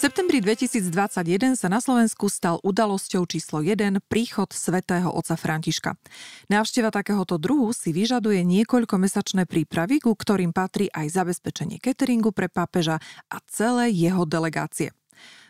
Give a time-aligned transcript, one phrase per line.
[0.00, 5.92] septembri 2021 sa na Slovensku stal udalosťou číslo 1 príchod svätého otca Františka.
[6.48, 12.96] Návšteva takéhoto druhu si vyžaduje niekoľkomesačné prípravy, ku ktorým patrí aj zabezpečenie cateringu pre pápeža
[13.28, 14.96] a celé jeho delegácie.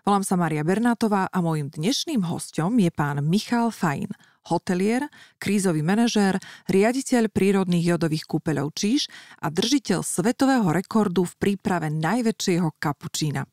[0.02, 4.11] Volám sa Maria Bernátová a môjim dnešným hostom je pán Michal Fajn,
[4.48, 5.04] hotelier,
[5.37, 9.10] krízový manažér, riaditeľ prírodných jodových kúpeľov Číž
[9.42, 13.45] a držiteľ svetového rekordu v príprave najväčšieho kapučína.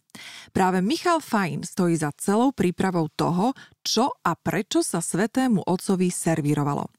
[0.55, 3.53] Práve Michal Fajn stojí za celou prípravou toho,
[3.85, 6.89] čo a prečo sa svetému otcovi servírovalo.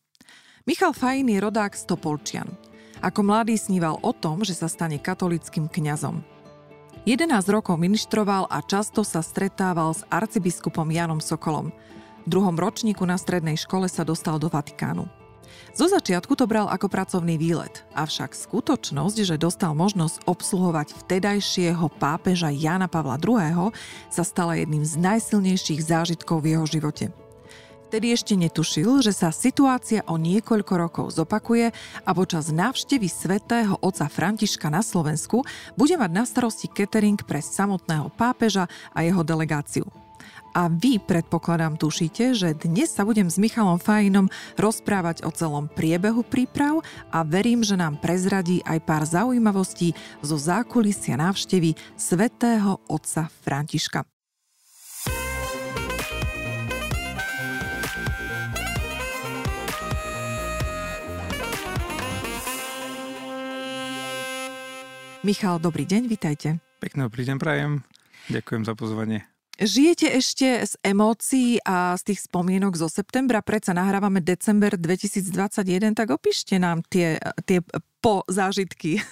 [0.69, 2.49] Michal Fajn je rodák z Topolčian.
[2.99, 6.21] Ako mladý sníval o tom, že sa stane katolickým kňazom.
[7.07, 11.73] 11 rokov ministroval a často sa stretával s arcibiskupom Janom Sokolom.
[12.29, 15.09] Druhom ročníku na strednej škole sa dostal do Vatikánu.
[15.73, 22.53] Zo začiatku to bral ako pracovný výlet, avšak skutočnosť, že dostal možnosť obsluhovať vtedajšieho pápeža
[22.53, 23.73] Jana Pavla II.
[24.13, 27.05] sa stala jedným z najsilnejších zážitkov v jeho živote.
[27.89, 31.73] Vtedy ešte netušil, že sa situácia o niekoľko rokov zopakuje
[32.05, 35.49] a počas návštevy svätého otca Františka na Slovensku
[35.81, 39.89] bude mať na starosti catering pre samotného pápeža a jeho delegáciu.
[40.57, 46.25] A vy, predpokladám, tušíte, že dnes sa budem s Michalom Fajinom rozprávať o celom priebehu
[46.25, 46.81] príprav
[47.13, 49.93] a verím, že nám prezradí aj pár zaujímavostí
[50.25, 54.09] zo zákulisia návštevy svätého otca Františka.
[65.27, 66.49] Michal, dobrý deň, vitajte.
[66.79, 67.73] Pekný dobrý deň, prajem.
[68.31, 69.38] Ďakujem za pozvanie.
[69.59, 76.15] Žijete ešte z emócií a z tých spomienok zo septembra, predsa nahrávame december 2021, tak
[76.15, 77.59] opíšte nám tie, tie
[77.99, 79.03] po zážitky.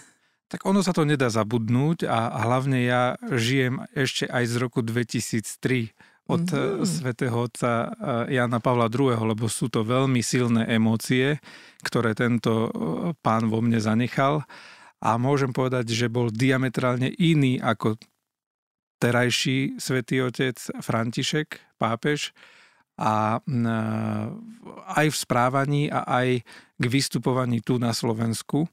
[0.47, 5.91] Tak ono sa to nedá zabudnúť a hlavne ja žijem ešte aj z roku 2003
[6.31, 6.87] od mm-hmm.
[6.87, 11.43] svätého otca eh, Jana Pavla II, lebo sú to veľmi silné emócie,
[11.83, 12.71] ktoré tento eh,
[13.19, 14.47] pán vo mne zanechal.
[15.03, 17.99] A môžem povedať, že bol diametrálne iný ako
[18.99, 22.33] terajší svätý otec František, pápež,
[22.97, 23.45] a
[24.97, 26.41] aj v správaní a aj
[26.81, 28.73] k vystupovaní tu na Slovensku,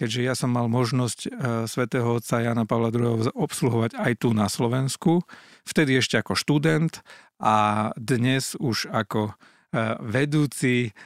[0.00, 1.28] keďže ja som mal možnosť e,
[1.68, 3.28] svätého otca Jana Pavla II.
[3.36, 5.20] obsluhovať aj tu na Slovensku,
[5.68, 7.04] vtedy ešte ako študent
[7.36, 9.32] a dnes už ako e,
[10.08, 10.96] vedúci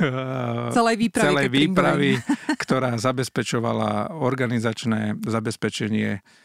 [0.76, 2.12] celej výpravy, celej výpravy
[2.62, 6.41] ktorá zabezpečovala organizačné zabezpečenie E,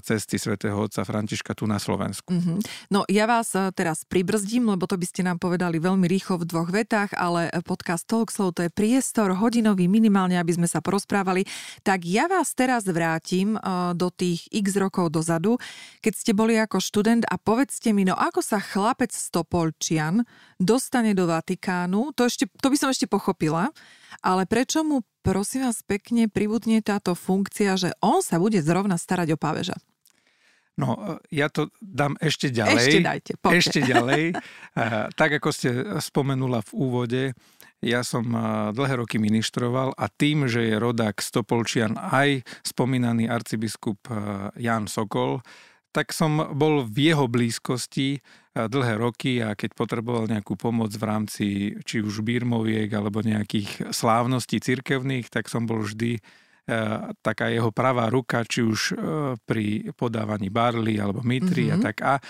[0.00, 2.30] cesty svätého otca Františka tu na Slovensku.
[2.30, 2.58] Mm-hmm.
[2.94, 6.48] No ja vás e, teraz pribrzdím, lebo to by ste nám povedali veľmi rýchlo v
[6.48, 11.42] dvoch vetách, ale podcast Talkslow to je priestor hodinový minimálne, aby sme sa porozprávali.
[11.82, 13.60] Tak ja vás teraz vrátim e,
[13.98, 15.58] do tých x rokov dozadu,
[15.98, 20.22] keď ste boli ako študent a povedzte mi, no ako sa chlapec z Topolčian
[20.62, 23.74] dostane do Vatikánu, to, ešte, to by som ešte pochopila,
[24.18, 29.36] ale prečo mu prosím vás pekne pribudne táto funkcia, že on sa bude zrovna starať
[29.36, 29.78] o páveža?
[30.80, 32.80] No, e, ja to dám ešte ďalej.
[32.80, 33.56] Ešte dajte, poďte.
[33.58, 34.24] Ešte ďalej.
[34.70, 37.22] E, tak ako ste spomenula v úvode,
[37.82, 43.98] ja som e, dlhé roky ministroval a tým, že je rodák Stopolčian aj spomínaný arcibiskup
[44.54, 45.42] Jan Sokol,
[45.90, 48.22] tak som bol v jeho blízkosti
[48.54, 51.46] dlhé roky a keď potreboval nejakú pomoc v rámci
[51.86, 56.20] či už bírmoviek alebo nejakých slávností cirkevných, tak som bol vždy e,
[57.22, 58.94] taká jeho pravá ruka, či už e,
[59.46, 61.74] pri podávaní barly alebo mitry mm-hmm.
[61.74, 61.84] a mhm.
[61.86, 61.96] tak.
[62.02, 62.22] A e,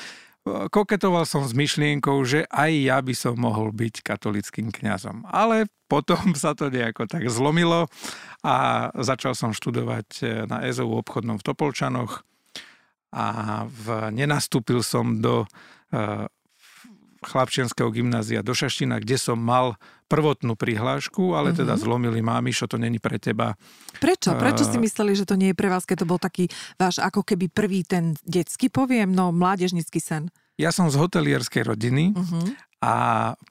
[0.68, 5.24] koketoval som s myšlienkou, že aj ja by som mohol byť katolickým kňazom.
[5.24, 7.88] Ale potom sa to nejako tak zlomilo
[8.44, 10.20] a začal som študovať
[10.52, 12.28] na EZO obchodnom v Topolčanoch
[13.10, 13.26] a
[13.66, 15.48] v, nenastúpil som do
[17.20, 19.76] chlapčianského gymnázia do Šaština, kde som mal
[20.08, 21.84] prvotnú prihlášku, ale teda mm-hmm.
[21.84, 23.54] zlomili mámi, čo to není pre teba.
[24.00, 24.34] Prečo?
[24.34, 26.48] Prečo si mysleli, že to nie je pre vás, keď to bol taký
[26.80, 30.32] váš ako keby prvý ten detský, poviem, no mládežnický sen?
[30.56, 32.44] Ja som z hotelierskej rodiny mm-hmm.
[32.82, 32.94] a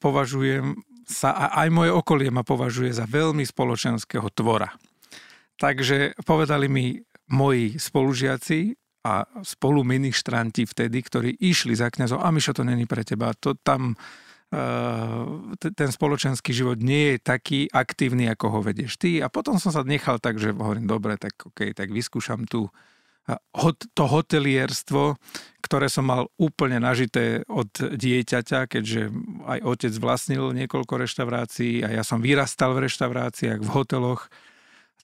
[0.01, 4.73] považujem sa, a aj moje okolie ma považuje za veľmi spoločenského tvora.
[5.57, 6.85] Takže povedali mi
[7.29, 8.73] moji spolužiaci,
[9.03, 13.31] a spolu ministranti vtedy, ktorí išli za kňazom, a Mišo, to není pre teba.
[13.39, 13.95] To tam
[14.51, 19.23] e, ten spoločenský život nie je taký aktívny, ako ho vedieš ty.
[19.23, 22.67] A potom som sa nechal tak, že hovorím, dobre, tak OK, tak vyskúšam tu
[23.93, 25.19] to hotelierstvo,
[25.61, 29.13] ktoré som mal úplne nažité od dieťaťa, keďže
[29.45, 34.33] aj otec vlastnil niekoľko reštaurácií a ja som vyrastal v reštauráciách, v hoteloch.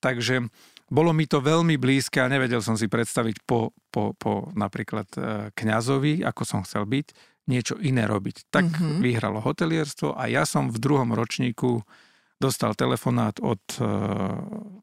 [0.01, 0.49] Takže
[0.85, 5.19] bolo mi to veľmi blízke a nevedel som si predstaviť po, po, po napríklad e,
[5.57, 7.07] kňazovi, ako som chcel byť,
[7.49, 8.49] niečo iné robiť.
[8.49, 9.01] Tak mm-hmm.
[9.01, 11.81] vyhralo hotelierstvo a ja som v druhom ročníku
[12.35, 13.87] dostal telefonát od uh,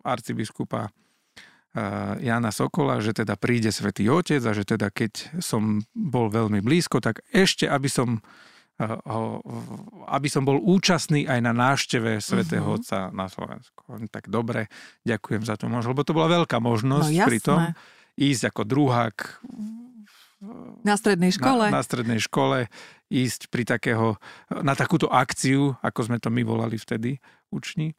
[0.08, 6.32] arcibiskupa uh, Jana Sokola, že teda príde Svetý Otec a že teda keď som bol
[6.32, 8.24] veľmi blízko, tak ešte aby som
[10.08, 12.80] aby som bol účastný aj na návšteve svätého uh-huh.
[12.80, 13.86] Otca na Slovensku.
[14.10, 14.70] Tak dobre,
[15.06, 17.60] ďakujem za tú možnosť, lebo to bola veľká možnosť no, pri tom
[18.16, 19.16] ísť ako druhák
[20.82, 21.70] na strednej škole.
[21.70, 22.66] Na, na strednej škole
[23.12, 24.18] ísť pri takého,
[24.50, 27.94] na takúto akciu, ako sme to my volali vtedy, učni.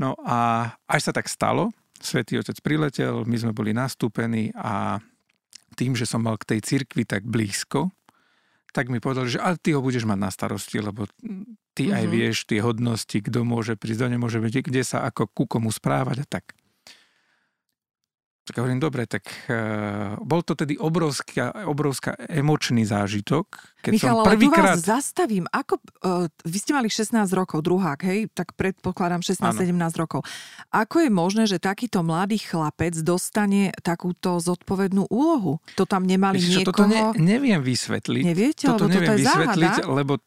[0.00, 1.70] No a až sa tak stalo,
[2.02, 4.98] Svetý Otec priletel, my sme boli nastúpení a
[5.78, 7.94] tým, že som mal k tej cirkvi tak blízko,
[8.74, 11.06] tak mi povedal, že ale ty ho budeš mať na starosti, lebo
[11.78, 11.98] ty mm-hmm.
[12.02, 12.10] aj mhm.
[12.10, 16.26] vieš tie hodnosti, kto môže prísť, kto nemôže byť, kde sa ako ku komu správať
[16.26, 16.58] a tak.
[18.44, 23.72] Tak hovorím, dobre, tak uh, bol to tedy obrovská, obrovská emočný zážitok.
[23.80, 24.76] Keď Michal, som prvýkrát...
[24.76, 25.48] vás zastavím.
[25.48, 28.28] Ako, uh, vy ste mali 16 rokov, druhák, hej?
[28.36, 30.28] Tak predpokladám 16-17 rokov.
[30.68, 35.64] Ako je možné, že takýto mladý chlapec dostane takúto zodpovednú úlohu?
[35.80, 36.84] To tam nemali Víš, niekoho...
[36.84, 38.24] Toto ne, neviem vysvetliť.
[38.28, 38.68] Neviete?
[38.68, 39.96] Toto lebo neviem toto je vysvetliť, záhada?
[40.04, 40.22] lebo e,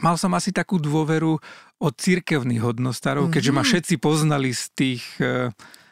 [0.00, 1.36] mal som asi takú dôveru
[1.76, 3.36] od cirkevných hodnostárov, mm-hmm.
[3.36, 5.04] keďže ma všetci poznali z tých...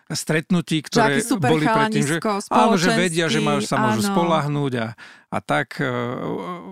[0.09, 2.17] Stretnutí, ktoré boli predtým, že,
[2.49, 4.09] áno, že vedia, že ma, sa môžu áno.
[4.17, 4.89] spolahnúť a,
[5.29, 5.89] a tak e,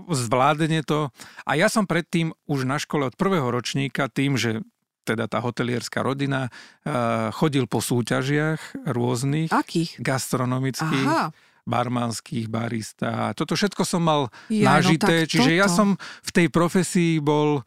[0.08, 1.12] zvládne to.
[1.44, 4.64] A ja som predtým už na škole od prvého ročníka tým, že
[5.04, 9.52] teda tá hotelierská rodina, e, chodil po súťažiach rôznych.
[9.52, 10.00] Akých?
[10.00, 11.04] Gastronomických.
[11.04, 11.28] Aha
[11.66, 13.34] barmanských, barista.
[13.34, 15.60] Toto všetko som mal ja, nažité, no čiže toto.
[15.60, 17.66] ja som v tej profesii bol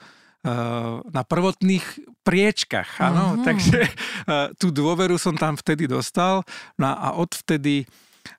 [1.10, 1.84] na prvotných
[2.24, 3.44] priečkach, áno, uh-huh.
[3.44, 6.48] takže uh, tú dôveru som tam vtedy dostal.
[6.80, 7.84] No a odvtedy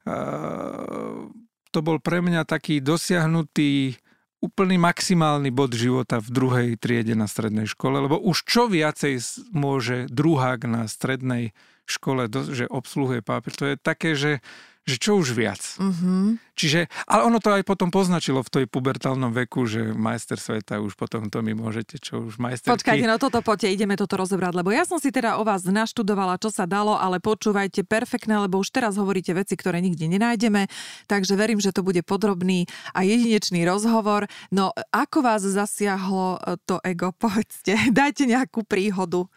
[0.08, 1.28] uh,
[1.68, 4.00] to bol pre mňa taký dosiahnutý
[4.40, 9.20] úplný maximálny bod života v druhej triede na strednej škole, lebo už čo viacej
[9.52, 11.52] môže druhák na strednej
[11.84, 14.40] škole, že obsluhuje papier, to je také, že
[14.90, 15.62] že čo už viac.
[15.78, 16.50] Mm-hmm.
[16.58, 20.92] Čiže, ale ono to aj potom poznačilo v tej pubertálnom veku, že majster sveta už
[20.92, 22.76] potom to mi môžete, čo už majsterky.
[22.76, 26.36] Počkajte, no toto poďte, ideme toto rozobrať, lebo ja som si teda o vás naštudovala,
[26.36, 30.68] čo sa dalo, ale počúvajte perfektné, lebo už teraz hovoríte veci, ktoré nikde nenájdeme,
[31.08, 34.28] takže verím, že to bude podrobný a jedinečný rozhovor.
[34.52, 36.36] No ako vás zasiahlo
[36.68, 39.30] to ego, povedzte, dajte nejakú príhodu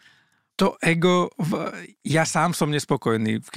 [0.54, 1.66] to ego, v,
[2.06, 3.48] ja sám som nespokojný v,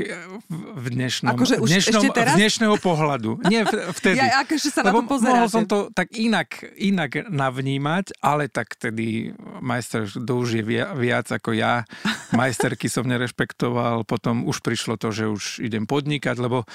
[0.49, 2.33] v dnešnom, akože už dnešnom ešte teraz?
[2.33, 3.37] dnešného pohľadu.
[3.45, 4.17] Nie, vtedy.
[4.27, 5.33] Ja akože sa Lebo na to pozeráte.
[5.37, 9.29] mohol som to tak inak, inak navnímať, ale tak tedy
[9.61, 10.63] majster to už je
[10.97, 11.85] viac ako ja.
[12.39, 16.65] Majsterky som nerešpektoval, potom už prišlo to, že už idem podnikať, lebo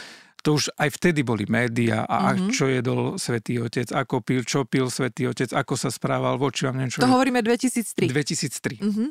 [0.42, 2.50] to už aj vtedy boli médiá a mm-hmm.
[2.50, 6.82] čo jedol Svetý Otec, ako pil, čo pil Svetý Otec, ako sa správal voči vám,
[6.82, 6.94] neviem.
[6.98, 8.10] To hovoríme 2003.
[8.10, 8.82] 2003.
[8.82, 9.08] Mm-hmm.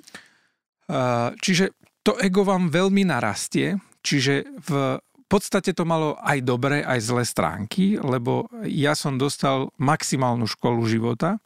[1.37, 4.97] Čiže to ego vám veľmi narastie, čiže v
[5.31, 11.39] podstate to malo aj dobré, aj zlé stránky, lebo ja som dostal maximálnu školu života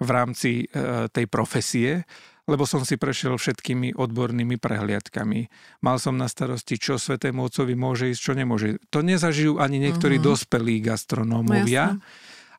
[0.00, 2.08] v rámci e, tej profesie,
[2.48, 5.40] lebo som si prešiel všetkými odbornými prehliadkami.
[5.80, 8.68] Mal som na starosti, čo Svetému Otcovi môže ísť, čo nemôže.
[8.92, 10.30] To nezažijú ani niektorí mm-hmm.
[10.32, 11.96] dospelí gastronómovia.
[11.96, 12.04] No,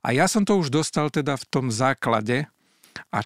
[0.05, 2.49] a ja som to už dostal teda v tom základe
[3.13, 3.19] a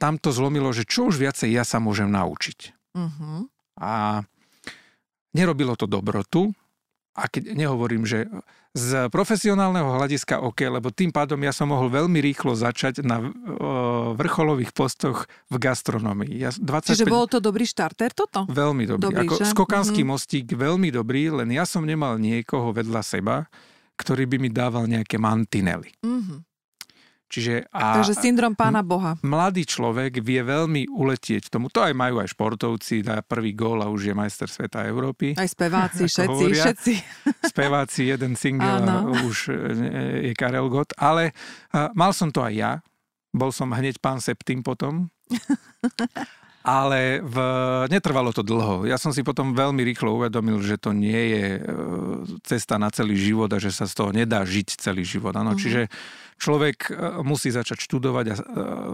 [0.00, 2.58] tam to zlomilo, že čo už viacej ja sa môžem naučiť.
[2.94, 3.46] Uh-huh.
[3.78, 4.22] A
[5.32, 6.50] nerobilo to dobrotu,
[7.18, 8.30] a keď nehovorím, že
[8.78, 13.18] z profesionálneho hľadiska OK, lebo tým pádom ja som mohol veľmi rýchlo začať na
[14.14, 16.38] vrcholových postoch v gastronomii.
[16.38, 16.94] Ja 25...
[16.94, 18.46] Čiže bol to dobrý štarter toto?
[18.46, 19.02] Veľmi dobrý.
[19.02, 20.14] dobrý Ako skokanský mm-hmm.
[20.14, 23.50] mostík, veľmi dobrý, len ja som nemal niekoho vedľa seba,
[23.98, 25.90] ktorý by mi dával nejaké mantinely.
[25.98, 26.38] Mm-hmm.
[27.28, 29.20] Čiže a Takže syndrom pána Boha.
[29.20, 31.68] Mladý človek vie veľmi uletieť tomu.
[31.68, 35.36] To aj majú aj športovci, dá prvý gól a už je majster sveta Európy.
[35.36, 36.94] Aj speváci, všetci, všetci.
[37.52, 39.56] Speváci, jeden single a už e,
[40.28, 40.96] je Karel Gott.
[40.96, 41.36] Ale
[41.92, 42.72] mal som to aj ja.
[43.28, 45.12] Bol som hneď pán Septim potom.
[46.68, 47.36] ale v,
[47.88, 48.84] netrvalo to dlho.
[48.84, 51.60] Ja som si potom veľmi rýchlo uvedomil, že to nie je e,
[52.44, 55.32] cesta na celý život a že sa z toho nedá žiť celý život.
[55.32, 55.62] Ano, uh-huh.
[55.64, 55.88] Čiže
[56.36, 58.34] človek e, musí začať študovať e,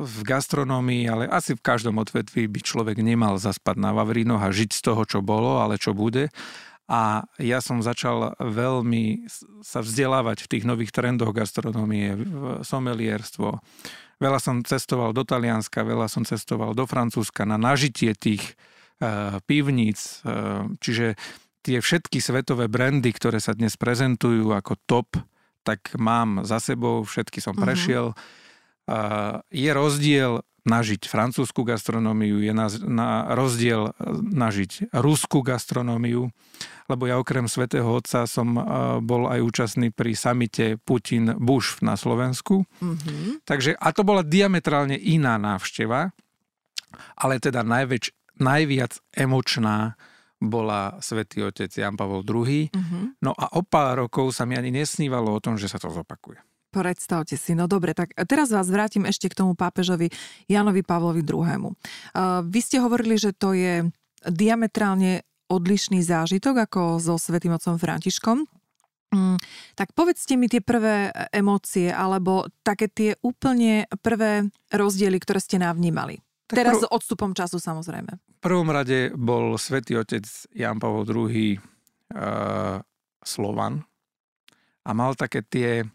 [0.07, 4.71] v gastronómii, ale asi v každom odvetví by človek nemal zaspať na Vavrinoch a žiť
[4.71, 6.31] z toho, čo bolo, ale čo bude.
[6.85, 9.25] A ja som začal veľmi
[9.65, 12.13] sa vzdelávať v tých nových trendoch gastronómie,
[12.61, 13.57] somelierstvo.
[14.21, 18.53] Veľa som cestoval do Talianska, veľa som cestoval do Francúzska na nažitie tých
[19.49, 20.21] pivníc,
[20.79, 21.17] čiže
[21.65, 25.09] tie všetky svetové brandy, ktoré sa dnes prezentujú ako top,
[25.65, 27.63] tak mám za sebou, všetky som mhm.
[27.65, 28.07] prešiel.
[28.13, 29.41] Uh-huh.
[29.49, 33.93] Je rozdiel nažiť francúzsku gastronómiu, je na, na rozdiel
[34.33, 36.33] nažiť ruskú gastronómiu,
[36.89, 38.57] lebo ja okrem Svetého Otca som
[39.05, 42.65] bol aj účastný pri samite Putin-Bush na Slovensku.
[42.81, 43.45] Mm-hmm.
[43.45, 46.17] Takže, a to bola diametrálne iná návšteva,
[47.17, 50.01] ale teda najväč, najviac emočná
[50.41, 52.69] bola svätý otec Jan Pavel II.
[52.69, 53.05] Mm-hmm.
[53.25, 56.41] No a o pár rokov sa mi ani nesnívalo o tom, že sa to zopakuje.
[56.75, 60.11] Predstavte si, no dobre, tak teraz vás vrátim ešte k tomu pápežovi
[60.51, 61.71] Janovi Pavlovi II.
[62.51, 63.87] Vy ste hovorili, že to je
[64.27, 68.43] diametrálne odlišný zážitok ako so Svetým otcom Františkom.
[69.15, 69.39] Mm,
[69.79, 76.19] tak povedzte mi tie prvé emócie alebo také tie úplne prvé rozdiely, ktoré ste navnímali.
[76.51, 76.83] Tak Teraz prv...
[76.83, 78.11] s odstupom času samozrejme.
[78.11, 82.83] V prvom rade bol svätý otec Jan Pavel II uh,
[83.23, 83.87] Slovan
[84.85, 85.87] a mal také tie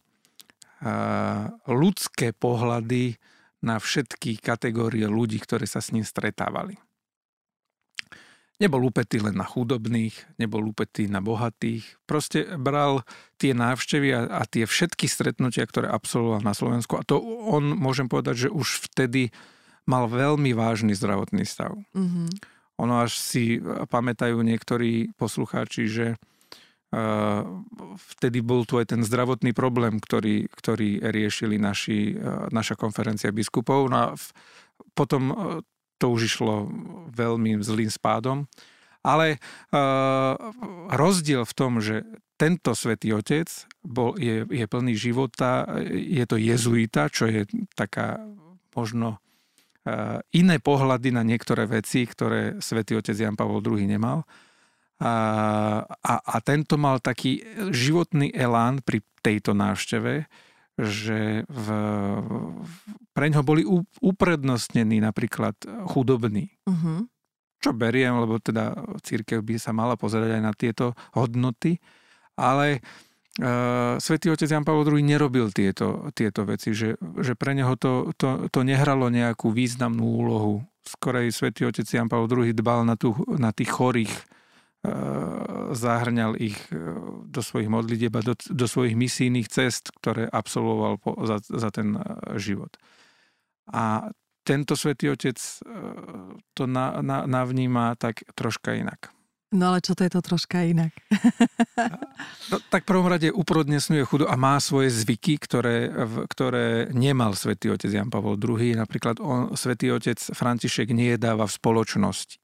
[1.68, 3.20] ľudské pohľady
[3.60, 6.80] na všetky kategórie ľudí, ktoré sa s ním stretávali.
[8.60, 11.96] Nebol upetý len na chudobných, nebol upetý na bohatých.
[12.04, 13.08] Proste bral
[13.40, 17.00] tie návštevy a, a tie všetky stretnutia, ktoré absolvoval na Slovensku.
[17.00, 19.32] A to on, môžem povedať, že už vtedy
[19.88, 21.72] mal veľmi vážny zdravotný stav.
[21.96, 22.28] Mm-hmm.
[22.84, 26.08] Ono až si pamätajú niektorí poslucháči, že
[28.18, 32.18] vtedy bol tu aj ten zdravotný problém, ktorý, ktorý riešili naši,
[32.50, 33.94] naša konferencia biskupov.
[33.94, 34.08] No a
[34.98, 35.36] potom e,
[36.00, 36.72] to už išlo
[37.12, 38.48] veľmi zlým spádom.
[39.00, 40.36] Ale uh,
[40.92, 42.04] rozdiel v tom, že
[42.36, 43.48] tento svätý otec
[43.80, 47.48] bol, je, je plný života, je to jezuita, čo je
[47.80, 48.20] taká
[48.76, 54.28] možno uh, iné pohľady na niektoré veci, ktoré svätý otec Jan Pavel II nemal.
[54.28, 54.49] A,
[55.00, 57.40] a, a tento mal taký
[57.72, 60.28] životný elán pri tejto návšteve,
[60.80, 61.68] že v,
[63.12, 63.64] pre ňo boli
[64.00, 65.56] uprednostnení napríklad
[65.92, 66.56] chudobní.
[66.68, 67.08] Uh-huh.
[67.60, 71.84] Čo beriem, lebo teda církev by sa mala pozerať aj na tieto hodnoty,
[72.40, 72.80] ale
[73.44, 78.16] uh, svätý otec Jan Pavel II nerobil tieto, tieto veci, že, že pre neho to,
[78.16, 80.64] to, to nehralo nejakú významnú úlohu.
[80.88, 84.16] Skorej svätý otec Jan Pavel II dbal na, tú, na tých chorých,
[85.76, 86.76] zahrňal ich e,
[87.28, 92.00] do svojich modlitieb a do, do svojich misijných cest, ktoré absolvoval po, za, za ten
[92.00, 92.02] e,
[92.40, 92.72] život.
[93.70, 94.10] A
[94.48, 95.38] tento svätý Otec
[96.58, 99.14] to na, na, navníma tak troška inak.
[99.54, 100.90] No ale čo to je to troška inak?
[102.50, 105.90] no, tak prvom rade uprodnesňuje chudo a má svoje zvyky, ktoré,
[106.26, 108.78] ktoré nemal svätý Otec Jan Pavel II.
[108.78, 112.42] Napríklad on, svätý Otec František nejedáva v spoločnosti.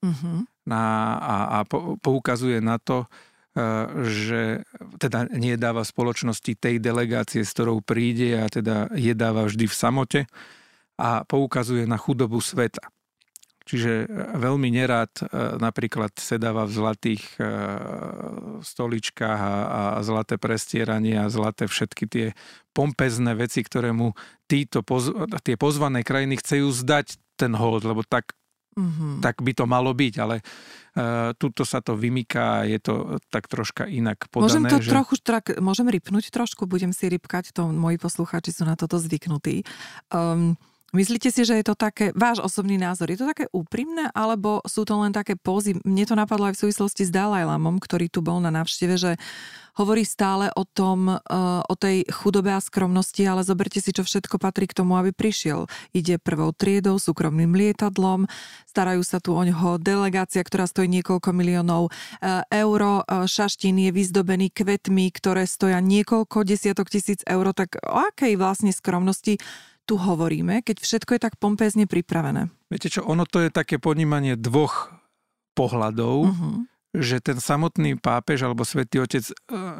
[0.00, 1.58] Uh-huh na, a, a
[2.00, 3.06] poukazuje na to, e,
[4.08, 4.42] že
[4.96, 10.20] teda nedáva spoločnosti tej delegácie, s ktorou príde a teda jedáva vždy v samote
[10.96, 12.88] a poukazuje na chudobu sveta.
[13.64, 14.06] Čiže e,
[14.40, 15.24] veľmi nerád e,
[15.60, 17.22] napríklad sedáva v zlatých
[18.64, 19.54] stoličkách a,
[19.96, 22.26] a zlaté prestieranie a zlaté všetky tie
[22.72, 24.16] pompezné veci, ktoré mu
[24.48, 25.12] títo poz,
[25.44, 28.32] tie pozvané krajiny chcú zdať ten hold, lebo tak
[28.74, 29.22] Mm-hmm.
[29.22, 33.86] Tak by to malo byť, ale uh, tuto sa to vymyká, je to tak troška
[33.86, 34.50] inak podané.
[34.50, 34.90] Môžem to že...
[34.90, 39.62] trochu, trak, môžem rypnúť trošku, budem si rypkať, to moji poslucháči sú na toto zvyknutí.
[40.10, 40.58] Um,
[40.94, 44.86] Myslíte si, že je to také, váš osobný názor, je to také úprimné, alebo sú
[44.86, 45.74] to len také pózy?
[45.82, 49.12] Mne to napadlo aj v súvislosti s Dalajlamom, ktorý tu bol na návšteve, že
[49.74, 51.20] hovorí stále o tom, eh,
[51.66, 55.66] o tej chudobe a skromnosti, ale zoberte si, čo všetko patrí k tomu, aby prišiel.
[55.90, 58.30] Ide prvou triedou, súkromným lietadlom,
[58.70, 61.90] starajú sa tu o ňoho delegácia, ktorá stojí niekoľko miliónov
[62.22, 67.98] eh, eur, eh, šaštín je vyzdobený kvetmi, ktoré stoja niekoľko desiatok tisíc eur, tak o
[68.14, 69.42] akej vlastne skromnosti
[69.84, 72.48] tu hovoríme, keď všetko je tak pompézne pripravené?
[72.72, 74.90] Viete čo, ono to je také ponímanie dvoch
[75.54, 76.56] pohľadov, uh-huh.
[76.96, 79.34] že ten samotný pápež alebo svätý Otec e,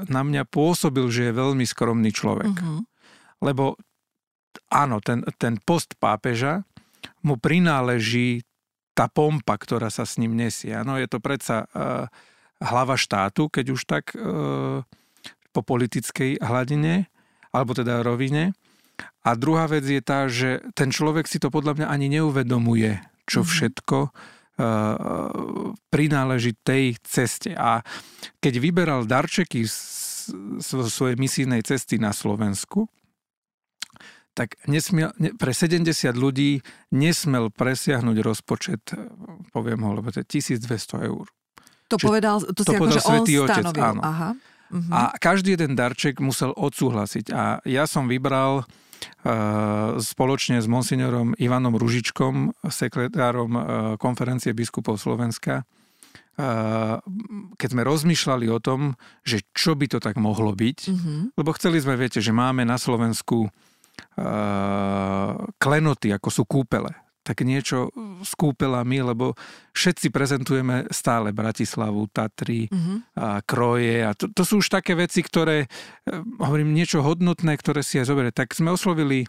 [0.06, 2.54] na mňa pôsobil, že je veľmi skromný človek.
[2.54, 2.87] Uh-huh.
[3.42, 3.80] Lebo
[4.70, 6.62] áno, ten, ten post pápeža
[7.25, 8.46] mu prináleží
[8.94, 10.70] tá pompa, ktorá sa s ním nesie.
[10.70, 12.06] Áno, je to predsa uh,
[12.62, 14.87] hlava štátu, keď už tak uh,
[15.50, 17.11] po politickej hladine,
[17.50, 18.54] alebo teda rovine.
[19.25, 23.40] A druhá vec je tá, že ten človek si to podľa mňa ani neuvedomuje, čo
[23.40, 23.54] mm-hmm.
[23.56, 24.12] všetko uh,
[25.88, 27.56] prináleží tej ceste.
[27.56, 27.80] A
[28.44, 30.28] keď vyberal darčeky z,
[30.68, 32.84] svojej misijnej cesty na Slovensku,
[34.37, 36.61] tak nesmiel, ne, pre 70 ľudí
[36.92, 38.82] nesmel presiahnuť rozpočet,
[39.56, 41.25] poviem ho, lebo to je 1200 eur.
[41.88, 44.00] To Čiže povedal, to, to si povedal akože Svetý on Otec, áno.
[44.04, 44.30] Aha.
[44.75, 44.90] Uh-huh.
[44.90, 47.30] A každý jeden darček musel odsúhlasiť.
[47.30, 48.84] A ja som vybral uh,
[50.00, 53.62] spoločne s monsignorom Ivanom Ružičkom, sekretárom uh,
[54.00, 56.99] konferencie biskupov Slovenska, uh,
[57.58, 61.20] keď sme rozmýšľali o tom, že čo by to tak mohlo byť, uh-huh.
[61.37, 63.50] lebo chceli sme, viete, že máme na Slovensku
[65.58, 67.88] klenoty, ako sú kúpele tak niečo
[68.21, 69.33] s kúpelami, lebo
[69.73, 72.97] všetci prezentujeme stále Bratislavu, Tatry, mm-hmm.
[73.16, 77.81] a Kroje a to, to sú už také veci, ktoré, eh, hovorím, niečo hodnotné, ktoré
[77.81, 78.31] si aj zoberie.
[78.31, 79.25] Tak sme oslovili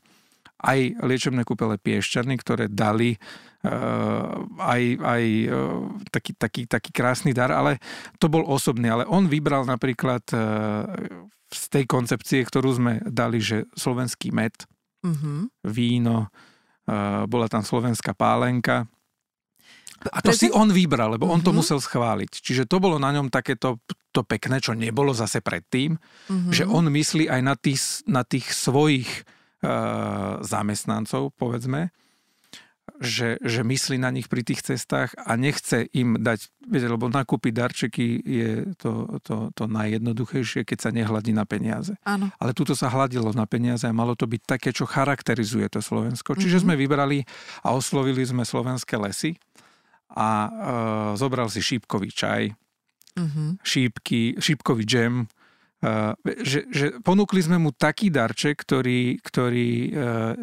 [0.65, 3.19] aj liečebné kúpele Piešťany, ktoré dali
[3.67, 7.77] uh, aj, aj uh, taký, taký, taký krásny dar, ale
[8.17, 8.87] to bol osobný.
[8.87, 10.87] Ale on vybral napríklad uh,
[11.51, 14.55] z tej koncepcie, ktorú sme dali, že slovenský med,
[15.05, 15.69] mm-hmm.
[15.69, 16.31] víno,
[17.25, 18.85] bola tam slovenská pálenka.
[20.05, 21.57] A to si on vybral, lebo on to mhm.
[21.65, 22.31] musel schváliť.
[22.43, 23.81] Čiže to bolo na ňom takéto
[24.15, 26.47] to pekné, čo nebolo zase predtým, uh-huh.
[26.47, 29.27] že on myslí aj na tých, na tých svojich
[29.59, 31.91] uh, zamestnancov, povedzme,
[33.01, 37.53] že, že myslí na nich pri tých cestách a nechce im dať, viete, lebo nakúpiť
[37.53, 41.97] darčeky je to, to, to najjednoduchejšie, keď sa nehladí na peniaze.
[42.07, 42.31] Áno.
[42.39, 46.37] Ale tuto sa hladilo na peniaze a malo to byť také, čo charakterizuje to Slovensko.
[46.37, 46.71] Čiže mm-hmm.
[46.71, 47.19] sme vybrali
[47.65, 49.35] a oslovili sme slovenské lesy
[50.15, 50.49] a e,
[51.19, 52.53] zobral si šípkový čaj,
[53.17, 53.49] mm-hmm.
[53.65, 55.27] šípky, šípkový džem,
[56.23, 59.93] že, že ponúkli sme mu taký darček, ktorý, ktorý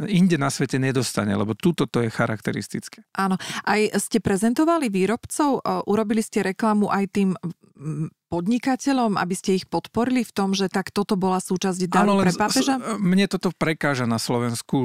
[0.07, 3.03] inde na svete nedostane, lebo túto to je charakteristické.
[3.17, 3.41] Áno.
[3.67, 7.31] Aj ste prezentovali výrobcov, urobili ste reklamu aj tým
[8.33, 12.81] podnikateľom, aby ste ich podporili v tom, že tak toto bola súčasť daru pre pápeža?
[12.97, 14.79] Mne toto prekáža na Slovensku.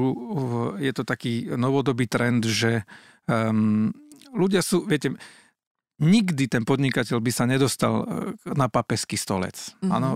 [0.84, 2.84] Je to taký novodobý trend, že
[3.30, 3.94] um,
[4.36, 5.16] ľudia sú, viete,
[5.98, 8.06] nikdy ten podnikateľ by sa nedostal e,
[8.54, 9.58] na papeský stolec.
[9.58, 9.92] Mm-hmm.
[9.92, 10.10] Áno,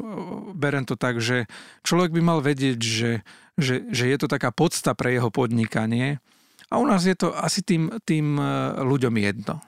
[0.53, 1.49] berem to tak, že
[1.81, 3.11] človek by mal vedieť, že,
[3.57, 6.21] že, že je to taká podsta pre jeho podnikanie
[6.71, 8.45] a u nás je to asi tým, tým e,
[8.85, 9.59] ľuďom jedno.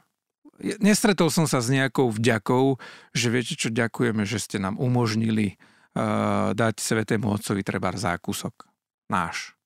[0.80, 2.78] Nestretol som sa s nejakou vďakou,
[3.12, 5.58] že viete čo, ďakujeme, že ste nám umožnili
[5.98, 8.70] uh, dať Svetému Otcovi treba zákusok.
[9.10, 9.58] Náš.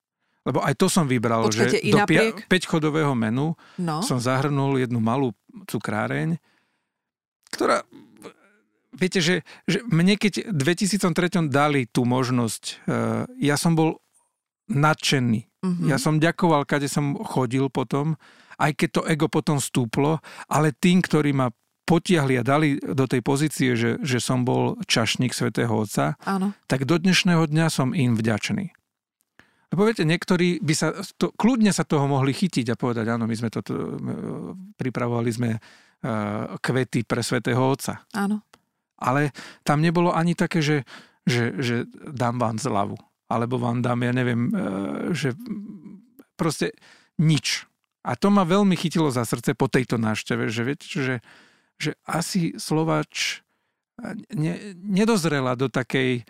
[0.48, 2.48] Lebo aj to som vybral, Počkajte, že do napriek...
[2.48, 4.00] 5-chodového menu no.
[4.00, 5.36] som zahrnul jednu malú
[5.68, 6.40] cukráreň,
[7.52, 7.84] ktorá
[8.96, 14.00] viete, že, že mne keď v 2003 dali tú možnosť, uh, ja som bol
[14.72, 15.48] nadšený.
[15.64, 15.88] Mm-hmm.
[15.92, 18.16] Ja som ďakoval, kade som chodil potom,
[18.58, 21.52] aj keď to ego potom stúplo, ale tým, ktorí ma
[21.88, 26.52] potiahli a dali do tej pozície, že, že som bol čašník svätého Otca, Áno.
[26.68, 28.76] tak do dnešného dňa som im vďačný.
[29.67, 33.36] Lebo viete, niektorí by sa, to, kľudne sa toho mohli chytiť a povedať, áno, my
[33.36, 33.60] sme to,
[34.80, 38.08] pripravovali sme uh, kvety pre svätého Otca.
[38.15, 38.47] Áno.
[38.95, 39.36] Ale
[39.67, 40.88] tam nebolo ani také, že,
[41.27, 41.75] že, že
[42.15, 42.95] dám vám zľavu.
[43.27, 45.36] Alebo vám dám, ja neviem, uh, že
[46.39, 46.71] proste
[47.19, 47.67] nič.
[48.08, 51.15] A to ma veľmi chytilo za srdce po tejto návšteve, že viete, že,
[51.75, 53.43] že asi Slovač
[54.32, 56.23] ne, nedozrela do takej,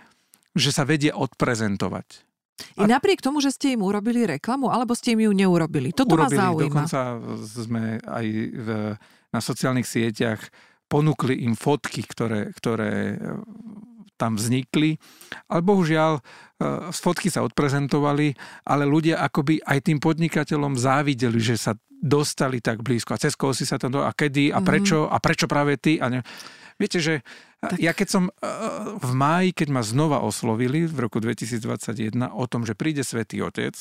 [0.58, 2.27] že sa vedie odprezentovať
[2.78, 2.90] i a...
[2.90, 5.94] napriek tomu, že ste im urobili reklamu, alebo ste im ju neurobili?
[5.94, 6.74] Toto urobili, ma zaujíma.
[6.74, 7.00] Dokonca
[7.46, 8.70] sme aj v,
[9.30, 10.42] na sociálnych sieťach
[10.90, 13.16] ponúkli im fotky, ktoré, ktoré e,
[14.16, 14.98] tam vznikli.
[15.52, 16.22] Ale bohužiaľ, e,
[16.96, 18.34] fotky sa odprezentovali,
[18.66, 23.14] ale ľudia akoby aj tým podnikateľom závideli, že sa dostali tak blízko.
[23.14, 24.02] A cez koho si sa tam do...
[24.02, 24.50] A kedy?
[24.50, 24.66] A mhm.
[24.66, 24.98] prečo?
[25.06, 26.02] A prečo práve ty?
[26.02, 26.22] A ne...
[26.78, 27.26] Viete, že
[27.58, 27.82] tak.
[27.82, 28.32] ja keď som e,
[29.02, 33.74] v máji, keď ma znova oslovili v roku 2021 o tom, že príde Svetý Otec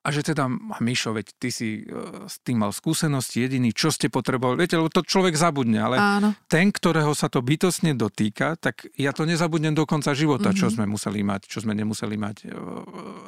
[0.00, 0.48] a že teda,
[0.80, 1.92] Mišo, veď ty si e,
[2.24, 4.64] s tým mal skúsenosti jediný, čo ste potrebovali.
[4.64, 6.32] Viete, lebo to človek zabudne, ale Áno.
[6.48, 10.60] ten, ktorého sa to bytostne dotýka, tak ja to nezabudnem do konca života, mm-hmm.
[10.60, 10.74] čo mhm.
[10.74, 12.46] sme museli mať, čo sme nemuseli mať e,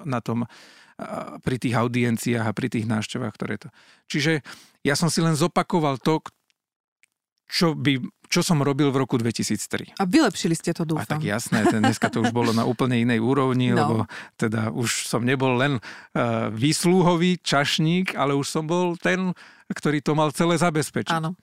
[0.09, 0.49] na tom
[1.43, 3.69] pri tých audienciách a pri tých návštevách, ktoré to...
[4.07, 4.45] Čiže
[4.87, 6.23] ja som si len zopakoval to,
[7.49, 8.01] čo, by,
[8.33, 10.01] čo som robil v roku 2003.
[10.01, 11.05] A vylepšili ste to, dúfam.
[11.05, 13.77] A tak jasné, dneska to už bolo na úplne inej úrovni, no.
[13.77, 13.97] lebo
[14.41, 19.37] teda už som nebol len uh, výsluhový čašník, ale už som bol ten,
[19.69, 21.13] ktorý to mal celé zabezpečiť.
[21.13, 21.37] Áno.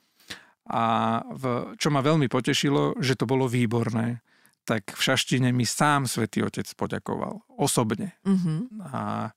[0.66, 0.82] A
[1.30, 4.26] v, čo ma veľmi potešilo, že to bolo výborné,
[4.66, 7.42] tak v Šaštine mi sám svätý Otec poďakoval.
[7.58, 8.22] Osobne.
[8.22, 8.60] Mm-hmm.
[8.94, 9.34] A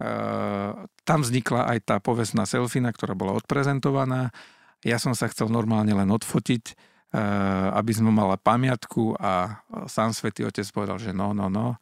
[0.00, 0.08] e,
[1.04, 4.32] tam vznikla aj tá povestná selfina, ktorá bola odprezentovaná
[4.86, 7.18] ja som sa chcel normálne len odfotiť, eh,
[7.74, 9.58] aby sme mala pamiatku a
[9.90, 11.74] sám svätý Otec povedal, že no, no, no.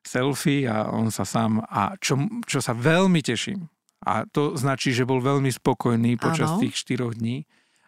[0.00, 2.16] selfie a on sa sám, a čo,
[2.48, 3.68] čo sa veľmi teším,
[4.06, 6.62] a to značí, že bol veľmi spokojný počas ano.
[6.62, 7.42] tých štyroch dní,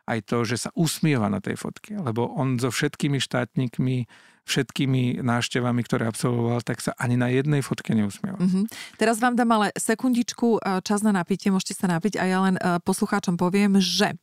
[0.09, 4.09] aj to, že sa usmieva na tej fotke, lebo on so všetkými štátnikmi
[4.49, 8.41] všetkými návštevami, ktoré absolvoval, tak sa ani na jednej fotke neusmieval.
[8.41, 8.65] Mm-hmm.
[8.97, 12.57] Teraz vám dám ale sekundičku e, čas na napitie, môžete sa napiť a ja len
[12.57, 14.17] e, poslucháčom poviem, že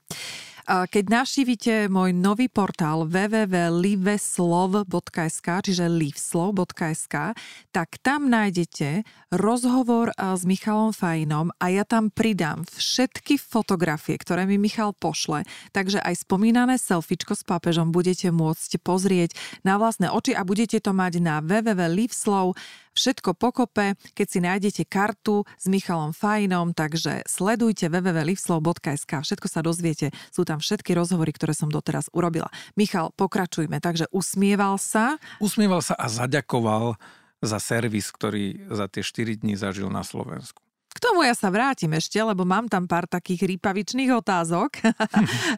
[0.66, 7.38] keď navštívite môj nový portál www.liveslov.sk, čiže liveslov.sk,
[7.70, 14.58] tak tam nájdete rozhovor s Michalom Fajnom a ja tam pridám všetky fotografie, ktoré mi
[14.58, 15.46] Michal pošle.
[15.70, 20.98] Takže aj spomínané selfiečko s pápežom budete môcť pozrieť na vlastné oči a budete to
[20.98, 22.58] mať na www.liveslov.sk
[22.96, 30.16] Všetko pokope, keď si nájdete kartu s Michalom Fajnom, takže sledujte www.livslov.sk, všetko sa dozviete,
[30.32, 32.48] sú tam všetky rozhovory, ktoré som doteraz urobila.
[32.80, 35.20] Michal, pokračujme, takže usmieval sa.
[35.44, 36.96] Usmieval sa a zaďakoval
[37.44, 40.64] za servis, ktorý za tie 4 dní zažil na Slovensku.
[40.96, 44.80] K tomu ja sa vrátim ešte, lebo mám tam pár takých rýpavičných otázok.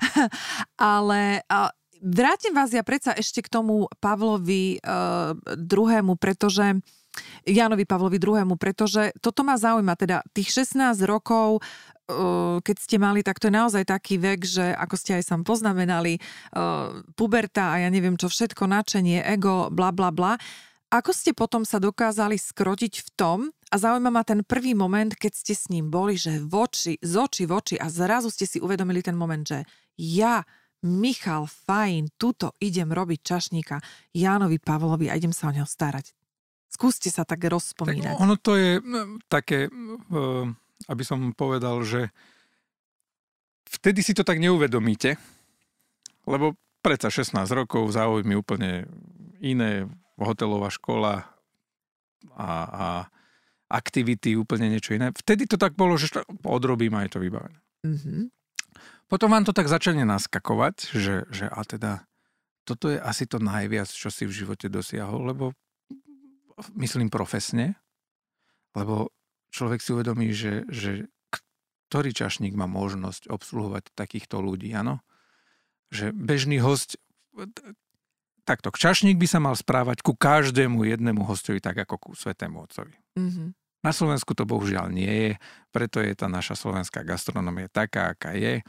[0.81, 1.69] Ale a,
[2.01, 6.81] vrátim vás ja predsa ešte k tomu Pavlovi uh, druhému, pretože
[7.45, 11.61] Janovi Pavlovi II, pretože toto ma zaujíma, teda tých 16 rokov
[12.63, 16.23] keď ste mali, tak to je naozaj taký vek, že ako ste aj sám poznamenali,
[17.19, 20.39] puberta a ja neviem čo všetko, načenie, ego, bla bla bla.
[20.87, 25.35] Ako ste potom sa dokázali skrotiť v tom, a zaujíma ma ten prvý moment, keď
[25.35, 28.63] ste s ním boli, že v oči, z oči v oči a zrazu ste si
[28.63, 29.67] uvedomili ten moment, že
[29.99, 30.47] ja,
[30.87, 33.83] Michal, fajn, tuto idem robiť čašníka
[34.15, 36.15] Jánovi Pavlovi a idem sa o neho starať.
[36.67, 38.15] Skúste sa tak rozpomínať.
[38.15, 38.71] Tak ono to je
[39.31, 39.71] také,
[40.87, 42.11] aby som povedal, že
[43.71, 45.15] vtedy si to tak neuvedomíte,
[46.27, 48.87] lebo predsa 16 rokov, záujmy úplne
[49.39, 49.87] iné,
[50.19, 51.27] hotelová škola
[52.35, 52.87] a, a
[53.67, 55.11] aktivity úplne niečo iné.
[55.11, 56.11] Vtedy to tak bolo, že
[56.47, 57.59] odrobím aj to vybavené.
[57.83, 58.21] Mm-hmm.
[59.07, 62.03] Potom vám to tak začne naskakovať, že, že a teda
[62.67, 65.55] toto je asi to najviac, čo si v živote dosiahol, lebo
[66.77, 67.77] myslím profesne,
[68.73, 69.13] lebo
[69.53, 71.09] človek si uvedomí, že, že
[71.87, 74.99] ktorý čašník má možnosť obsluhovať takýchto ľudí, áno?
[75.87, 76.99] Že bežný host,
[78.43, 82.95] takto, čašník by sa mal správať ku každému jednému hostovi tak ako ku svetému otcovi.
[83.15, 83.47] Mm-hmm.
[83.85, 85.31] Na Slovensku to bohužiaľ nie je,
[85.71, 88.59] preto je tá naša slovenská gastronomia taká, aká je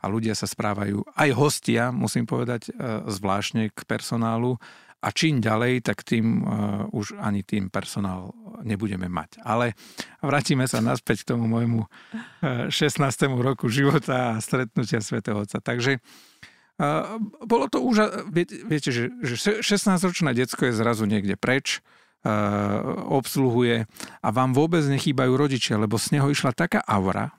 [0.00, 4.56] a ľudia sa správajú, aj hostia, musím povedať, e, zvláštne k personálu
[5.02, 8.30] a čím ďalej, tak tým uh, už ani tým personál
[8.62, 9.42] nebudeme mať.
[9.42, 9.74] Ale
[10.22, 13.02] vrátime sa naspäť k tomu môjmu uh, 16.
[13.42, 15.58] roku života a stretnutia svätého Otca.
[15.58, 18.30] Takže uh, bolo to už,
[18.70, 21.82] viete že, že 16-ročné decko je zrazu niekde preč,
[22.22, 23.90] uh, obsluhuje
[24.22, 27.34] a vám vôbec nechýbajú rodičia, lebo z neho išla taká aura,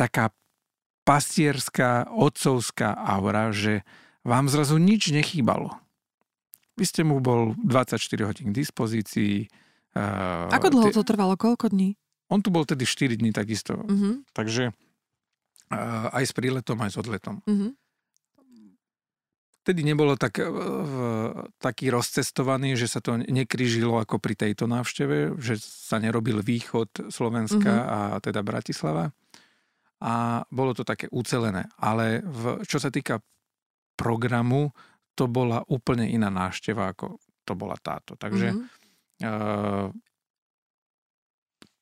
[0.00, 0.32] taká
[1.04, 3.84] pastierská, otcovská aura, že
[4.24, 5.76] vám zrazu nič nechýbalo
[6.80, 9.44] vy ste mu bol 24 hodín k dispozícii.
[10.48, 11.36] Ako dlho to trvalo?
[11.36, 12.00] Koľko dní?
[12.32, 13.76] On tu bol tedy 4 dní takisto.
[13.76, 14.24] Uh-huh.
[14.32, 14.72] Takže
[16.16, 17.44] aj s príletom, aj s odletom.
[17.44, 17.76] Uh-huh.
[19.60, 25.60] Vtedy nebolo tak, uh, taký rozcestovaný, že sa to nekryžilo ako pri tejto návšteve, že
[25.60, 28.16] sa nerobil východ Slovenska uh-huh.
[28.16, 29.12] a teda Bratislava.
[30.00, 31.68] A bolo to také ucelené.
[31.76, 33.20] Ale v, čo sa týka
[34.00, 34.72] programu,
[35.14, 38.14] to bola úplne iná návšteva, ako to bola táto.
[38.14, 39.90] Takže mm-hmm.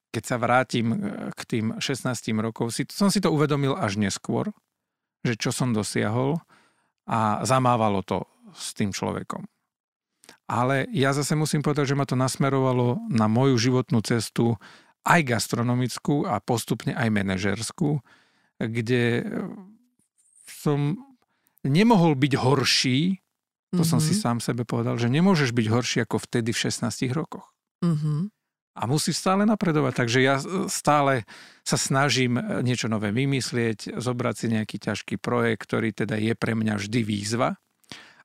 [0.09, 0.97] keď sa vrátim e,
[1.37, 2.09] k tým 16
[2.41, 4.51] rokov, si, som si to uvedomil až neskôr,
[5.23, 6.41] že čo som dosiahol
[7.09, 8.25] a zamávalo to
[8.57, 9.45] s tým človekom.
[10.49, 14.57] Ale ja zase musím povedať, že ma to nasmerovalo na moju životnú cestu
[15.05, 18.01] aj gastronomickú a postupne aj manažerskú,
[18.57, 19.25] kde
[20.49, 21.08] som
[21.69, 23.21] nemohol byť horší
[23.69, 23.91] to mm-hmm.
[23.93, 24.21] som si mhm.
[24.25, 27.53] sám sebe povedal, že nemôžeš byť horší ako vtedy v 16 rokoch.
[27.85, 28.33] Mm-hmm.
[28.79, 29.93] A musíš stále napredovať.
[30.07, 31.29] Takže ja e, stále
[31.67, 36.55] sa snažím e, niečo nové vymyslieť, zobrať si nejaký ťažký projekt, ktorý teda je pre
[36.57, 37.59] mňa vždy výzva.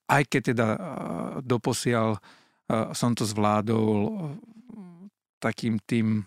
[0.07, 0.77] Aj keď teda e,
[1.43, 2.21] doposiaľ
[2.95, 4.33] som to zvládol
[5.43, 6.23] takým tým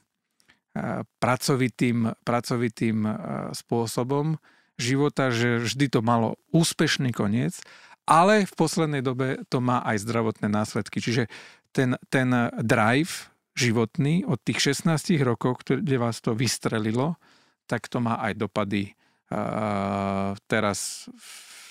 [1.17, 3.09] pracovitým, pracovitým
[3.57, 4.37] spôsobom
[4.77, 7.61] života, že vždy to malo úspešný koniec
[8.07, 11.03] ale v poslednej dobe to má aj zdravotné následky.
[11.03, 11.27] Čiže
[11.75, 12.31] ten, ten
[12.63, 17.19] drive životný od tých 16 rokov, kde vás to vystrelilo,
[17.67, 21.11] tak to má aj dopady uh, teraz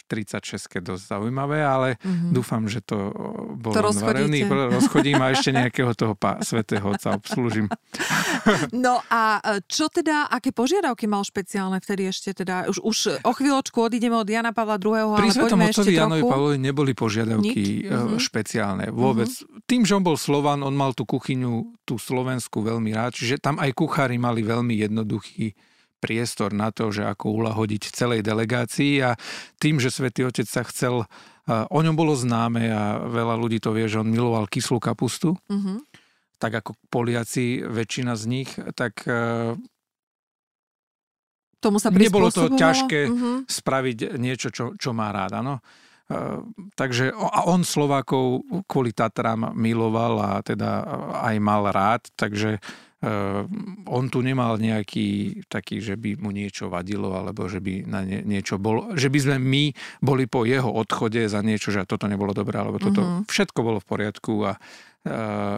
[0.06, 2.32] 36 dosť zaujímavé, ale mm-hmm.
[2.32, 3.10] dúfam, že to
[3.58, 4.46] bolo to rozchodíte.
[4.50, 7.68] rozchodím a ešte nejakého toho pá, svetého otca obslúžim.
[8.76, 13.32] No a e, čo teda, aké požiadavky mal špeciálne vtedy ešte teda, už, už o
[13.34, 16.30] chvíľočku odídeme od Jana Pavla II, Pri ale svetom otcovi Janovi trochu.
[16.30, 18.22] Pavlovi neboli požiadavky mm-hmm.
[18.22, 19.26] špeciálne vôbec.
[19.26, 19.66] Mm-hmm.
[19.66, 23.58] Tým, že on bol Slovan, on mal tú kuchyňu, tú slovenskú veľmi rád, čiže tam
[23.58, 25.58] aj kuchári mali veľmi jednoduchý
[26.06, 29.18] priestor na to, že ako ulahodiť celej delegácii a
[29.58, 31.10] tým, že svätý Otec sa chcel,
[31.50, 35.82] o ňom bolo známe a veľa ľudí to vie, že on miloval kyslú kapustu, Mhm.
[36.38, 39.58] tak ako Poliaci, väčšina z nich, tak e,
[41.58, 43.10] Tomu sa Nebolo to ťažké.
[43.10, 43.32] Mhm.
[43.50, 45.58] spraviť niečo, čo, čo má rád, áno.
[46.06, 46.46] E,
[46.78, 50.86] Takže a on Slovákov kvôli Tatrám miloval a teda
[51.26, 52.60] aj mal rád, takže e,
[53.86, 58.26] on tu nemal nejaký taký, že by mu niečo vadilo, alebo že by na nie,
[58.26, 59.64] niečo bolo, že by sme my
[60.02, 63.30] boli po jeho odchode za niečo, že toto nebolo dobré, alebo toto, Mhm.
[63.30, 64.58] všetko bolo v poriadku a
[65.06, 65.12] e,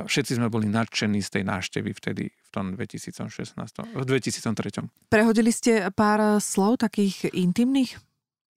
[0.04, 4.92] všetci sme boli nadšení z tej návštevy vtedy v tom 2016, v 2003.
[5.08, 7.96] Prehodili ste pár slov takých intimných?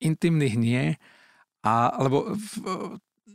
[0.01, 0.97] intimných nie,
[1.61, 2.53] a, lebo v,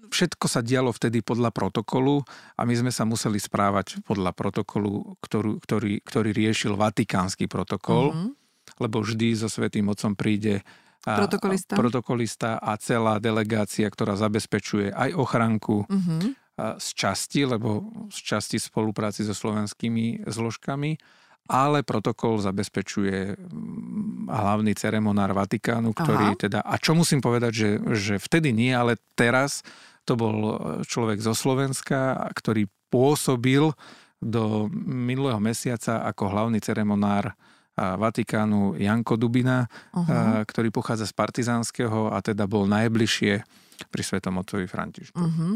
[0.08, 2.22] všetko sa dialo vtedy podľa protokolu
[2.54, 8.30] a my sme sa museli správať podľa protokolu, ktorú, ktorý, ktorý riešil Vatikánsky protokol, Mhm.
[8.78, 10.66] lebo vždy so Svetým Otcom príde
[11.04, 11.74] a- Protokolista.
[11.76, 16.18] protokolista a celá delegácia, ktorá zabezpečuje aj ochranku Mhm.
[16.56, 20.98] a, z časti, lebo z časti spolupráci so slovenskými zložkami,
[21.46, 26.40] ale protokol zabezpečuje mm, hlavný ceremonár Vatikánu, ktorý Aha.
[26.40, 29.62] teda, a čo musím povedať, že, že vtedy nie, ale teraz
[30.06, 30.38] to bol
[30.86, 33.74] človek zo Slovenska, ktorý pôsobil
[34.22, 37.34] do minulého mesiaca ako hlavný ceremonár
[37.76, 44.40] a, Vatikánu Janko Dubina, a, ktorý pochádza z Partizánskeho a teda bol najbližšie pri Svetom
[44.40, 45.18] Otcovi Františku.
[45.18, 45.48] Mhm.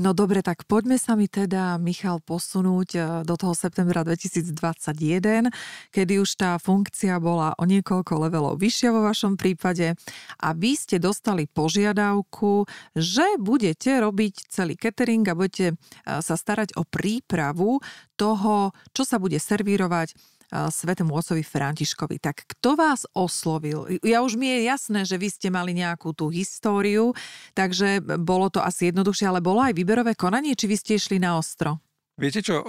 [0.00, 5.50] No dobre, tak poďme sa mi teda, Michal, posunúť e, do toho septembra 2021,
[5.94, 9.94] kedy už tá funkcia bola o niekoľko levelov vyššia vo vašom prípade
[10.40, 15.74] a vy ste dostali požiadavku, že budete robiť celý catering a budete e,
[16.06, 17.78] sa starať o prípravu
[18.16, 20.14] toho, čo sa bude servírovať
[20.52, 22.20] Svetému otcovi Františkovi.
[22.20, 23.88] Tak kto vás oslovil?
[24.04, 27.16] Ja už mi je jasné, že vy ste mali nejakú tú históriu,
[27.56, 31.40] takže bolo to asi jednoduchšie, ale bolo aj výberové konanie, či vy ste išli na
[31.40, 31.80] ostro?
[32.20, 32.60] Viete čo,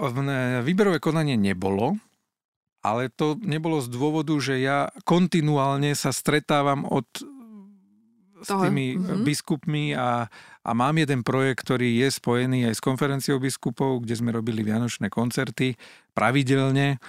[0.63, 2.00] výberové konanie nebolo,
[2.80, 7.06] ale to nebolo z dôvodu, že ja kontinuálne sa stretávam od
[8.43, 9.24] s tými mhm.
[9.24, 10.28] biskupmi a,
[10.62, 15.08] a mám jeden projekt, ktorý je spojený aj s konferenciou biskupov, kde sme robili vianočné
[15.08, 15.80] koncerty
[16.12, 17.00] pravidelne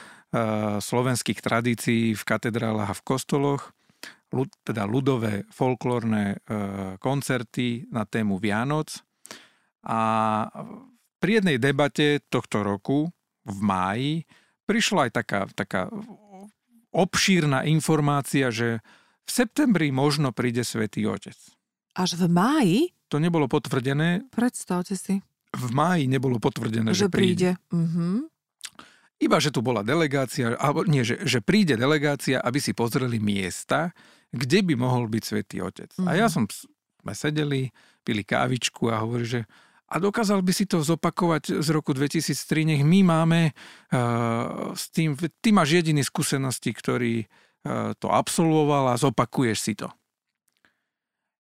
[0.83, 3.71] slovenských tradícií v katedrálach a v kostoloch,
[4.67, 8.91] teda ľudové folklórne eh, koncerty na tému Vianoc.
[9.87, 10.01] A
[11.23, 13.13] pri jednej debate tohto roku
[13.45, 14.13] v máji
[14.65, 15.93] prišla aj taká, taká
[16.91, 18.81] obšírna informácia, že
[19.25, 21.37] v septembri možno príde Svetý Otec.
[21.95, 22.79] Až v máji?
[23.13, 25.23] To nebolo potvrdené, Predstavte si,
[25.55, 27.55] v máji nebolo potvrdené, že že, príde.
[27.55, 27.71] príde.
[27.71, 28.34] Mhm.
[29.25, 33.97] Iba, že tu bola delegácia, alebo nie, že, že príde delegácia, aby si pozreli miesta,
[34.29, 35.89] kde by mohol byť Svetý Otec.
[35.97, 36.09] Mm-hmm.
[36.11, 37.73] A ja som, sme sedeli,
[38.05, 39.41] pili kávičku a hovorí, že
[39.95, 45.15] a dokázal by si to zopakovať z roku 2003, nech my máme uh, s tým,
[45.15, 49.87] ty máš jediný skúsenosti, ktorý uh, to absolvoval a zopakuješ si to.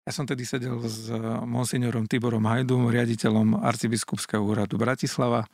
[0.02, 5.46] Ja som tedy sedel s uh, monsignorom Tiborom Hajdum, riaditeľom arcibiskupského úradu Bratislava,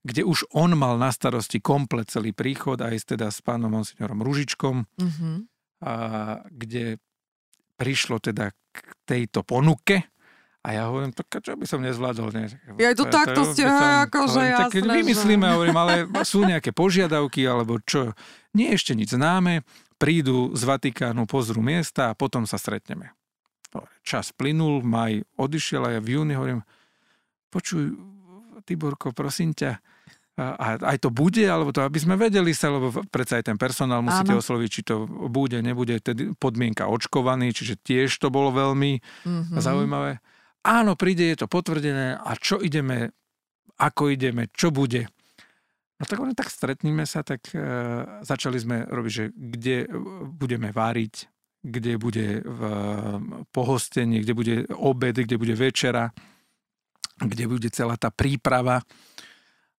[0.00, 4.86] kde už on mal na starosti komplet celý príchod, aj teda s pánom monsignorom Ružičkom,
[4.94, 5.30] Mhm.
[5.80, 5.92] a
[6.48, 6.98] kde
[7.74, 10.06] prišlo teda k tejto ponuke
[10.58, 12.28] a ja hovorím, tak čo by som nezvládol?
[12.30, 12.50] Ne?
[12.76, 16.70] Ja to takto ste, akože hovorím, tak keď jasné, že- vymyslíme, hovorím, ale sú nejaké
[16.70, 18.10] požiadavky, alebo čo,
[18.52, 19.62] nie ešte nič známe,
[19.96, 23.14] prídu z Vatikánu, pozrú miesta a potom sa stretneme.
[24.02, 26.60] Čas plynul, maj odišiel a ja v júni hovorím,
[27.48, 27.94] počuj,
[28.68, 29.80] Tiborko, prosím ťa,
[30.38, 34.06] a aj to bude, alebo to, aby sme vedeli sa, lebo predsa aj ten personál
[34.06, 34.38] musíte Áno.
[34.38, 39.58] osloviť, či to bude, nebude, tedy podmienka očkovaný, čiže tiež to bolo veľmi Mhm.
[39.58, 40.22] zaujímavé.
[40.62, 43.10] Áno, príde, je to potvrdené a čo ideme,
[43.82, 45.10] ako ideme, čo bude.
[45.98, 47.58] No tak hovorím, tak stretníme sa, tak e,
[48.22, 49.76] začali sme robiť, že kde
[50.30, 51.14] budeme váriť,
[51.58, 52.60] kde bude v,
[53.50, 56.14] pohostenie, kde bude obed, kde bude večera,
[57.18, 58.82] kde bude celá tá príprava.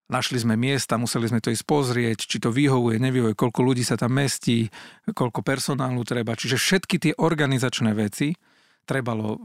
[0.10, 3.93] Našli sme miesta, museli sme to ísť pozrieť, či to vyhovuje, nevyhovuje, koľko ľudí sa
[3.93, 4.65] tam mestí,
[5.06, 6.34] koľko personálu treba.
[6.34, 8.34] Čiže všetky tie organizačné veci
[8.88, 9.38] trebalo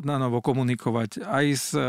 [0.00, 1.82] na novo komunikovať aj s e,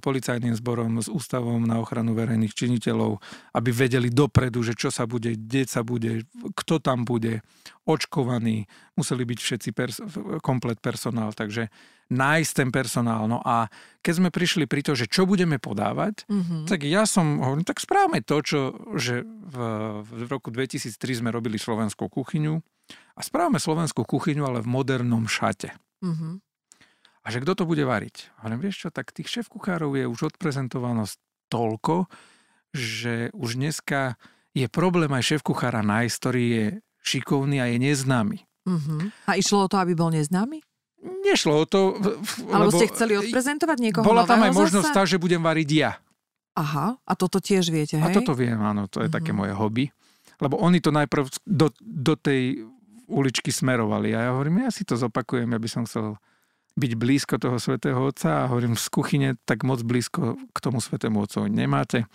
[0.00, 3.20] policajným zborom, s ústavom na ochranu verejných činiteľov,
[3.52, 6.24] aby vedeli dopredu, že čo sa bude, kde sa bude,
[6.56, 7.44] kto tam bude,
[7.88, 10.04] očkovaný, museli byť všetci pers-
[10.44, 11.72] komplet personál, takže
[12.08, 13.28] nájsť ten personál.
[13.28, 13.68] No a
[14.00, 16.64] keď sme prišli pri to, že čo budeme podávať, mm-hmm.
[16.68, 18.60] tak ja som hovoril, tak správame to, čo,
[18.96, 19.56] že v,
[20.04, 22.60] v roku 2003 sme robili slovenskú kuchyňu
[23.16, 25.76] a správame slovenskú kuchyňu, ale v modernom šate.
[26.04, 26.34] Mm-hmm.
[27.22, 28.32] A že kto to bude variť?
[28.40, 31.16] Hovorím, vieš čo, tak tých šéf kuchárov je už odprezentovanosť
[31.52, 32.08] toľko,
[32.72, 34.16] že už dneska
[34.56, 36.66] je problém aj šéf kuchára nájsť, ktorý je
[37.04, 38.38] šikovný a je neznámy.
[38.68, 39.00] Mm-hmm.
[39.28, 40.60] A išlo o to, aby bol neznámy?
[40.98, 41.94] Nešlo o to.
[42.50, 45.92] Alebo ste chceli odprezentovať niekoho Bola tam aj možnosť tá, že budem variť ja.
[46.58, 48.02] Aha, a toto tiež viete, hej?
[48.02, 49.14] A toto viem, áno, to je mm-hmm.
[49.14, 49.84] také moje hobby.
[50.42, 52.66] Lebo oni to najprv do, do tej
[53.08, 54.12] uličky smerovali.
[54.12, 56.20] A ja hovorím, ja si to zopakujem, ja by som chcel
[56.78, 58.46] byť blízko toho svätého Otca.
[58.46, 62.06] A hovorím, z kuchyne tak moc blízko k tomu svätému Otcovi nemáte.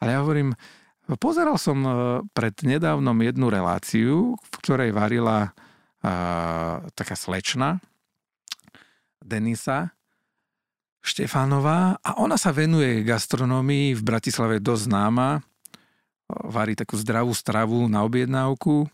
[0.00, 0.56] Ale ja hovorím,
[1.20, 1.90] pozeral som e,
[2.32, 5.52] pred nedávnom jednu reláciu, v ktorej varila
[6.00, 7.82] a, taká slečna,
[9.20, 9.96] Denisa
[11.06, 15.38] Štefánová a ona sa venuje gastronómii, v Bratislave dosť známa,
[16.26, 18.90] varí takú zdravú stravu na objednávku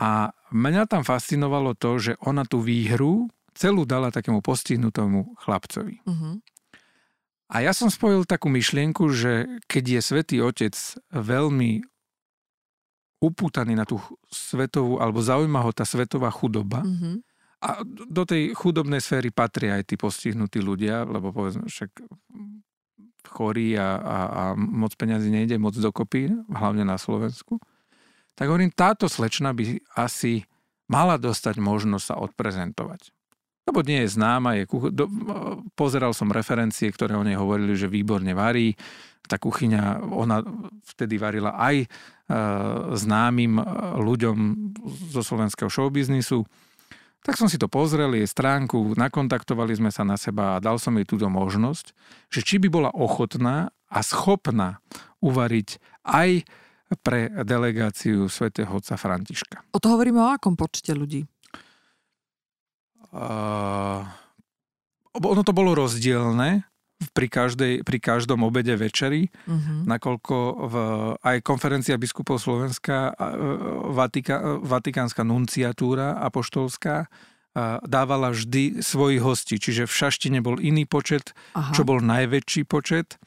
[0.00, 6.00] a mňa tam fascinovalo to, že ona tú výhru celú dala takému postihnutému chlapcovi.
[6.08, 6.40] Uh-huh.
[7.52, 10.72] A ja som spojil takú myšlienku, že keď je Svetý Otec
[11.12, 11.84] veľmi
[13.20, 14.00] upútaný na tú
[14.32, 17.20] svetovú, alebo zaujíma ho tá svetová chudoba, uh-huh.
[17.60, 22.00] a do tej chudobnej sféry patria aj tí postihnutí ľudia, lebo povedzme, však
[23.28, 27.60] chorí a, a, a moc peňazí nejde moc dokopy, hlavne na Slovensku
[28.40, 30.48] tak hovorím, táto slečna by asi
[30.88, 33.12] mala dostať možnosť sa odprezentovať.
[33.68, 34.88] Lebo nie je známa, je kuch...
[34.88, 35.04] Do...
[35.76, 38.72] pozeral som referencie, ktoré o nej hovorili, že výborne varí.
[39.28, 40.40] Tá kuchyňa, ona
[40.88, 41.86] vtedy varila aj e,
[42.96, 43.64] známym e,
[44.00, 44.36] ľuďom
[45.12, 46.42] zo slovenského showbiznisu.
[47.20, 50.96] Tak som si to pozrel, jej stránku, nakontaktovali sme sa na seba a dal som
[50.96, 51.92] jej túto možnosť,
[52.32, 54.80] že či by bola ochotná a schopná
[55.20, 55.76] uvariť
[56.08, 56.48] aj
[57.00, 59.62] pre delegáciu svätého otca Františka.
[59.70, 61.22] O to hovoríme o akom počte ľudí?
[63.10, 64.06] Uh,
[65.14, 66.66] ono to bolo rozdielne
[67.16, 69.88] pri, každej, pri každom obede večeri, uh-huh.
[69.88, 70.36] nakoľko
[70.68, 70.74] v,
[71.18, 73.16] aj konferencia biskupov Slovenska,
[73.90, 77.08] Vatika, Vatikánska nunciatúra apoštolská
[77.82, 79.58] dávala vždy svojich hostí.
[79.58, 81.74] Čiže v Šaštine bol iný počet, Aha.
[81.74, 83.18] čo bol najväčší počet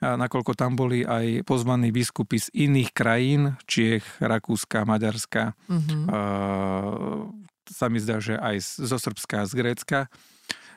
[0.00, 6.02] nakoľko tam boli aj pozvaní biskupy z iných krajín, Čiech, Rakúska, Maďarska, mm-hmm.
[6.08, 7.28] uh,
[7.68, 9.98] sa mi zdá, že aj zo Srbska a z Grécka.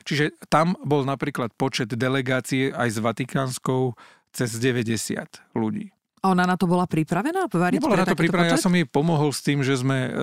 [0.04, 3.96] Čiže tam bol napríklad počet delegácie aj s Vatikánskou
[4.36, 5.90] cez 90 ľudí.
[6.24, 7.52] A ona na to bola pripravená?
[7.52, 10.20] Nebola na to pripravená, ja som jej pomohol s tým, že sme e, e,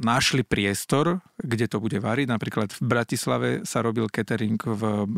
[0.00, 2.24] našli priestor, kde to bude variť.
[2.32, 5.16] Napríklad v Bratislave sa robil catering v, v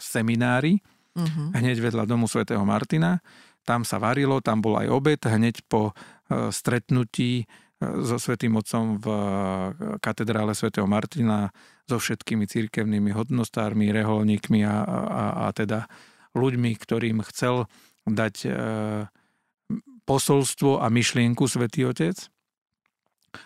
[0.00, 0.80] seminári,
[1.18, 1.50] uh-huh.
[1.58, 3.18] hneď vedľa domu svätého Martina.
[3.66, 7.46] Tam sa varilo, tam bol aj obed, hneď po e, stretnutí e,
[8.06, 9.18] so Svetým Otcom v e,
[10.00, 11.52] katedrále svätého Martina
[11.84, 15.84] so všetkými církevnými hodnostármi, reholníkmi a, a, a teda
[16.32, 17.68] ľuďmi, ktorým chcel
[18.08, 18.48] dať
[20.08, 22.16] posolstvo a myšlienku Svetý Otec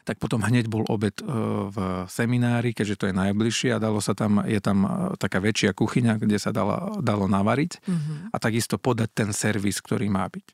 [0.02, 1.24] tak potom hneď bol obed e,
[1.70, 5.74] v seminári, keďže to je najbližšie a dalo sa tam, je tam e, taká väčšia
[5.74, 8.18] kuchyňa, kde sa dalo, dalo navariť mm-hmm.
[8.32, 10.46] a takisto podať ten servis, ktorý má byť.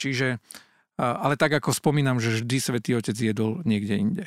[0.00, 0.38] Čiže, e,
[1.02, 4.26] ale tak ako spomínam, že vždy Svetý Otec jedol niekde inde.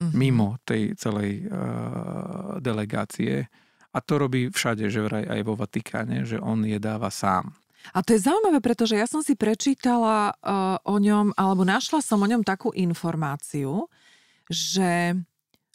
[0.00, 0.16] Mm-hmm.
[0.16, 3.52] Mimo tej celej uh, delegácie.
[3.92, 7.52] A to robí všade, že vraj aj vo Vatikáne, že on jedáva sám.
[7.90, 12.20] A to je zaujímavé, pretože ja som si prečítala uh, o ňom, alebo našla som
[12.22, 13.88] o ňom takú informáciu,
[14.46, 15.16] že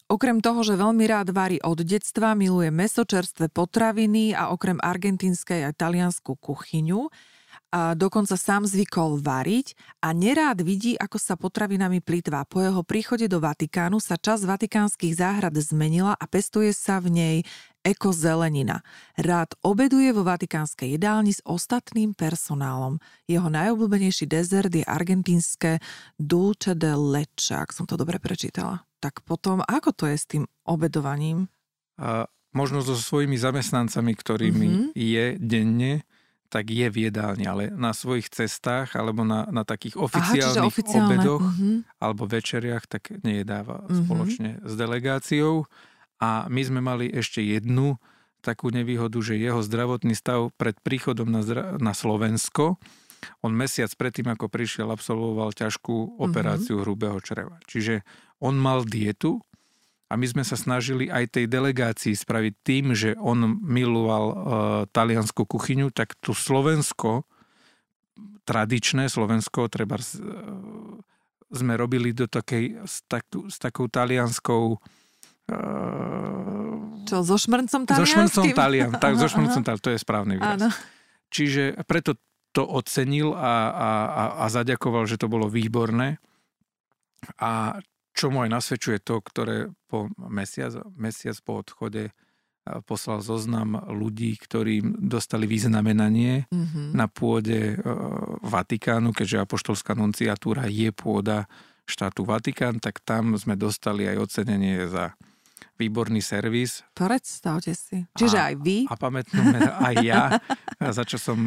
[0.05, 5.65] okrem toho, že veľmi rád varí od detstva, miluje meso, čerstvé potraviny a okrem argentínskej
[5.65, 7.09] a taliansku kuchyňu,
[7.75, 12.47] a dokonca sám zvykol variť a nerád vidí, ako sa potravinami plýtvá.
[12.47, 17.37] Po jeho príchode do Vatikánu sa čas vatikánskych záhrad zmenila a pestuje sa v nej
[17.85, 18.81] ekozelenina.
[19.13, 22.97] Rád obeduje vo vatikánskej jedálni s ostatným personálom.
[23.29, 25.77] Jeho najobľúbenejší dezert je argentínske
[26.17, 28.81] dulce de leche, ak som to dobre prečítala.
[28.97, 31.45] Tak potom, ako to je s tým obedovaním?
[32.01, 32.25] A
[32.57, 34.89] možno so svojimi zamestnancami, ktorými mm-hmm.
[34.97, 36.01] je denne,
[36.49, 41.43] tak je v jedálni, ale na svojich cestách alebo na, na takých oficiálnych Aha, obedoch
[41.43, 41.75] mm-hmm.
[41.99, 43.97] alebo večeriach, tak nejedáva mm-hmm.
[43.99, 45.67] spoločne s delegáciou.
[46.21, 47.99] A my sme mali ešte jednu
[48.45, 52.77] takú nevýhodu, že jeho zdravotný stav pred príchodom na, zdra- na Slovensko,
[53.41, 56.85] on mesiac predtým, ako prišiel, absolvoval ťažkú operáciu mm-hmm.
[56.85, 57.57] hrubého čreva.
[57.65, 58.05] Čiže
[58.37, 59.41] on mal dietu
[60.05, 64.37] a my sme sa snažili aj tej delegácii spraviť tým, že on miloval uh,
[64.93, 67.25] taliansku kuchyňu, tak tu Slovensko,
[68.45, 70.05] tradičné Slovensko, treba uh,
[71.49, 74.77] sme robili do takej, s, tak, s takou talianskou
[75.45, 78.01] Uh, Čo, so šmrncom talianským?
[78.01, 80.57] So šmrncom talian, tak so šmrncom talian, to je správny výraz.
[80.57, 80.69] Áno.
[81.29, 82.17] Čiže preto
[82.55, 86.17] to ocenil a, a, a, a zaďakoval, že to bolo výborné.
[87.43, 87.77] A
[88.15, 92.15] čo mu aj nasvedčuje to, ktoré po mesiac, mesiac po odchode
[92.89, 96.97] poslal zoznam ľudí, ktorí dostali vyznamenanie mm-hmm.
[96.97, 97.77] na pôde
[98.41, 101.45] Vatikánu, keďže apoštolská nunciatúra je pôda
[101.85, 105.13] štátu Vatikán, tak tam sme dostali aj ocenenie za
[105.75, 106.81] výborný servis.
[106.95, 108.07] Predstavte si.
[108.15, 108.77] Čiže a, aj vy.
[108.87, 110.23] A pamätnúme aj ja,
[110.97, 111.37] za čo som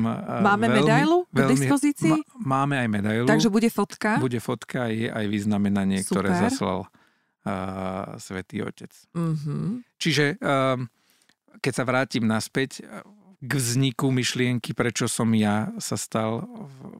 [0.45, 2.17] Máme veľmi, medailu k veľmi, dispozícii?
[2.45, 3.27] Ma, máme aj medailu.
[3.27, 4.21] Takže bude fotka?
[4.21, 6.29] Bude fotka je aj vyznamenanie, Super.
[6.29, 8.93] ktoré zaslal uh, Svetý Otec.
[9.17, 9.81] Uh-huh.
[9.97, 10.77] Čiže uh,
[11.59, 12.85] keď sa vrátim naspäť
[13.39, 16.43] k vzniku myšlienky, prečo som ja sa stal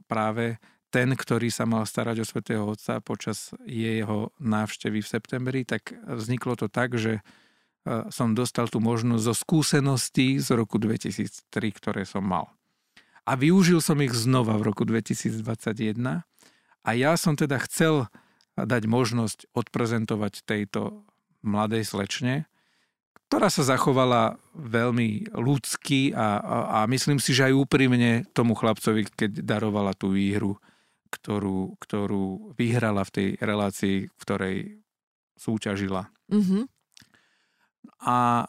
[0.07, 0.55] práve
[0.89, 6.57] ten, ktorý sa mal starať o svätého Otca počas jeho návštevy v septembri, tak vzniklo
[6.57, 11.45] to tak, že e, som dostal tú možnosť zo skúseností z roku 2003,
[11.77, 12.49] ktoré som mal.
[13.29, 16.25] A využil som ich znova v roku 2021
[16.81, 18.09] a ja som teda chcel
[18.57, 21.05] dať možnosť odprezentovať tejto
[21.45, 22.49] mladej slečne,
[23.29, 29.05] ktorá sa zachovala veľmi ľudsky a, a, a myslím si, že aj úprimne tomu chlapcovi,
[29.05, 30.57] keď darovala tú výhru
[31.09, 34.57] ktorú, ktorú vyhrala v tej relácii, v ktorej
[35.39, 36.11] súťažila.
[36.29, 36.63] Mm-hmm.
[38.05, 38.47] A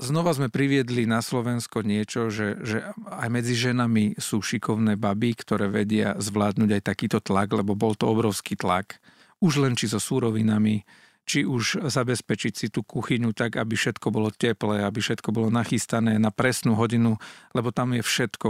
[0.00, 5.68] znova sme priviedli na Slovensko niečo, že, že aj medzi ženami sú šikovné baby, ktoré
[5.68, 8.98] vedia zvládnuť aj takýto tlak, lebo bol to obrovský tlak.
[9.40, 10.84] Už len či so súrovinami,
[11.24, 16.18] či už zabezpečiť si tú kuchyňu tak, aby všetko bolo teplé, aby všetko bolo nachystané
[16.18, 17.20] na presnú hodinu,
[17.54, 18.48] lebo tam je všetko.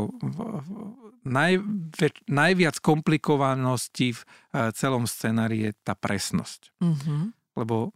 [1.21, 6.73] Najvi, najviac komplikovaností v eh, celom scenári je tá presnosť.
[6.81, 7.23] Mm-hmm.
[7.61, 7.93] Lebo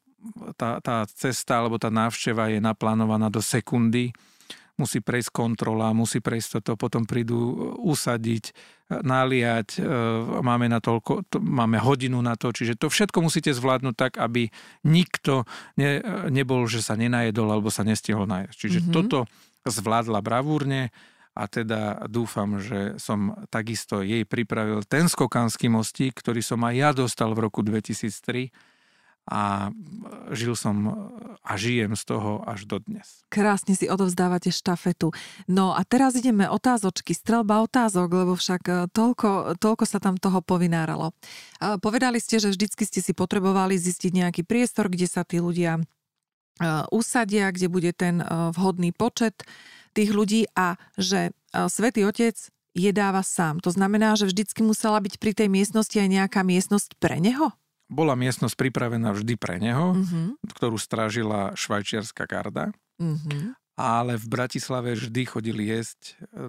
[0.57, 4.13] tá, tá cesta alebo tá návšteva je naplánovaná do sekundy
[4.75, 7.55] musí prejsť kontrola, musí prejsť toto, potom prídu e,
[7.87, 8.53] usadiť, e,
[9.07, 9.81] naliať, e,
[10.43, 14.51] máme na toľko, to, máme hodinu na to, čiže to všetko musíte zvládnuť tak, aby
[14.83, 15.47] nikto
[15.79, 18.57] ne, nebol, že sa nenajedol alebo sa nestihol najesť.
[18.59, 18.95] Čiže mm-hmm.
[18.95, 19.19] toto
[19.65, 20.91] zvládla bravúrne
[21.35, 26.91] a teda dúfam, že som takisto jej pripravil ten skokanský mostík, ktorý som aj ja
[26.95, 28.55] dostal v roku 2003
[29.25, 29.73] a
[30.37, 30.85] žil som
[31.41, 33.25] a žijem z toho až do dnes.
[33.33, 35.17] Krásne si odovzdávate štafetu.
[35.49, 40.45] No a teraz ideme otázočky, strelba otázok, lebo však e, toľko, toľko sa tam toho
[40.45, 41.17] povináralo.
[41.81, 45.83] Povedali ste, že vždycky ste si potrebovali zistiť nejaký priestor, kde sa tí ľudia e,
[46.93, 49.41] usadia, kde bude ten e, vhodný počet
[49.95, 52.35] tých ľudí a že Svetý Otec
[52.75, 53.63] jedáva sám.
[53.63, 57.55] To znamená, že vždycky musela byť pri tej miestnosti aj nejaká miestnosť pre neho?
[57.87, 60.35] Bola miestnosť pripravená vždy pre neho, uh-huh.
[60.59, 62.75] ktorú strážila švajčiarska garda.
[62.99, 63.55] Uh-huh.
[63.75, 66.43] Ale v Bratislave vždy chodili jesť e,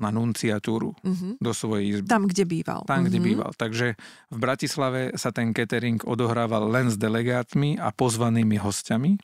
[0.00, 1.40] na nunciatúru uh-huh.
[1.40, 2.08] do svojej izby.
[2.08, 2.84] Tam, kde býval.
[2.88, 3.52] Tam, kde býval.
[3.56, 3.96] Takže
[4.32, 9.20] v Bratislave sa ten catering odohrával len s delegátmi a pozvanými hostiami.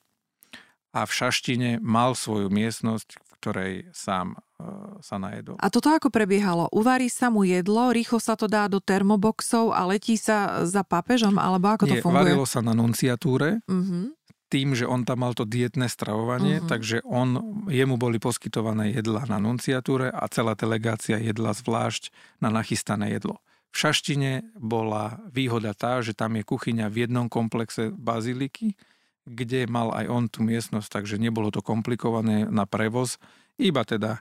[0.94, 5.58] A v Šaštine mal svoju miestnosť, ktorej sám E, sa najedol.
[5.58, 6.70] A toto ako prebiehalo?
[6.72, 11.36] Uvarí sa mu jedlo, rýchlo sa to dá do termoboxov a letí sa za papežom,
[11.36, 12.22] alebo ako to Nie, funguje?
[12.22, 14.14] varilo sa na nunciatúre, uh-huh.
[14.48, 16.70] tým, že on tam mal to dietné stravovanie, uh-huh.
[16.70, 23.12] takže on, jemu boli poskytované jedla na nunciatúre a celá delegácia jedla zvlášť na nachystané
[23.12, 23.42] jedlo.
[23.74, 28.78] V Šaštine bola výhoda tá, že tam je kuchyňa v jednom komplexe baziliky,
[29.24, 33.16] kde mal aj on tú miestnosť, takže nebolo to komplikované na prevoz,
[33.56, 34.20] iba teda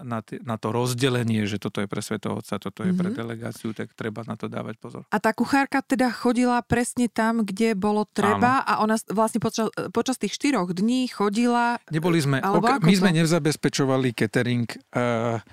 [0.00, 3.00] na, t- na to rozdelenie, že toto je pre Svetého Otca, toto je mm-hmm.
[3.04, 3.16] pre mhm.
[3.20, 5.02] delegáciu, tak treba na to dávať pozor.
[5.12, 8.68] A tá kuchárka teda chodila presne tam, kde bolo treba Áno.
[8.68, 11.76] a ona vlastne počas, počas tých štyroch dní chodila...
[11.92, 13.00] Neboli sme, ok, my to?
[13.04, 14.64] sme nezabezpečovali catering,
[14.96, 15.44] uh,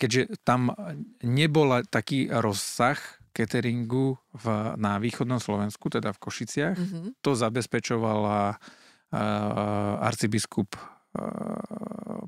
[0.00, 0.72] keďže tam
[1.20, 2.96] nebola taký rozsah
[3.34, 4.44] cateringu v,
[4.78, 6.78] na východnom Slovensku, teda v Košiciach.
[6.78, 7.04] Mm-hmm.
[7.26, 10.78] To zabezpečovala uh, arcibiskup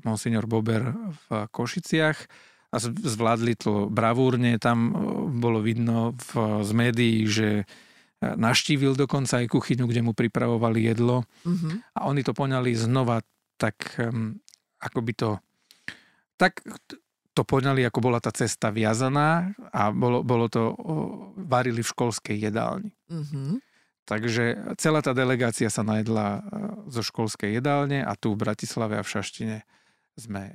[0.07, 0.95] monsignor Bober
[1.27, 2.17] v Košiciach
[2.71, 4.55] a zvládli to bravúrne.
[4.63, 4.95] Tam
[5.39, 7.67] bolo vidno v, z médií, že
[8.23, 11.71] naštívil dokonca aj kuchyňu, kde mu pripravovali jedlo uh-huh.
[11.99, 13.21] a oni to poňali znova
[13.59, 13.93] tak,
[14.81, 15.29] ako by to
[16.39, 16.63] tak
[17.37, 20.73] to poňali, ako bola tá cesta viazaná a bolo, bolo to,
[21.45, 22.89] varili v školskej jedálni.
[23.05, 23.61] Uh-huh.
[24.09, 26.41] Takže celá tá delegácia sa najedla e,
[26.89, 29.57] zo školskej jedálne a tu v Bratislave a v Šaštine
[30.17, 30.53] sme e,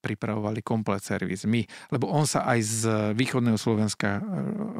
[0.00, 1.44] pripravovali komplet servis.
[1.44, 2.80] My, lebo on sa aj z
[3.18, 4.20] východného Slovenska e,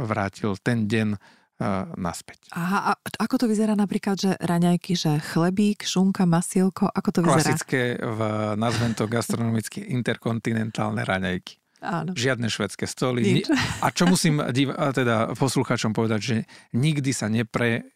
[0.07, 1.19] vrátil ten deň
[1.95, 2.51] naspäť.
[2.51, 7.55] Aha, a ako to vyzerá napríklad, že raňajky, že chlebík, šunka, masielko, ako to vyzerá?
[7.55, 8.21] Klasické, v,
[8.59, 11.63] nazvem to gastronomické interkontinentálne raňajky.
[11.85, 12.17] Áno.
[12.17, 13.45] Žiadne švedské stoly.
[13.45, 13.53] Nič.
[13.85, 16.37] A čo musím div- teda poslucháčom povedať, že
[16.73, 17.95] nikdy sa nepre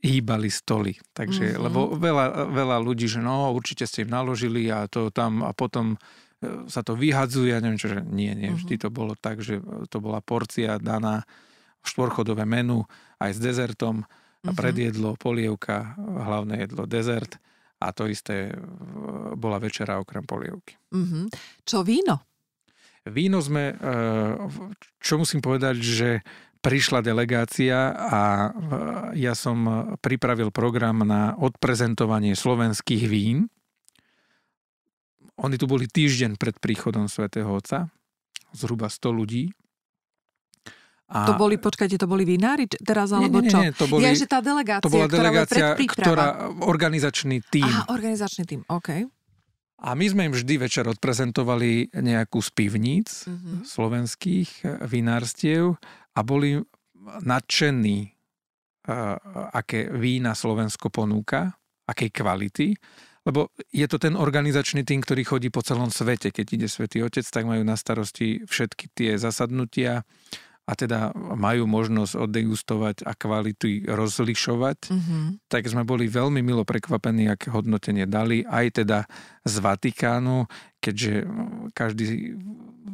[0.00, 0.96] hýbali stoly.
[1.12, 1.64] Takže, mm-hmm.
[1.68, 5.98] lebo veľa, veľa ľudí, že no, určite ste im naložili a to tam a potom
[6.40, 8.58] e, sa to vyhadzuje a neviem čo, že nie, nie, mm-hmm.
[8.62, 11.26] vždy to bolo tak, že to bola porcia daná
[11.88, 12.84] štvorchodové menu
[13.18, 14.04] aj s dezertom,
[14.46, 14.56] a mhm.
[14.56, 17.42] predjedlo, polievka, hlavné jedlo, dezert
[17.78, 18.50] a to isté
[19.38, 20.74] bola večera okrem polievky.
[20.90, 21.24] Mm-hmm.
[21.62, 22.26] Čo víno?
[23.06, 23.74] Víno sme, e,
[24.98, 26.08] čo musím povedať, že
[26.58, 28.48] prišla delegácia a e,
[29.22, 29.62] ja som
[30.02, 33.46] pripravil program na odprezentovanie slovenských vín.
[35.38, 37.94] Oni tu boli týždeň pred príchodom svätého Otca,
[38.50, 39.54] zhruba 100 ľudí.
[41.08, 41.24] A...
[41.24, 43.80] To boli, počkajte, to boli vinári teraz, alebo nie, nie, nie, čo?
[43.80, 46.26] To boli, ja, že tá delegácia, to bola delegácia, ktorá, ktorá
[46.68, 47.64] organizačný tým.
[47.64, 49.08] Aha, organizačný tým, OK.
[49.78, 53.64] A my sme im vždy večer odprezentovali nejakú z pivníc uh-huh.
[53.64, 55.80] slovenských eh, vinárstiev
[56.12, 56.60] a boli
[57.08, 58.10] nadšení,
[58.90, 59.16] uh,
[59.54, 61.56] aké vína Slovensko ponúka,
[61.88, 62.68] akej kvality,
[63.24, 66.32] lebo je to ten organizačný tým, ktorý chodí po celom svete.
[66.32, 70.04] Keď ide Svetý Otec, tak majú na starosti všetky tie zasadnutia,
[70.68, 75.24] a teda majú možnosť oddegustovať a kvality rozlišovať, mm-hmm.
[75.48, 79.08] tak sme boli veľmi milo prekvapení, aké hodnotenie dali, aj teda
[79.48, 80.44] z Vatikánu,
[80.84, 81.24] keďže
[81.72, 82.36] každý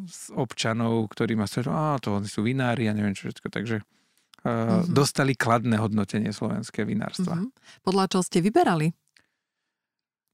[0.06, 3.82] z občanov, ktorí ma stretol, a to oni sú vinári a neviem čo všetko, takže
[3.82, 4.94] mm-hmm.
[4.94, 7.42] dostali kladné hodnotenie slovenské vinárstva.
[7.42, 7.82] Mm-hmm.
[7.82, 8.94] Podľa čo ste vyberali?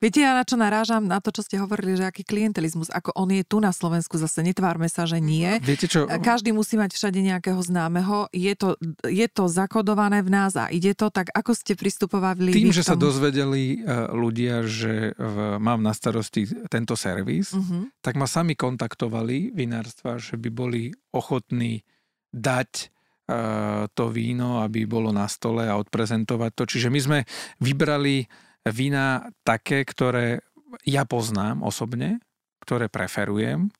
[0.00, 1.04] Viete, ja na čo narážam?
[1.04, 4.40] Na to, čo ste hovorili, že aký klientelizmus, ako on je tu na Slovensku, zase
[4.40, 5.60] netvárme sa, že nie.
[5.60, 6.08] Viete čo?
[6.08, 8.32] Každý musí mať všade nejakého známeho.
[8.32, 12.72] Je to, je to zakodované v nás a ide to, tak ako ste pristupovali Tým,
[12.72, 17.92] že sa dozvedeli e, ľudia, že v, mám na starosti tento servis, uh-huh.
[18.00, 21.84] tak ma sami kontaktovali vinárstva, že by boli ochotní
[22.32, 22.84] dať e,
[23.92, 26.64] to víno, aby bolo na stole a odprezentovať to.
[26.64, 27.18] Čiže my sme
[27.60, 30.44] vybrali vína také, ktoré
[30.84, 32.20] ja poznám osobne,
[32.62, 33.72] ktoré preferujem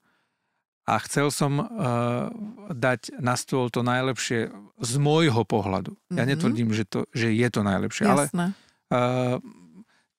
[0.89, 1.67] a chcel som uh,
[2.73, 4.51] dať na stôl to najlepšie
[4.81, 5.95] z môjho pohľadu.
[5.95, 6.19] Mm-hmm.
[6.19, 6.31] Ja mhm.
[6.35, 8.17] netvrdím, že, to, že je to najlepšie, Jasné.
[8.19, 8.27] ale
[8.91, 9.37] uh,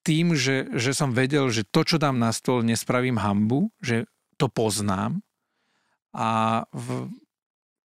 [0.02, 4.10] tým, že, že som vedel, že to, čo dám na stôl, nespravím hambu, že
[4.40, 5.22] to poznám
[6.12, 7.14] a v,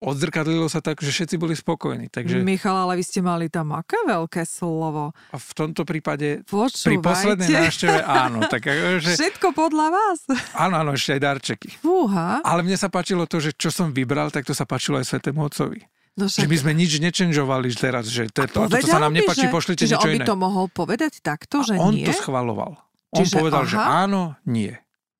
[0.04, 2.12] odzrkadlilo sa tak, že všetci boli spokojní.
[2.12, 2.44] Takže...
[2.44, 5.16] Michal, ale vy ste mali tam aké veľké slovo.
[5.32, 6.86] A v tomto prípade Počúvajte.
[6.86, 8.40] pri poslednej návšteve áno.
[8.52, 8.62] Tak,
[9.00, 9.12] že...
[9.16, 10.20] Všetko podľa vás?
[10.54, 11.70] Áno, áno, ešte aj darčeky.
[11.80, 12.44] Fúha.
[12.44, 15.48] Ale mne sa páčilo to, že čo som vybral, tak to sa páčilo aj Svetému
[15.48, 15.82] Otcovi.
[16.14, 16.46] No však...
[16.46, 19.54] Že my sme nič nečenžovali teraz, že to, to, toto sa nám nepáči, že...
[19.54, 22.06] pošlite Čiže niečo on by to mohol povedať takto, že a on nie?
[22.06, 22.78] to schvaloval.
[23.14, 23.70] On Čiže, povedal, aha.
[23.70, 24.74] že áno, nie.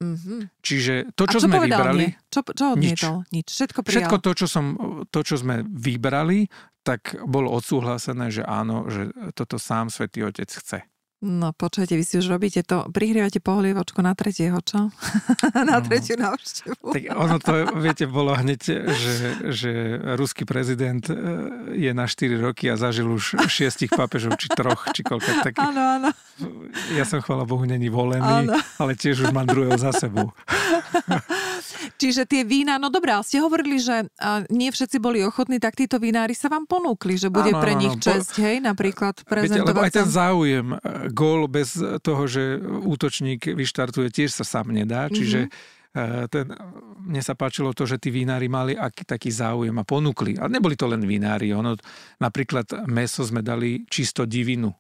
[0.04, 0.40] Mm-hmm.
[0.60, 2.06] Čiže to, čo, čo sme vybrali...
[2.12, 2.20] Nie?
[2.28, 3.16] Čo, čo odmietol?
[3.32, 3.32] Nič.
[3.32, 3.48] nič.
[3.56, 3.96] Všetko prijal.
[4.04, 4.66] Všetko to čo, som,
[5.08, 6.52] to, čo sme vybrali,
[6.84, 10.84] tak bolo odsúhlasené, že áno, že toto sám Svetý Otec chce.
[11.24, 14.92] No počujete, vy si už robíte to, prihrievate pohlievočku na tretieho, čo?
[15.56, 15.86] na no.
[15.88, 16.92] tretiu návštevu.
[16.92, 18.62] tak ono to, viete, bolo hneď,
[18.92, 19.16] že,
[19.56, 19.72] že
[20.20, 21.16] ruský prezident e,
[21.80, 25.48] je na 4 roky a zažil už šiestich pápežov, či troch, či koľko.
[25.48, 26.10] Tak áno, áno.
[26.92, 28.60] Ja som, chvala Bohu, není volený, áno.
[28.76, 30.36] ale tiež už mám druhého za sebou.
[31.98, 34.08] Čiže tie vína, no dobré, ale ste hovorili, že
[34.52, 37.96] nie všetci boli ochotní, tak títo vinári sa vám ponúkli, že bude áno, pre nich
[37.96, 39.64] áno, čest, hej, napríklad prezentovať.
[39.64, 40.78] Viete, lebo aj ten záujem, e,
[41.12, 46.28] gól bez toho, že útočník vyštartuje, tiež sa sám nedá, čiže mm-hmm.
[46.28, 46.46] ten,
[47.06, 50.42] mne sa páčilo to, že tí vinári mali aký taký záujem a ponúkli.
[50.42, 51.78] A neboli to len vinári, ono,
[52.18, 54.74] napríklad meso sme dali čisto divinu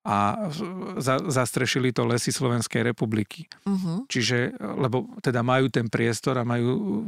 [0.00, 0.48] a
[0.96, 3.44] za, zastrešili to lesy Slovenskej republiky.
[3.68, 4.08] Uh-huh.
[4.08, 7.04] Čiže, lebo teda majú ten priestor a majú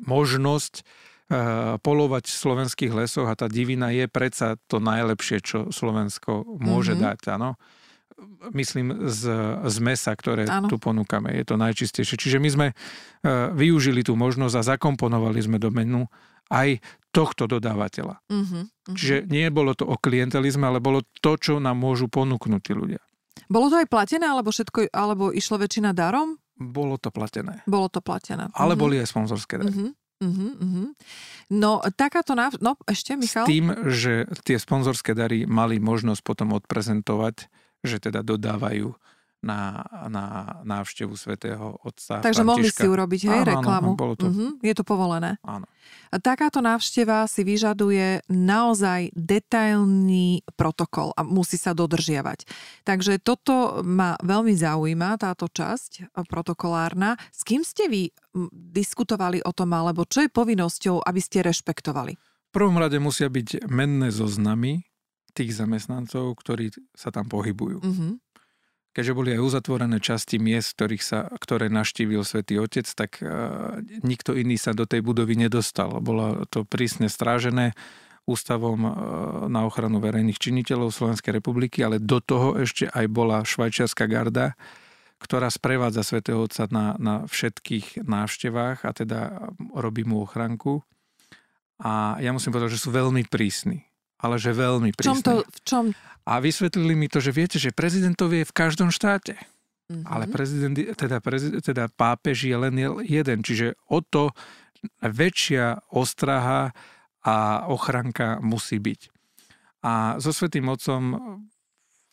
[0.00, 6.44] možnosť uh, polovať v slovenských lesoch a tá divina je predsa to najlepšie, čo Slovensko
[6.56, 7.12] môže uh-huh.
[7.12, 7.36] dať.
[7.36, 7.60] Áno
[8.56, 9.28] myslím, z,
[9.60, 10.72] z mesa, ktoré ano.
[10.72, 11.36] tu ponúkame.
[11.36, 12.16] Je to najčistejšie.
[12.16, 16.08] Čiže my sme uh, využili tú možnosť a zakomponovali sme do menu
[16.48, 16.80] aj
[17.16, 18.20] tohto dodávateľa.
[18.28, 18.92] Uh-huh, uh-huh.
[18.92, 23.00] Čiže nie bolo to o klientelizme, ale bolo to, čo nám môžu ponúknuť tí ľudia.
[23.48, 26.36] Bolo to aj platené, alebo všetko, alebo išlo väčšina darom?
[26.56, 27.64] Bolo to platené.
[27.64, 28.52] Bolo to platené.
[28.52, 28.84] Ale uh-huh.
[28.84, 29.72] boli aj sponzorské dary.
[29.72, 29.92] Uh-huh.
[30.16, 30.88] Uh-huh, uh-huh.
[31.52, 33.44] No takáto, náv- no ešte Michal?
[33.44, 37.52] S tým, že tie sponzorské dary mali možnosť potom odprezentovať,
[37.84, 38.96] že teda dodávajú
[39.46, 40.24] na, na
[40.66, 42.50] návštevu svätého Otca Takže Františka.
[42.50, 43.90] mohli si urobiť hej, áno, reklamu.
[43.94, 44.26] Áno, bolo to.
[44.26, 44.58] Uh-huh.
[44.58, 45.38] Je to povolené.
[45.46, 45.70] Áno.
[46.10, 52.42] Takáto návšteva si vyžaduje naozaj detailný protokol a musí sa dodržiavať.
[52.82, 57.14] Takže toto ma veľmi zaujíma, táto časť e, protokolárna.
[57.30, 58.10] S kým ste vy
[58.74, 62.18] diskutovali o tom, alebo čo je povinnosťou, aby ste rešpektovali?
[62.18, 64.82] V prvom rade musia byť menné zoznamy
[65.36, 67.78] tých zamestnancov, ktorí sa tam pohybujú.
[67.84, 68.16] Uh-huh
[68.96, 74.32] keďže boli aj uzatvorené časti miest, ktorých sa, ktoré naštívil svätý Otec, tak uh, nikto
[74.32, 76.00] iný sa do tej budovy nedostal.
[76.00, 77.76] Bolo to prísne strážené
[78.24, 78.92] ústavom uh,
[79.52, 84.56] na ochranu verejných činiteľov Slovenskej republiky, ale do toho ešte aj bola švajčiarska garda,
[85.20, 89.20] ktorá sprevádza svätého Otca na, na všetkých návštevách a teda
[89.76, 90.80] robí mu ochranku.
[91.84, 93.84] A ja musím povedať, že sú veľmi prísni
[94.20, 95.12] ale že veľmi prísne.
[95.12, 95.84] Čom to, v čom?
[96.26, 99.38] A vysvetlili mi to, že viete, že prezidentov je v každom štáte.
[99.86, 100.04] Mm-hmm.
[100.10, 102.74] Ale prezident, teda, prezident, teda pápež je len
[103.06, 104.34] jeden, čiže o to
[104.98, 106.74] väčšia ostraha
[107.22, 109.00] a ochranka musí byť.
[109.86, 111.14] A so Svetým Otcom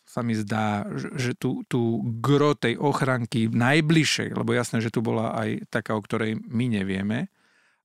[0.06, 5.34] sa mi zdá, že tú, tú gro tej ochranky najbližšej, lebo jasné, že tu bola
[5.34, 7.26] aj taká, o ktorej my nevieme,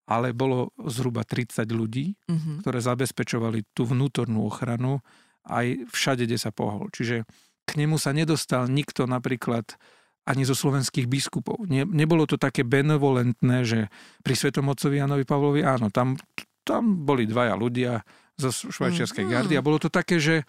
[0.10, 2.66] ale bolo zhruba 30 ľudí, uh-huh.
[2.66, 5.06] ktoré zabezpečovali tú vnútornú ochranu
[5.46, 6.90] aj všade, kde sa pohol.
[6.90, 7.30] Čiže
[7.70, 9.78] k nemu sa nedostal nikto napríklad
[10.26, 11.62] ani zo slovenských biskupov.
[11.70, 13.80] Ne, nebolo to také benevolentné, že
[14.26, 16.18] pri Svetom Otcovi Janovi Pavlovi, áno, tam,
[16.66, 18.02] tam boli dvaja ľudia
[18.34, 19.34] zo švajčiarskej uh-huh.
[19.46, 20.42] gardy a bolo to také, že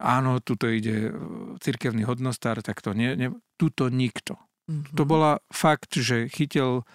[0.00, 1.12] áno, tuto ide
[1.60, 3.28] cirkevný hodnostár, tak to nie, nie
[3.60, 4.40] tuto nikto.
[4.64, 4.96] Uh-huh.
[4.96, 6.88] To bola fakt, že chytil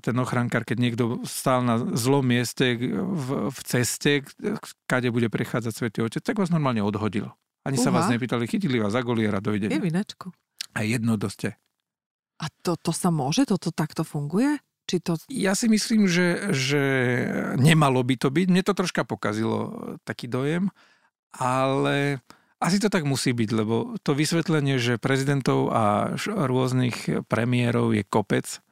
[0.00, 4.24] ten ochrankár, keď niekto stál na zlom mieste v, v ceste,
[4.88, 7.28] kade bude prechádzať Svetý Otec, tak vás normálne odhodil.
[7.64, 7.84] Ani Uha.
[7.84, 9.76] sa vás nepýtali, chytili vás za goliera, dojdenia.
[9.76, 10.32] Je vinačku.
[10.76, 11.56] A jedno doste.
[12.40, 13.46] A to, to sa môže?
[13.46, 14.58] Toto takto funguje?
[14.84, 15.16] Či to...
[15.32, 16.82] Ja si myslím, že, že
[17.56, 18.46] nemalo by to byť.
[18.52, 20.68] Mne to troška pokazilo taký dojem,
[21.32, 22.20] ale
[22.60, 28.63] asi to tak musí byť, lebo to vysvetlenie, že prezidentov a rôznych premiérov je kopec,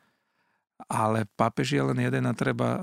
[0.88, 2.82] ale pápež je len jeden a treba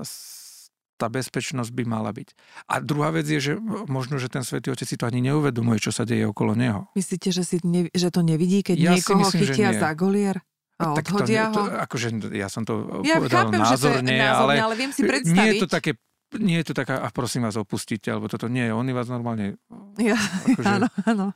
[1.00, 2.28] tá bezpečnosť by mala byť.
[2.68, 3.52] A druhá vec je, že
[3.88, 6.92] možno, že ten svätý Otec si to ani neuvedomuje, čo sa deje okolo neho.
[6.92, 10.44] Myslíte, že, si ne, že to nevidí, keď ja niekoho myslím, chytia za golier?
[10.80, 14.16] A tak to, to, akože ja som to ja povedal chápem, názorne, že to je
[14.16, 15.36] názorne, ale, ale viem si predstaviť.
[15.36, 15.92] Nie je to také
[16.38, 19.58] nie je to taká, a prosím vás, opustite, alebo toto nie je, oni vás normálne...
[19.98, 20.14] Ja,
[20.46, 21.26] akože, áno, áno.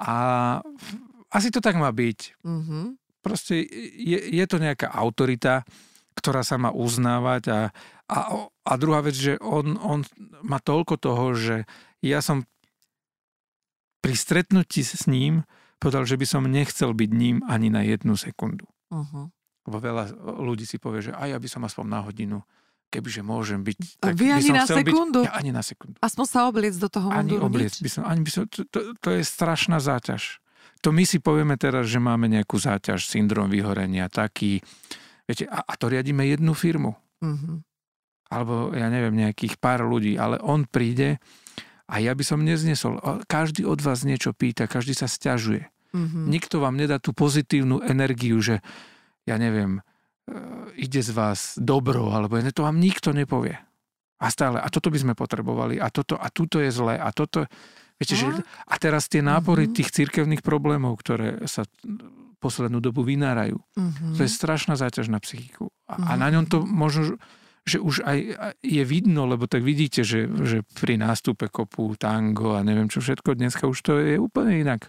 [0.00, 0.14] A
[1.28, 2.40] asi to tak má byť.
[2.40, 2.96] Uh-huh.
[3.20, 3.60] Proste
[3.92, 5.68] je, je to nejaká autorita,
[6.18, 7.60] ktorá sa má uznávať a,
[8.10, 8.18] a,
[8.66, 10.02] a druhá vec, že on, on
[10.42, 11.56] má toľko toho, že
[12.02, 12.42] ja som
[14.02, 15.46] pri stretnutí s ním
[15.78, 18.66] povedal, že by som nechcel byť ním ani na jednu sekundu.
[18.90, 19.30] Uh-huh.
[19.68, 20.10] Lebo veľa
[20.42, 22.42] ľudí si povie, že aj ja by som aspoň na hodinu,
[22.88, 24.00] kebyže môžem byť.
[24.00, 25.20] Tak Vy ani na sekundu?
[25.22, 25.96] Byť, ja ani na sekundu.
[26.00, 29.08] Aspoň sa obliec do toho Ani obliec by som, ani by som, to, to, to
[29.12, 30.40] je strašná záťaž.
[30.86, 34.62] To my si povieme teraz, že máme nejakú záťaž, syndrom vyhorenia, taký,
[35.28, 36.96] Viete, a, a to riadíme jednu firmu.
[37.20, 37.56] Mm-hmm.
[38.32, 41.20] Alebo ja neviem, nejakých pár ľudí, ale on príde
[41.88, 43.00] a ja by som neznesol.
[43.28, 45.68] Každý od vás niečo pýta, každý sa stiažuje.
[45.96, 46.24] Mm-hmm.
[46.28, 48.60] Nikto vám nedá tú pozitívnu energiu, že
[49.24, 49.82] ja neviem, e,
[50.76, 53.56] ide z vás dobro, alebo to vám nikto nepovie.
[54.20, 57.48] A stále, a toto by sme potrebovali, a toto, a tuto je zlé, a toto...
[57.96, 58.20] Viete, a?
[58.20, 59.78] že, a teraz tie nápory mm-hmm.
[59.80, 61.64] tých cirkevných problémov, ktoré sa
[62.38, 63.58] poslednú dobu vynárajú.
[63.58, 64.14] Mm-hmm.
[64.16, 65.70] To je strašná záťaž na psychiku.
[65.86, 66.08] A, mm-hmm.
[66.08, 67.18] a na ňom to možno,
[67.68, 68.18] že už aj
[68.64, 73.36] je vidno, lebo tak vidíte, že, že pri nástupe kopu, tango a neviem čo všetko,
[73.36, 74.88] dneska už to je úplne inak.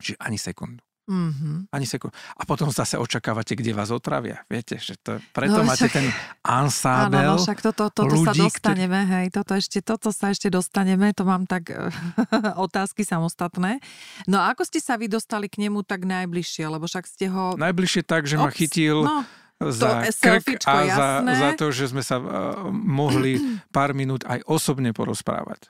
[0.00, 0.87] Že ani sekundu.
[1.08, 1.72] Mm-hmm.
[1.72, 2.12] Ani sekund.
[2.36, 4.44] A potom zase očakávate, kde vás otravia.
[4.44, 6.06] Viete, že to, preto no, máte však, ten
[6.44, 9.12] ansábel Áno, no však toto, toto ľudí, sa dostaneme, ktorý...
[9.16, 11.72] hej, toto, ešte, toto sa ešte dostaneme, to mám tak
[12.68, 13.80] otázky samostatné.
[14.28, 17.56] No a ako ste sa vy dostali k nemu tak najbližšie, lebo však ste ho...
[17.56, 19.00] Najbližšie tak, že Ops, ma chytil...
[19.00, 19.24] No
[19.58, 23.42] za krk a za, za to, že sme sa uh, mohli
[23.74, 25.66] pár minút aj osobne porozprávať.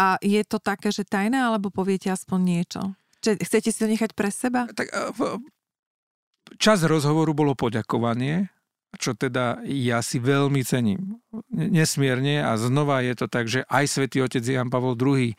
[0.00, 2.80] A je to také, že tajné, alebo poviete aspoň niečo?
[3.22, 4.66] Chcete si to nechať pre seba?
[4.66, 4.90] Tak,
[6.58, 8.50] čas rozhovoru bolo poďakovanie
[9.00, 11.16] čo teda ja si veľmi cením.
[11.48, 15.32] Nesmierne a znova je to tak, že aj svätý otec Jan Pavol II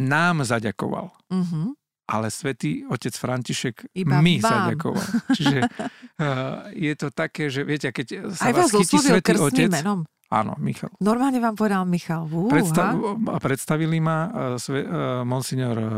[0.00, 1.12] nám zaďakoval.
[1.12, 1.76] Uh-huh.
[2.04, 4.72] Ale svätý otec František Iba mi vám.
[4.72, 5.06] zaďakoval.
[5.36, 9.68] Čiže uh, je to také, že viete, keď sa aj vás, vás chytí svätý otec...
[9.72, 10.08] Menom.
[10.32, 10.90] Áno, Michal.
[10.98, 12.26] Normálne vám povedal Michal.
[12.26, 12.50] Uha.
[12.50, 12.96] Predstav,
[13.28, 14.18] a predstavili ma
[14.56, 14.82] sve,
[15.22, 15.90] monsignor uh,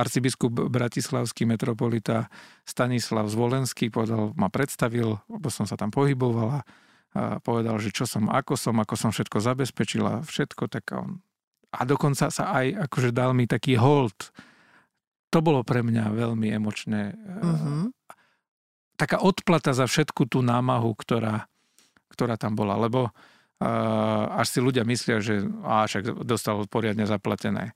[0.00, 2.32] arcibiskup Bratislavský metropolita
[2.64, 6.64] Stanislav Zvolenský, povedal, ma predstavil, lebo som sa tam pohybovala
[7.14, 11.22] a povedal, že čo som, ako som, ako som všetko zabezpečila, všetko, tak on
[11.74, 14.30] a dokonca sa aj akože dal mi taký hold.
[15.34, 17.18] To bolo pre mňa veľmi emočné.
[17.18, 17.90] Uh-huh.
[18.94, 21.50] Taká odplata za všetku tú námahu, ktorá,
[22.14, 22.78] ktorá tam bola.
[22.78, 23.10] Lebo
[24.34, 27.72] až si ľudia myslia, že á, však dostal poriadne zaplatené,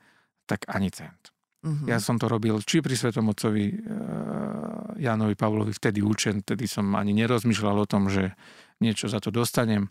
[0.49, 1.31] tak ani cent.
[1.59, 1.91] Uh-huh.
[1.91, 6.87] Ja som to robil či pri Svetom Otcovi uh, Jánovi Pavlovi vtedy učen, vtedy som
[6.95, 8.39] ani nerozmýšľal o tom, že
[8.79, 9.91] niečo za to dostanem.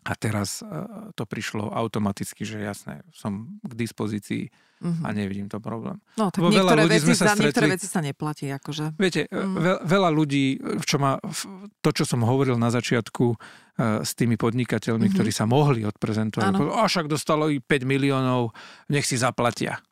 [0.00, 5.04] A teraz uh, to prišlo automaticky, že jasné, som k dispozícii uh-huh.
[5.04, 6.00] a nevidím to problém.
[6.16, 8.48] No tak niektoré, veľa veci, sa stretli, niektoré veci sa neplatí.
[8.48, 8.96] Akože.
[8.96, 9.60] Viete, uh-huh.
[9.60, 10.56] ve, veľa ľudí,
[10.88, 11.20] čo má,
[11.84, 15.16] to, čo som hovoril na začiatku uh, s tými podnikateľmi, uh-huh.
[15.20, 18.56] ktorí sa mohli odprezentovať, a však dostalo i 5 miliónov,
[18.88, 19.84] nech si zaplatia.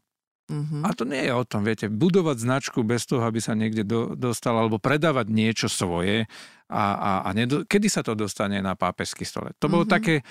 [0.49, 0.81] Uh-huh.
[0.81, 4.17] A to nie je o tom, viete, budovať značku bez toho, aby sa niekde do,
[4.17, 6.25] dostal, alebo predávať niečo svoje
[6.73, 9.53] a, a, a nedo, kedy sa to dostane na pápežský stole.
[9.61, 9.93] To bolo uh-huh.
[9.93, 10.25] také,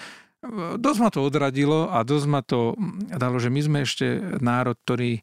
[0.81, 2.73] dosť ma to odradilo a dosť ma to
[3.13, 4.05] dalo, že my sme ešte
[4.41, 5.21] národ, ktorý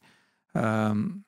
[0.55, 1.27] um,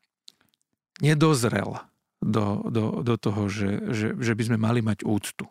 [1.02, 1.82] nedozrel
[2.22, 5.50] do, do, do toho, že, že, že by sme mali mať úctu.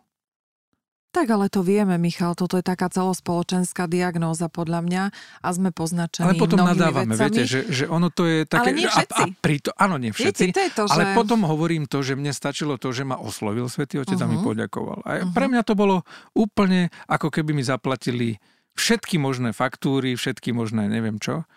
[1.16, 5.02] Tak ale to vieme, Michal, toto je taká celospoločenská diagnóza podľa mňa
[5.40, 7.24] a sme poznačení Ale potom nadávame, vecami.
[7.32, 8.76] viete, že, že ono to je také...
[8.76, 9.22] Ale nie všetci.
[9.24, 10.44] A, a to, áno, nie všetci.
[10.44, 11.12] Viete, to je to, ale že...
[11.16, 14.28] potom hovorím to, že mne stačilo to, že ma oslovil Svetý Otec uh-huh.
[14.28, 14.44] a mi mhm.
[14.44, 14.98] poďakoval.
[15.08, 15.32] A uh-huh.
[15.32, 16.04] pre mňa to bolo
[16.36, 18.36] úplne ako keby mi zaplatili
[18.76, 21.48] všetky možné faktúry, všetky možné neviem čo.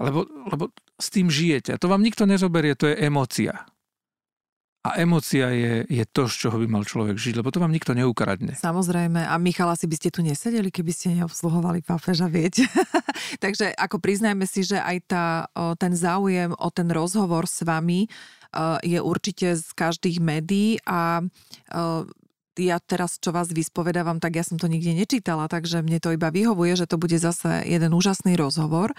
[0.00, 1.76] Lebo, lebo s tým žijete.
[1.76, 3.68] A to vám nikto nezoberie, to je emocia.
[4.84, 7.96] A emócia je, je to, z čoho by mal človek žiť, lebo to vám nikto
[7.96, 8.52] neukradne.
[8.52, 9.24] Samozrejme.
[9.24, 12.68] A Michal, asi by ste tu nesedeli, keby ste neobsluhovali pápeža, viete.
[13.44, 15.26] Takže ako priznajme si, že aj tá,
[15.80, 18.12] ten záujem o ten rozhovor s vami
[18.84, 21.24] je určite z každých médií a
[22.54, 26.30] ja teraz, čo vás vyspovedávam, tak ja som to nikde nečítala, takže mne to iba
[26.30, 28.94] vyhovuje, že to bude zase jeden úžasný rozhovor.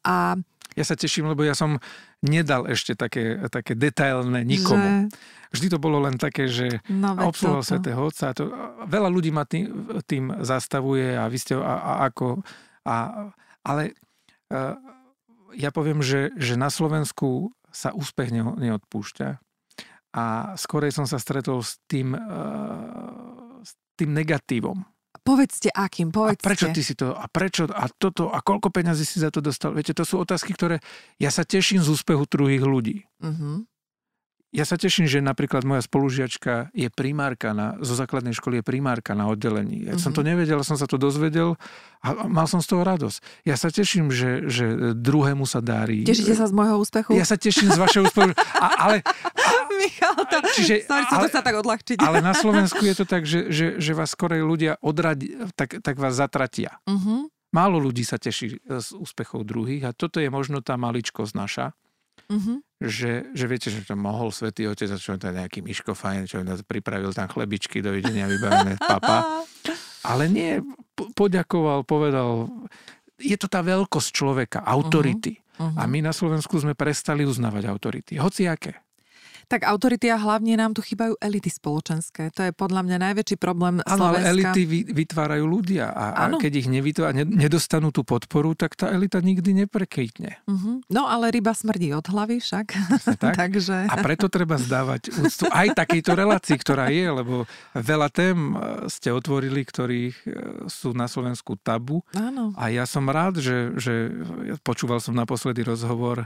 [0.00, 0.40] A
[0.72, 1.76] ja sa teším, lebo ja som
[2.24, 5.08] nedal ešte také, také detailné nikomu.
[5.08, 5.52] Že...
[5.52, 8.32] Vždy to bolo len také, že no, obsluhoval Svetého Otca.
[8.32, 8.48] To,
[8.88, 9.68] veľa ľudí ma tým,
[10.08, 12.40] tým zastavuje a vy ste a, a ako...
[12.88, 13.28] A,
[13.62, 13.92] ale
[14.48, 14.76] a,
[15.52, 19.36] ja poviem, že, že na Slovensku sa úspech ne, neodpúšťa.
[20.12, 22.12] A skorej som sa stretol s tým,
[23.64, 24.84] s tým negatívom
[25.22, 26.42] Povedzte akým, povedzte.
[26.42, 29.38] A prečo ty si to, a prečo, a toto, a koľko peňazí si za to
[29.38, 29.70] dostal?
[29.70, 30.82] Viete, to sú otázky, ktoré
[31.22, 33.06] ja sa teším z úspechu druhých ľudí.
[33.22, 33.62] Uh-huh.
[34.52, 39.16] Ja sa teším, že napríklad moja spolužiačka je primárka na, zo základnej školy je primárka
[39.16, 39.88] na oddelení.
[39.88, 40.04] Ja uh-huh.
[40.04, 40.36] som to mhm.
[40.36, 41.56] nevedel, som sa to dozvedel
[42.04, 43.48] a mal som z toho radosť.
[43.48, 46.04] Ja sa teším, že, že druhému sa darí.
[46.04, 47.16] Tešíte sa z môjho úspechu?
[47.16, 48.36] Ja sa teším z vašeho úspechu.
[48.60, 48.96] A, ale...
[49.00, 51.96] A, Michal, to, čiže, sorry, ale, to sa tak odľahčiť.
[52.04, 55.96] Ale na Slovensku je to tak, že, že, že vás skorej ľudia odradi, tak, tak
[55.96, 56.76] vás zatratia.
[56.84, 57.26] Uh-huh.
[57.50, 61.66] Málo ľudí sa teší z úspechov druhých a toto je možno tá maličkosť naša
[62.28, 62.56] Mm-hmm.
[62.82, 66.42] Že, že viete, že to mohol Svetý Otec, a čo to nejaký Miško fajn, čo
[66.66, 69.46] pripravil tam chlebičky, dovidenia, vybavené papa.
[70.02, 70.58] Ale nie,
[71.14, 72.50] poďakoval, povedal,
[73.22, 75.38] je to tá veľkosť človeka, autority.
[75.38, 75.78] Uh-huh, uh-huh.
[75.78, 78.18] A my na Slovensku sme prestali uznávať autority.
[78.18, 78.81] Hociaké.
[79.52, 82.32] Tak autority a hlavne nám tu chýbajú elity spoločenské.
[82.32, 86.68] To je podľa mňa najväčší problém Áno, ale elity vytvárajú ľudia a, a keď ich
[86.72, 90.40] nevytvára, nedostanú tú podporu, tak tá elita nikdy neprekejtne.
[90.48, 90.80] Uh-huh.
[90.88, 92.66] No ale ryba smrdí od hlavy však.
[93.20, 93.36] Tak?
[93.44, 93.92] Takže...
[93.92, 97.44] A preto treba zdávať úctu aj takejto relácii, ktorá je, lebo
[97.76, 100.28] veľa tém e, ste otvorili, ktorých e,
[100.72, 102.00] sú na Slovensku tabu.
[102.16, 102.56] Áno.
[102.56, 104.16] A ja som rád, že, že
[104.64, 106.24] počúval som naposledy rozhovor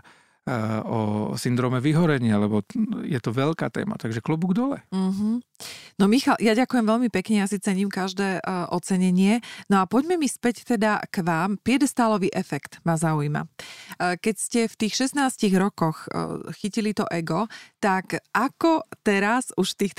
[0.87, 2.63] o syndróme vyhorenia, lebo
[3.03, 4.79] je to veľká téma, takže klobúk dole.
[4.95, 5.35] Mm-hmm.
[5.97, 9.41] No Michal, ja ďakujem veľmi pekne, ja si cením každé uh, ocenenie.
[9.67, 11.57] No a poďme mi späť teda k vám.
[11.59, 13.49] Piedestálový efekt ma zaujíma.
[13.97, 17.49] Uh, keď ste v tých 16 rokoch uh, chytili to ego,
[17.81, 19.93] tak ako teraz už v tých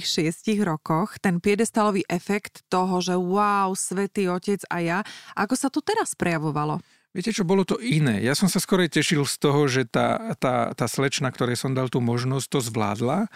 [0.00, 4.98] 36 rokoch ten piedestálový efekt toho, že wow, svetý otec a ja,
[5.36, 6.80] ako sa to teraz prejavovalo?
[7.12, 8.24] Viete čo, bolo to iné.
[8.24, 11.92] Ja som sa skorej tešil z toho, že tá, tá, tá slečna, ktorej som dal
[11.92, 13.28] tú možnosť, to zvládla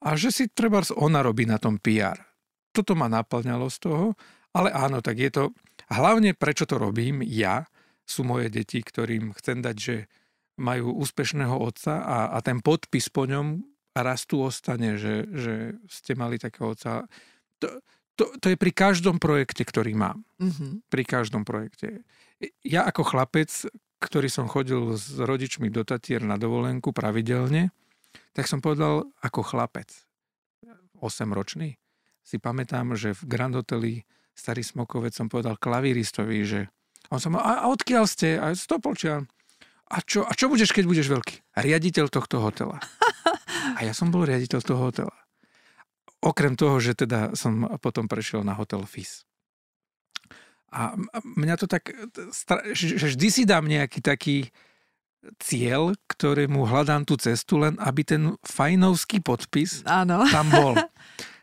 [0.00, 2.16] a že si treba ona robí na tom PR.
[2.72, 4.06] toto ma naplňalo z toho,
[4.56, 5.44] ale áno, tak je to,
[5.92, 7.68] hlavne prečo to robím ja,
[8.08, 9.96] sú moje deti, ktorým chcem dať, že
[10.56, 13.60] majú úspešného otca a, a ten podpis po ňom
[13.92, 15.54] raz tu ostane, že, že
[15.90, 17.04] ste mali takého otca.
[17.60, 17.68] To,
[18.18, 20.22] to, to je pri každom projekte, ktorý mám.
[20.38, 20.90] Mm-hmm.
[20.90, 22.02] Pri každom projekte.
[22.62, 23.50] Ja ako chlapec,
[23.98, 27.74] ktorý som chodil s rodičmi do Tatier na dovolenku pravidelne,
[28.32, 29.90] tak som povedal ako chlapec,
[31.02, 31.78] 8-ročný,
[32.22, 34.06] si pamätám, že v Grand Hoteli
[34.38, 36.60] Starý Smokovec som povedal klavíristovi, že
[37.10, 38.36] on som a, a odkiaľ ste?
[38.38, 39.26] A Stopolčian.
[39.88, 41.56] A čo, a čo budeš, keď budeš veľký?
[41.56, 42.76] Riaditeľ tohto hotela.
[43.80, 45.16] A ja som bol riaditeľ toho hotela.
[46.20, 49.27] Okrem toho, že teda som potom prešiel na hotel FIS.
[50.68, 51.88] A mňa to tak,
[52.76, 54.52] že vždy si dám nejaký taký
[55.42, 60.24] cieľ, ktorému hľadám tú cestu, len aby ten fajnovský podpis Áno.
[60.34, 60.74] tam bol.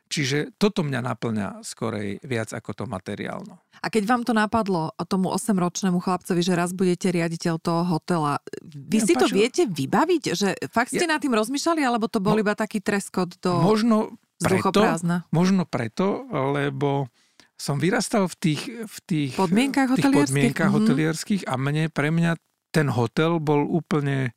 [0.05, 3.57] Čiže toto mňa naplňa skorej viac ako to materiálno.
[3.82, 9.01] A keď vám to napadlo tomu 8-ročnému chlapcovi, že raz budete riaditeľ toho hotela, vy
[9.01, 10.23] ja, si to viete vybaviť?
[10.38, 13.59] Že fakt ste ja, nad tým rozmýšľali, alebo to bol no, iba taký treskot do
[13.65, 14.86] možno preto,
[15.34, 17.09] možno preto, lebo
[17.56, 20.86] som vyrastal v tých, v tých podmienkach, tých hotelierských, podmienkach mm-hmm.
[20.86, 22.32] hotelierských a mne, pre mňa
[22.76, 24.36] ten hotel bol úplne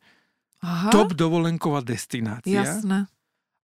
[0.63, 0.91] Aha.
[0.91, 2.63] top dovolenková destinácia.
[2.63, 3.11] Jasné.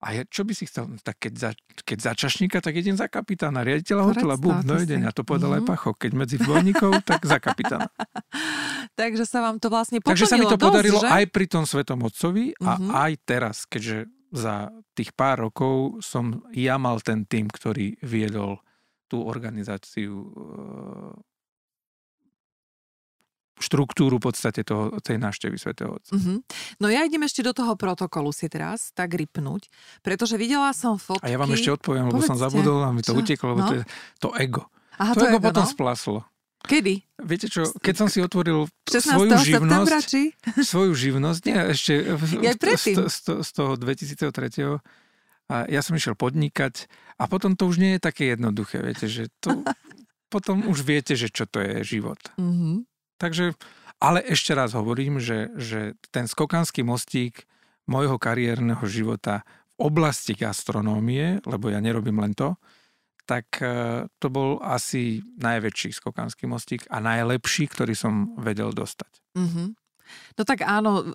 [0.05, 1.01] A ja, čo by si chcel?
[1.01, 1.51] Tak keď za,
[1.81, 5.01] keď za čašníka, tak idem za kapitána, riaditeľa hotela, bum, no idem.
[5.09, 5.65] A to povedal mm-hmm.
[5.65, 5.71] aj mhm.
[5.73, 5.97] Pachok.
[5.97, 7.89] Keď medzi dvojníkov, tak za kapitána.
[9.01, 11.09] Takže sa vám to vlastne poplnilo Takže sa mi to dosť, podarilo že?
[11.09, 12.91] aj pri tom Svetom Otcovi a mm-hmm.
[12.93, 18.61] aj teraz, keďže za tých pár rokov som ja mal ten tým, ktorý viedol
[19.15, 20.27] tú organizáciu
[23.55, 26.13] štruktúru v podstate toho, tej návštevy svätého Otca.
[26.19, 26.39] Mm-hmm.
[26.83, 29.71] No ja idem ešte do toho protokolu si teraz tak rypnúť,
[30.03, 31.23] pretože videla som fotky...
[31.23, 32.35] A ja vám ešte odpoviem, lebo Povedzte.
[32.35, 33.23] som zabudol a mi to Čo?
[33.23, 33.69] uteklo, lebo no?
[33.71, 33.83] to je
[34.19, 34.63] to ego.
[34.99, 35.71] Aha, to, to ego, ego potom no?
[35.71, 36.21] splaslo.
[36.65, 36.95] Kedy?
[37.21, 40.33] Viete čo, keď som si otvoril svoju živnosť, či?
[40.75, 41.93] svoju živnosť, nie, ešte
[42.41, 44.83] ja z, z, z toho 2003.
[45.45, 46.89] A ja som išiel podnikať
[47.19, 49.63] a potom to už nie je také jednoduché, viete, že to
[50.35, 52.19] potom už viete, že čo to je život.
[52.35, 52.87] Mm-hmm.
[53.23, 53.55] Takže,
[54.03, 57.47] ale ešte raz hovorím, že, že ten skokanský mostík
[57.87, 59.47] môjho kariérneho života
[59.79, 62.59] v oblasti gastronómie, lebo ja nerobím len to,
[63.25, 69.13] tak e, to bol asi najväčší skokanský mostík a najlepší, ktorý som vedel dostať.
[69.39, 69.69] Mm-hmm.
[70.35, 71.15] No tak áno,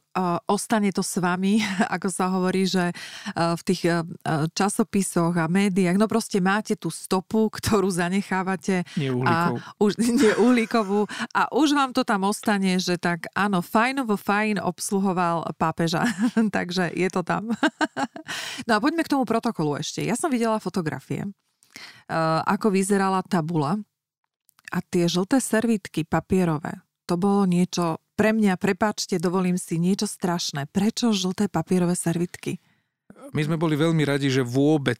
[0.50, 1.62] ostane to s vami,
[1.96, 2.92] ako sa hovorí, že
[3.36, 4.06] v tých
[4.54, 8.84] časopisoch a médiách, no proste máte tú stopu, ktorú zanechávate.
[8.96, 9.60] Neuhlíkovú.
[9.60, 9.92] A už,
[10.24, 11.06] neuhlíkovú.
[11.36, 16.06] A už vám to tam ostane, že tak áno, fajnovo fajn obsluhoval pápeža.
[16.58, 17.54] Takže je to tam.
[18.68, 20.02] no a poďme k tomu protokolu ešte.
[20.04, 21.28] Ja som videla fotografie,
[22.46, 23.78] ako vyzerala tabula
[24.70, 26.82] a tie žlté servítky papierové.
[27.10, 30.67] To bolo niečo pre mňa, prepáčte, dovolím si niečo strašné.
[30.67, 32.59] Prečo žlté papierové servitky?
[33.32, 34.99] My sme boli veľmi radi, že vôbec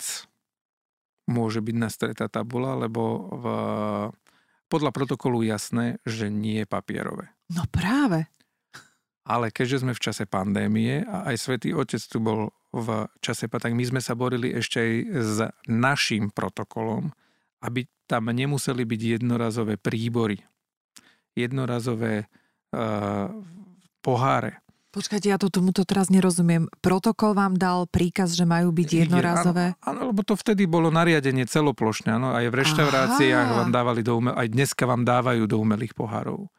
[1.28, 3.45] môže byť nastretá tabula, lebo v,
[4.72, 7.28] podľa protokolu jasné, že nie je papierové.
[7.51, 8.32] No práve.
[9.28, 13.76] Ale keďže sme v čase pandémie a aj Svetý Otec tu bol v čase, tak
[13.76, 15.36] my sme sa borili ešte aj s
[15.67, 17.11] našim protokolom,
[17.67, 20.39] aby tam nemuseli byť jednorazové príbory,
[21.36, 22.32] jednorazové
[24.01, 24.61] poháre.
[24.89, 26.65] Počkajte, ja to tomuto teraz nerozumiem.
[26.82, 29.78] Protokol vám dal príkaz, že majú byť jednorázové?
[29.86, 32.17] Áno, áno, lebo to vtedy bolo nariadenie celoplošne.
[32.17, 33.57] Áno, aj v reštauráciách Aha.
[33.61, 36.49] vám dávali do umel, aj dneska vám dávajú do umelých pohárov.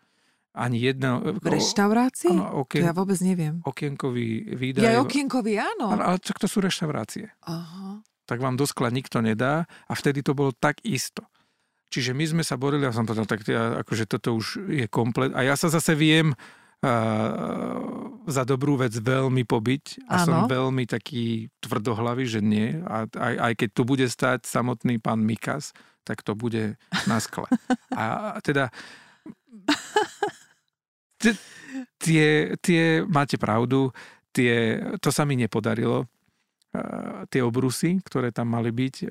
[0.54, 1.22] Ani jedno...
[1.22, 2.30] V reštaurácii?
[2.30, 3.62] Áno, okien, to ja vôbec neviem.
[3.66, 4.82] Okienkový výdaj.
[4.82, 5.94] Ja okienkový, áno.
[5.94, 7.34] Ale, ale to sú reštaurácie.
[7.46, 8.02] Aha.
[8.30, 11.26] Tak vám do skla nikto nedá a vtedy to bolo tak isto.
[11.90, 15.34] Čiže my sme sa borili a som povedal, tak ja, akože toto už je komplet.
[15.34, 16.38] A ja sa zase viem uh,
[18.30, 20.24] za dobrú vec veľmi pobiť a ano.
[20.24, 22.78] som veľmi taký tvrdohlavý, že nie.
[22.86, 25.74] A aj, aj keď tu bude stať samotný pán Mikas,
[26.06, 26.78] tak to bude
[27.10, 27.50] na skle.
[27.98, 28.70] A teda
[31.98, 33.90] tie, tie, máte pravdu,
[34.30, 36.06] tie, to sa mi nepodarilo.
[37.34, 39.10] Tie obrusy, ktoré tam mali byť,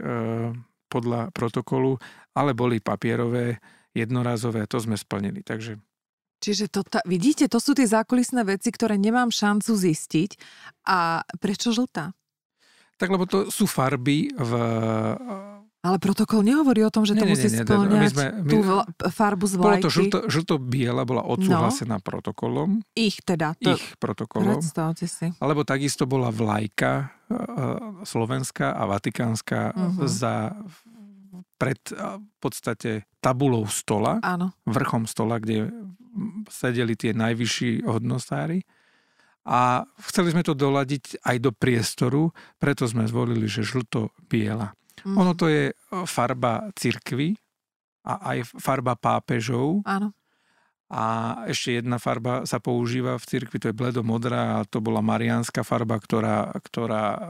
[0.89, 2.01] podľa protokolu,
[2.33, 3.61] ale boli papierové,
[3.93, 5.45] jednorazové a to sme splnili.
[5.45, 5.77] Takže
[6.39, 10.39] Čiže to, ta, vidíte, to sú tie zákulisné veci, ktoré nemám šancu zistiť.
[10.87, 12.15] A prečo žltá?
[12.95, 14.51] Tak lebo to sú farby v...
[15.79, 18.51] Ale protokol nehovorí o tom, že to nie, musí nie, nie, spĺňať my sme, my,
[18.51, 18.59] tú
[19.15, 19.79] farbu z vlajky.
[19.79, 22.03] Bolo to žlto, žlto-biela, bola odsúhlasená no.
[22.03, 22.83] protokolom.
[22.99, 23.55] Ich teda.
[23.63, 23.79] To...
[23.79, 24.59] Ich protokolom.
[24.59, 25.31] Predstavte si.
[25.39, 27.37] Alebo takisto bola vlajka e, e,
[28.03, 30.03] slovenská a vatikánska uh-huh.
[30.03, 30.51] za
[31.59, 34.55] pred v podstate tabulou stola, Áno.
[34.63, 35.67] vrchom stola, kde
[36.47, 38.63] sedeli tie najvyšší hodnostári.
[39.43, 44.75] A chceli sme to doladiť aj do priestoru, preto sme zvolili, že žlto-biela.
[45.05, 45.17] Mm.
[45.17, 45.71] Ono to je
[46.07, 47.35] farba cirkvy
[48.07, 49.83] a aj farba pápežov.
[49.85, 50.15] Áno.
[50.89, 51.03] A
[51.45, 56.01] ešte jedna farba sa používa v cirkvi, to je bledomodrá a to bola mariánska farba,
[56.01, 57.29] ktorá, ktorá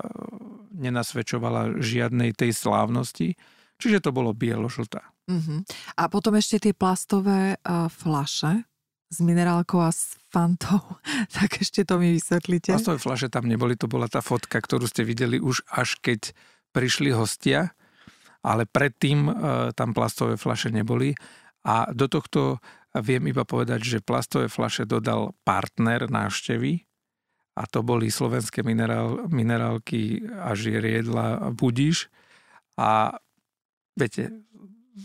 [0.72, 3.36] nenasvedčovala žiadnej tej slávnosti.
[3.76, 5.04] Čiže to bolo bielo-žltá.
[5.28, 5.60] Uh-huh.
[6.00, 8.64] A potom ešte tie plastové uh, flaše
[9.12, 10.80] s minerálkou a s fantou.
[11.36, 12.72] tak ešte to mi vysvetlíte.
[12.72, 16.32] Plastové flaše tam neboli, to bola tá fotka, ktorú ste videli už až keď
[16.72, 17.74] prišli hostia,
[18.46, 19.34] ale predtým uh,
[19.76, 21.12] tam plastové flaše neboli.
[21.68, 22.64] A do tohto
[22.98, 26.90] viem iba povedať, že plastové flaše dodal partner návštevy
[27.60, 32.08] a to boli slovenské minerál, minerálky a žieriedla Budiš.
[32.80, 33.20] A
[34.00, 34.32] viete...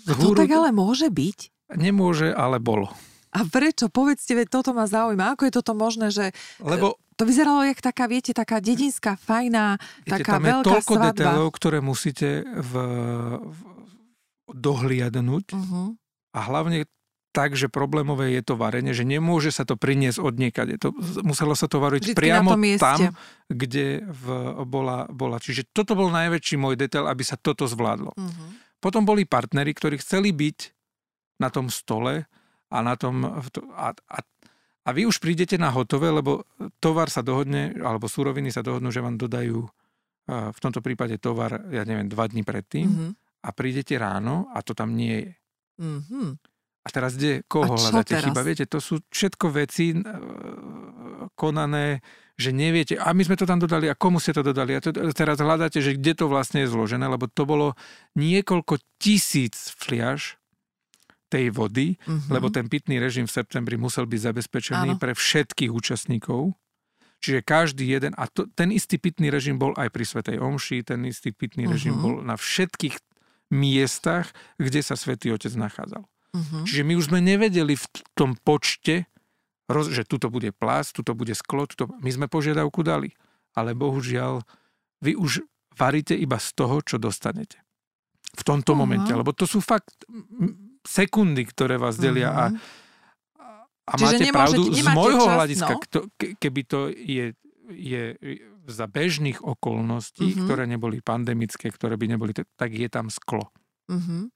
[0.07, 1.71] A to tak ale môže byť?
[1.75, 2.91] Nemôže, ale bolo.
[3.35, 3.91] A prečo?
[3.91, 5.35] Povedzte, veď toto ma zaujíma.
[5.35, 6.31] Ako je toto možné, že...
[6.63, 10.95] Lebo to vyzeralo jak taká, viete, taká dedinská, fajná, viete, taká tam veľká je toľko
[10.95, 11.07] svadba.
[11.15, 12.73] detailov, ktoré musíte v,
[13.39, 13.59] v,
[14.51, 15.47] dohliadnúť.
[15.55, 15.95] Uh-huh.
[16.35, 16.91] A hlavne
[17.35, 20.79] tak, že problémové je to varenie, že nemôže sa to priniesť od niekade.
[20.79, 20.95] To,
[21.27, 23.11] muselo sa to variť Vždycky priamo tam,
[23.51, 24.25] kde v,
[24.63, 25.43] bola, bola.
[25.43, 28.15] Čiže toto bol najväčší môj detail, aby sa toto zvládlo.
[28.15, 28.49] Uh-huh.
[28.79, 30.59] Potom boli partneri, ktorí chceli byť
[31.43, 32.31] na tom stole
[32.71, 33.27] a na tom...
[33.75, 34.19] A, a,
[34.85, 36.45] a vy už prídete na hotové, lebo
[36.77, 39.65] tovar sa dohodne, alebo súroviny sa dohodnú, že vám dodajú
[40.29, 43.11] v tomto prípade tovar, ja neviem, dva dní predtým Uh-huh.
[43.45, 45.33] a prídete ráno a to tam nie je.
[45.85, 46.33] Uh-huh.
[46.85, 48.25] A teraz kde, koho hľadáte teraz?
[48.29, 48.41] chyba?
[48.41, 50.01] Viete, to sú všetko veci e,
[51.37, 52.01] konané,
[52.41, 54.77] že neviete, a my sme to tam dodali, a komu ste to dodali?
[54.77, 57.77] A to, teraz hľadáte, že kde to vlastne je zložené, lebo to bolo
[58.17, 60.41] niekoľko tisíc fliaž
[61.35, 62.31] tej vody, Uh-huh.
[62.31, 65.01] lebo ten pitný režim v septembri musel byť zabezpečený Áno.
[65.01, 66.55] pre všetkých účastníkov.
[67.19, 71.03] Čiže každý jeden, a to, ten istý pitný režim bol aj pri Svetej Omši, ten
[71.05, 72.01] istý pitný režim Mhm.
[72.01, 73.01] bol na všetkých
[73.51, 76.05] miestach, kde sa Svetý Otec nachádzal.
[76.05, 76.63] Uh-huh.
[76.65, 79.07] Čiže my už sme nevedeli v tom počte,
[79.65, 81.89] roz- že tuto bude plast, tuto bude sklo, tuto...
[81.97, 83.15] my sme požiadavku dali.
[83.55, 84.43] Ale bohužiaľ,
[85.01, 87.63] vy už varíte iba z toho, čo dostanete.
[88.35, 88.79] V tomto Aha.
[88.79, 89.11] momente.
[89.11, 89.95] Lebo to sú fakt
[90.85, 92.59] sekundy, ktoré vás delia a, Mhm.
[93.85, 94.61] a Čiže máte pravdu.
[94.73, 95.81] Z môjho čas, hľadiska, no.
[95.81, 95.99] kto,
[96.41, 97.25] keby to je,
[97.69, 98.03] je
[98.65, 100.41] za bežných okolností, Mhm.
[100.45, 103.53] ktoré neboli pandemické, ktoré by neboli, tak je tam sklo.
[103.93, 104.33] Uh-huh.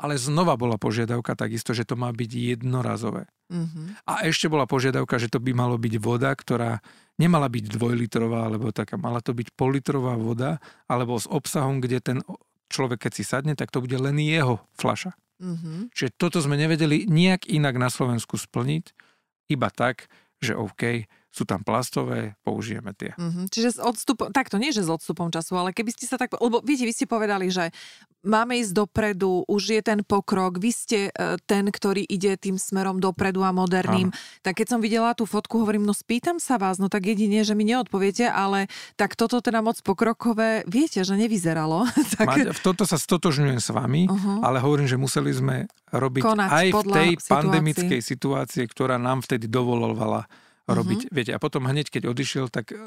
[0.00, 3.28] Ale znova bola požiadavka takisto, že to má byť jednorazové.
[3.52, 3.92] Uh-huh.
[4.08, 6.80] A ešte bola požiadavka, že to by malo byť voda, ktorá
[7.20, 12.18] nemala byť dvojlitrová, alebo taká, mala to byť politrová voda, alebo s obsahom, kde ten
[12.72, 15.12] človek, keď si sadne, tak to bude len jeho fľaša.
[15.36, 15.92] Uh-huh.
[15.92, 18.96] Čiže toto sme nevedeli nejak inak na Slovensku splniť,
[19.52, 20.08] iba tak,
[20.40, 21.06] že OK,
[21.36, 23.12] sú tam plastové, použijeme tie.
[23.20, 23.52] Mhm.
[23.52, 26.32] Čiže s odstupom, tak to nie, že s odstupom času, ale keby ste sa tak,
[26.40, 27.68] lebo viete, vy ste povedali, že
[28.24, 32.98] máme ísť dopredu, už je ten pokrok, vy ste e, ten, ktorý ide tým smerom
[32.98, 34.10] dopredu a moderným.
[34.42, 37.54] Tak keď som videla tú fotku, hovorím, no spýtam sa vás, no tak jedine, že
[37.54, 38.66] mi neodpoviete, ale
[38.98, 41.86] tak toto teda moc pokrokové, viete, že nevyzeralo.
[42.18, 44.42] tak, Mať, v toto sa stotožňujem s vami, uh-huh.
[44.42, 47.30] ale hovorím, že museli sme robiť Konať aj v tej situácii.
[47.30, 50.26] pandemickej situácie, ktorá nám vtedy dovolovala
[50.66, 51.14] Robiť.
[51.14, 52.78] Viete, a potom hneď, keď odišiel, tak eh,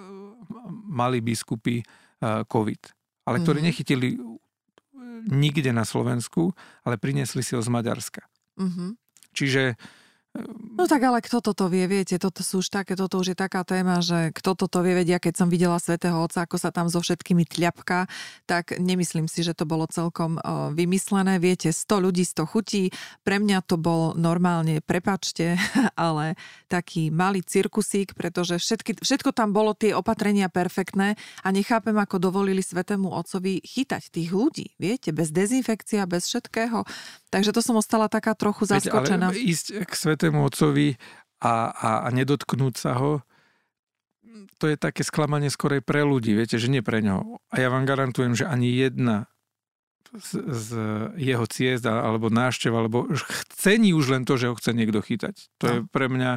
[0.85, 2.81] mali biskupy eh, COVID,
[3.25, 3.67] ale ktorí Mhm.
[3.67, 4.19] nechytili eh,
[5.31, 6.51] nikde na Slovensku,
[6.83, 8.23] ale priniesli si ho z Maďarska.
[8.59, 8.95] uh-huh.
[9.31, 9.79] Čiže
[10.47, 13.67] No tak ale kto toto vie, viete, toto sú už také, toto už je taká
[13.67, 17.03] téma, že kto toto vie vedia, keď som videla Svetého Otca, ako sa tam so
[17.03, 18.07] všetkými tľapka,
[18.47, 20.39] tak nemyslím si, že to bolo celkom
[20.71, 21.41] vymyslené.
[21.41, 22.83] Viete, 100 ľudí, 100 chutí.
[23.25, 25.59] Pre mňa to bol normálne, prepačte,
[25.99, 32.21] ale taký malý cirkusík, pretože všetky, všetko tam bolo, tie opatrenia perfektné a nechápem, ako
[32.21, 36.85] dovolili Svetému Otcovi chytať tých ľudí, viete, bez dezinfekcia, bez všetkého.
[37.29, 39.33] Takže to som ostala taká trochu zaskočená.
[39.33, 40.93] ale ísť k Svetému Otcovi
[41.39, 43.25] a, a, a nedotknúť sa ho,
[44.55, 47.39] to je také sklamanie skorej pre ľudí, viete, že nie pre ňoho.
[47.47, 49.25] A ja vám garantujem, že ani jedna
[50.11, 50.67] z, z
[51.15, 53.07] jeho ciest alebo návštev, alebo
[53.47, 55.35] chcení už len to, že ho chce niekto chytať.
[55.57, 55.71] To No.
[55.71, 56.31] je pre mňa,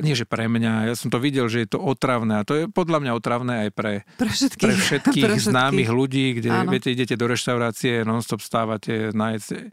[0.00, 2.64] nie že pre mňa, ja som to videl, že je to otravné a to je
[2.66, 5.50] podľa mňa otravné aj pre, Pre všetkých, pre všetkých pre všetkých.
[5.50, 6.68] známych ľudí, kde Áno.
[6.68, 9.70] viete, idete do reštaurácie, non-stop stávate, najete.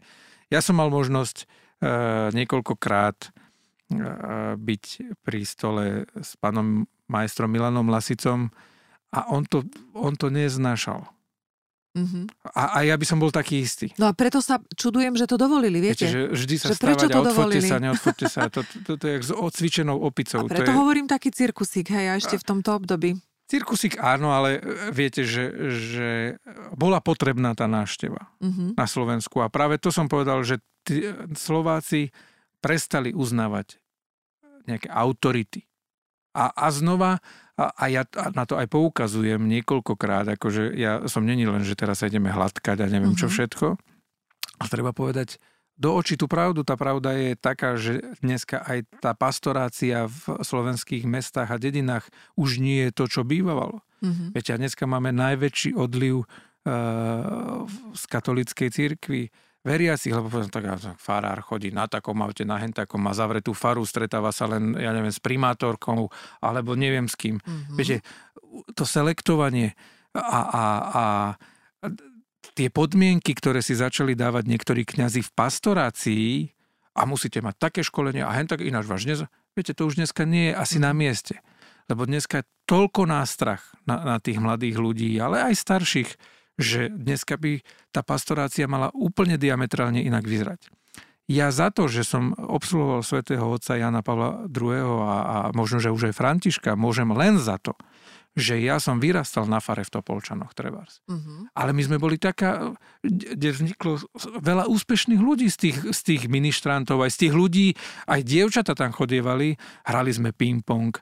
[0.48, 1.44] Ja som mal možnosť
[2.34, 4.84] niekoľkokrát uh, byť
[5.22, 5.84] pri stole
[6.18, 8.52] s pánom majstrom Milanom Lasicom
[9.14, 9.64] a on to,
[9.96, 11.08] on to neznášal.
[11.96, 12.24] Mm-hmm.
[12.52, 13.90] A, a ja by som bol taký istý.
[13.98, 16.06] No a preto sa čudujem, že to dovolili, viete?
[16.06, 17.64] Viete, že vždy sa že prečo to a dovolili?
[17.64, 18.40] sa, neodfoďte sa.
[18.52, 20.46] To, to, to, to je jak s odcvičenou opicou.
[20.46, 20.78] A preto to je...
[20.78, 23.18] hovorím taký cirkusík, hej, a ešte v tomto období.
[23.48, 26.08] Cirkusík áno, ale e, viete, že, že
[26.76, 28.78] bola potrebná tá návšteva Mm-hmm.
[28.78, 29.42] na Slovensku.
[29.42, 30.62] A práve to som povedal, že
[31.36, 32.10] Slováci
[32.58, 33.78] prestali uznávať
[34.66, 35.64] nejaké autority.
[36.36, 37.18] A, a znova,
[37.56, 38.04] a, a ja
[38.36, 42.84] na to aj poukazujem niekoľkokrát, akože ja som není len, že teraz sa ideme hladkať
[42.84, 43.32] a neviem čo Mhm.
[43.32, 43.66] všetko.
[44.58, 45.38] A treba povedať
[45.78, 46.66] do očí tú pravdu.
[46.66, 52.58] Tá pravda je taká, že dneska aj tá pastorácia v slovenských mestách a dedinách už
[52.58, 53.86] nie je to, čo bývalo.
[54.02, 54.34] Mm-hmm.
[54.34, 57.62] Viete, a dneska máme najväčší odliv uh,
[57.94, 59.30] z katolíckej cirkvi
[59.66, 60.64] veriacich, lebo poviem, tak
[61.02, 64.94] farár chodí na takom aute, na hen takom, má zavretú faru, stretáva sa len, ja
[64.94, 67.42] neviem, s primátorkou, alebo neviem s kým.
[67.42, 67.76] Mm-hmm.
[67.76, 67.96] Viete,
[68.72, 69.74] to selektovanie
[70.14, 71.04] a, a, a
[72.54, 76.28] tie podmienky, ktoré si začali dávať niektorí kňazi v pastorácii
[76.98, 79.20] a musíte mať také školenie a hen tak ináč váš nez...
[79.54, 81.42] Viete, to už dneska nie je asi na mieste.
[81.90, 86.10] Lebo dneska je toľko nástrach na, na tých mladých ľudí, ale aj starších,
[86.58, 87.62] že dneska by
[87.94, 90.68] tá pastorácia mala úplne diametrálne inak vyzerať.
[91.28, 95.04] Ja za to, že som obsluhoval svätého otca Jana Pavla II.
[95.04, 97.76] A, a možno, že už aj Františka, môžem len za to,
[98.32, 101.04] že ja som vyrastal na fare v Topolčanoch, trebárs.
[101.10, 101.52] Mm-hmm.
[101.52, 102.72] Ale my sme boli taká,
[103.04, 104.00] kde vzniklo
[104.40, 107.68] veľa úspešných ľudí z tých, z tých ministrantov, aj z tých ľudí,
[108.08, 110.96] aj dievčata tam chodievali, hrali sme ping-pong,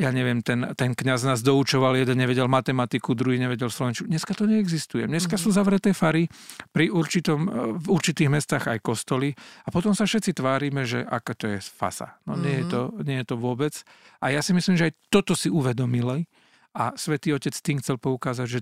[0.00, 4.08] ja neviem, ten, ten kňaz nás doučoval, jeden nevedel matematiku, druhý nevedel slovenčinu.
[4.08, 5.04] Dneska to neexistuje.
[5.04, 5.42] Dneska Mhm.
[5.44, 6.24] sú zavreté fary
[6.72, 7.46] pri určitom,
[7.76, 12.16] v určitých mestách aj kostoly a potom sa všetci tvárime, že ako to je fasa.
[12.24, 13.76] No nie, je to, nie je to vôbec.
[14.24, 16.24] A ja si myslím, že aj toto si uvedomili
[16.72, 18.60] a svätý Otec tým chcel poukázať, že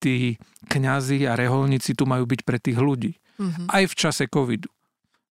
[0.00, 0.36] tí
[0.68, 3.16] kňazi a reholníci tu majú byť pre tých ľudí.
[3.40, 3.66] Mm-hmm.
[3.68, 4.68] Aj v čase covidu.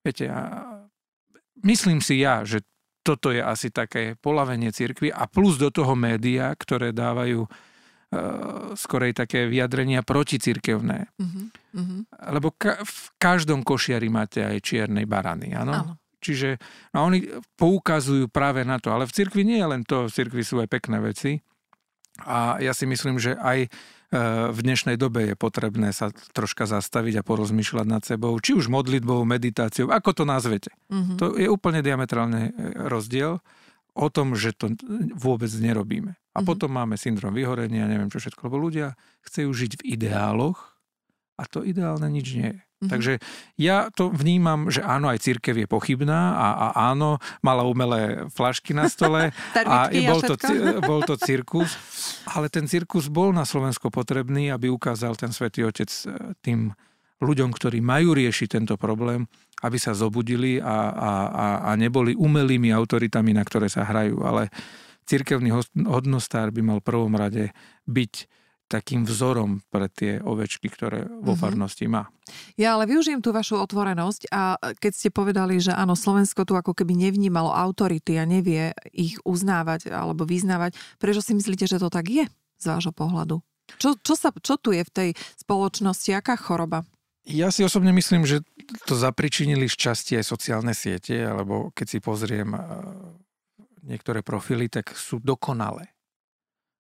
[0.02, 0.66] Viete, a
[1.64, 2.62] myslím si ja, že
[3.04, 7.50] toto je asi také polavenie cirkvi a plus do toho média, ktoré dávajú uh,
[8.74, 11.12] skorej také vyjadrenia proticirkevné.
[11.20, 12.00] Mm-hmm.
[12.32, 15.74] Lebo ka- v každom košiari máte aj čiernej barany, áno?
[15.76, 15.94] Áno.
[16.24, 16.56] Čiže
[16.96, 17.28] no oni
[17.60, 18.96] poukazujú práve na to.
[18.96, 21.44] Ale v cirkvi nie je len to, v cirkvi sú aj pekné veci.
[22.24, 23.70] A ja si myslím, že aj e,
[24.54, 29.26] v dnešnej dobe je potrebné sa troška zastaviť a porozmýšľať nad sebou, či už modlitbou,
[29.26, 30.70] meditáciou, ako to nazvete.
[30.94, 31.18] Mm-hmm.
[31.18, 32.52] To je úplne diametrálne e,
[32.86, 33.42] rozdiel
[33.94, 34.74] o tom, že to
[35.18, 36.18] vôbec nerobíme.
[36.34, 36.46] A Mhm.
[36.50, 40.73] potom máme syndrom vyhorenia, neviem čo všetko, lebo ľudia chcú žiť v ideáloch
[41.34, 42.62] a to ideálne nič nie je.
[42.84, 42.90] Mhm.
[42.92, 43.14] Takže
[43.56, 48.76] ja to vnímam, že áno, aj církev je pochybná a, a áno, mala umelé flašky
[48.76, 49.32] na stole
[49.64, 50.36] a bol to,
[50.84, 51.80] bol to cirkus,
[52.28, 56.76] ale ten cirkus bol na Slovensku potrebný, aby ukázal ten svätý Otec e, tým
[57.24, 59.24] ľuďom, ktorí majú riešiť tento problém,
[59.64, 64.20] aby sa zobudili a, a, a, a neboli umelými autoritami, na ktoré sa hrajú.
[64.28, 64.52] Ale
[65.08, 65.56] cirkevný
[65.88, 67.56] hodnostár by mal v prvom rade
[67.88, 68.14] byť
[68.74, 71.40] takým vzorom pre tie ovečky, ktoré vo Mhm.
[71.40, 72.10] farnosti má.
[72.58, 76.74] Ja ale využijem tú vašu otvorenosť a keď ste povedali, že áno, Slovensko tu ako
[76.74, 82.10] keby nevnímalo autority a nevie ich uznávať alebo vyznávať, prečo si myslíte, že to tak
[82.10, 82.26] je
[82.58, 83.46] z vášho pohľadu?
[83.78, 85.10] Čo, čo, sa, čo tu je v tej
[85.40, 86.10] spoločnosti?
[86.18, 86.84] Aká choroba?
[87.24, 88.44] Ja si osobne myslím, že
[88.84, 92.62] to zapričinili z časti aj sociálne siete, alebo keď si pozriem eh,
[93.88, 95.93] niektoré profily, tak sú dokonalé.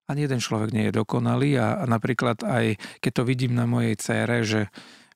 [0.03, 3.95] Ani jeden človek nie je dokonalý a, a napríklad aj keď to vidím na mojej
[3.95, 4.67] cére, že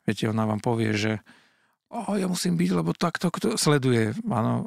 [0.07, 1.19] viete, ona vám povie, že
[1.91, 4.63] o, ja musím byť, lebo takto kto sleduje, áno,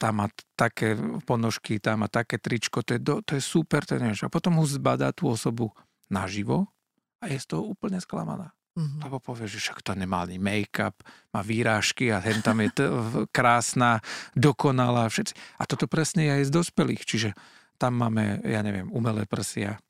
[0.00, 0.96] tá má také
[1.28, 4.24] ponožky, tá má také tričko, to je, do, to je super, to je niečo.
[4.30, 5.76] A potom ho zbadá tú osobu
[6.08, 6.72] naživo
[7.20, 8.56] a je z toho úplne sklamaná.
[8.78, 9.04] Mhm.
[9.04, 10.96] Lebo povie, že však to nemá ani make-up,
[11.36, 12.92] má výrážky a hen tam je t-
[13.34, 14.00] krásna,
[14.32, 15.36] dokonalá, všetci.
[15.60, 17.30] A toto presne je aj z dospelých, čiže
[17.80, 19.80] tam máme, ja neviem, umelé prsia,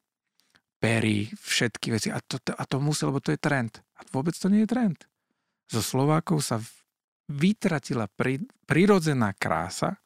[0.79, 2.09] pery, všetky veci.
[2.15, 3.83] A to, a to musí, lebo to je trend.
[3.99, 4.99] A vôbec to nie je trend.
[5.67, 6.63] Zo Slovákov sa
[7.27, 9.99] vytratila pri, prirodzená krása,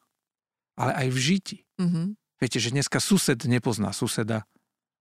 [0.73, 1.57] ale aj v žiti.
[1.77, 2.17] Mhm.
[2.35, 4.43] Viete, že dneska sused nepozná suseda.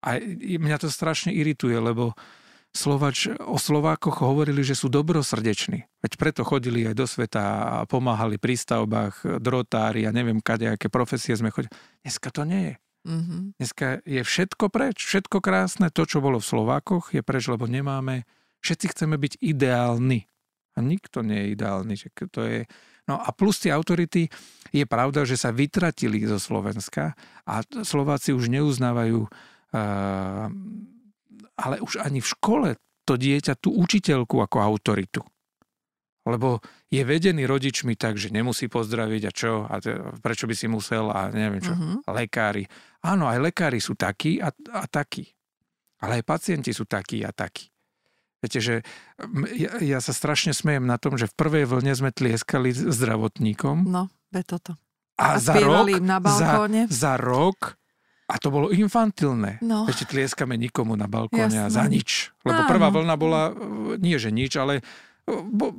[0.04, 2.14] A mňa to strašne irituje, lebo
[2.74, 5.86] Slovač, o Slovákoch hovorili, že sú dobrosrdeční.
[6.02, 10.90] Veď preto chodili aj do sveta a pomáhali pri stavbách, drotári a neviem kade, aké
[10.90, 11.70] profesie sme chodili.
[12.02, 12.74] Dneska to nie je.
[13.06, 13.36] Mhm.
[13.62, 15.86] Dneska je všetko preč, všetko krásne.
[15.94, 18.26] To, čo bolo v Slovákoch, je preč, lebo nemáme...
[18.64, 20.24] Všetci chceme byť ideálni.
[20.74, 21.94] A nikto nie je ideálny.
[21.94, 22.60] Že to je...
[23.04, 24.32] No a plus tie autority,
[24.72, 27.12] je pravda, že sa vytratili zo Slovenska
[27.44, 30.48] a Slováci už neuznávajú uh,
[31.58, 32.68] ale už ani v škole
[33.04, 35.22] to dieťa tú učiteľku ako autoritu.
[36.24, 39.76] Lebo je vedený rodičmi tak, že nemusí pozdraviť a čo, a
[40.24, 42.00] prečo by si musel a neviem čo, uh-huh.
[42.16, 42.64] lekári.
[43.04, 45.28] Áno, aj lekári sú takí a, a takí.
[46.00, 47.68] Ale aj pacienti sú takí a takí.
[48.40, 48.74] Viete, že
[49.56, 53.88] ja, ja sa strašne smejem na tom, že v prvej vlne sme tlieskali zdravotníkom.
[53.88, 54.80] No, ve toto.
[55.20, 56.88] A, a za rok, na balkóne.
[56.88, 57.76] Za, za rok
[58.24, 59.60] a to bolo infantilné.
[59.60, 59.84] No.
[59.84, 61.68] Ešte tlieskame nikomu na balkóne Jasne.
[61.68, 62.32] a za nič.
[62.40, 62.70] Lebo Áno.
[62.70, 63.42] prvá vlna bola,
[64.00, 64.80] nie že nič, ale
[65.28, 65.76] bo,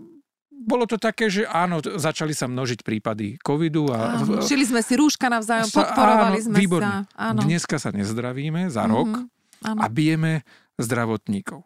[0.66, 3.90] bolo to také, že áno, začali sa množiť prípady covidu.
[3.90, 6.98] A, áno, šili sme si rúška navzájom, sa, podporovali áno, sme výborné.
[7.10, 7.34] sa.
[7.34, 7.40] Áno.
[7.46, 9.80] Dneska sa nezdravíme za rok mm-hmm, áno.
[9.82, 10.46] a bijeme
[10.78, 11.66] zdravotníkov.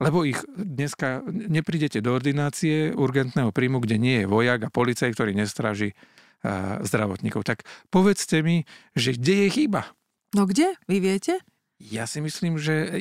[0.00, 5.36] Lebo ich dneska neprídete do ordinácie urgentného príjmu, kde nie je vojak a policaj, ktorý
[5.36, 7.44] nestráži uh, zdravotníkov.
[7.44, 8.64] Tak povedzte mi,
[8.96, 9.92] že kde je chyba?
[10.30, 10.78] No kde?
[10.86, 11.42] Vy viete?
[11.80, 13.00] Ja si myslím, že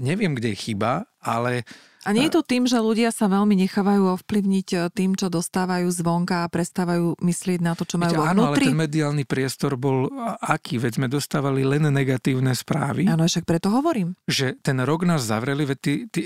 [0.00, 1.68] neviem, kde je chyba, ale...
[2.08, 5.90] A nie je to tým, že ľudia sa veľmi nechávajú ovplyvniť e, tým, čo dostávajú
[5.90, 10.08] zvonka a prestávajú myslieť na to, čo majú Viete, Áno, ale ten mediálny priestor bol
[10.40, 10.78] aký?
[10.80, 13.10] Veď sme dostávali len negatívne správy.
[13.10, 14.14] Áno, však preto hovorím.
[14.30, 16.20] Že ten rok nás zavreli, veď ty, ty,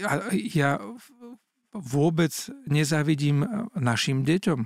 [0.55, 0.79] ja
[1.73, 2.31] vôbec
[2.69, 3.43] nezávidím
[3.75, 4.61] našim deťom.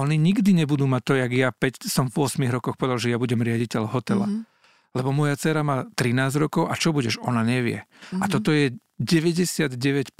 [0.00, 3.18] Oni nikdy nebudú mať to, jak ja 5, som v 8 rokoch povedal, že ja
[3.20, 4.30] budem riaditeľ hotela.
[4.30, 4.53] Mm-hmm
[4.94, 7.82] lebo moja dcera má 13 rokov a čo budeš, ona nevie.
[7.84, 8.22] Mm-hmm.
[8.22, 8.32] A mhm.
[8.32, 8.72] toto je
[9.02, 10.14] 99%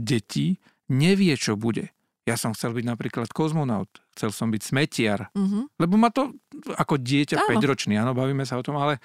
[0.00, 1.92] detí nevie, čo bude.
[2.24, 5.76] Ja som chcel byť napríklad kozmonaut, chcel som byť smetiar, mm-hmm.
[5.76, 6.32] lebo ma to
[6.72, 8.96] ako dieťa 5-ročný, áno, bavíme sa o tom, ale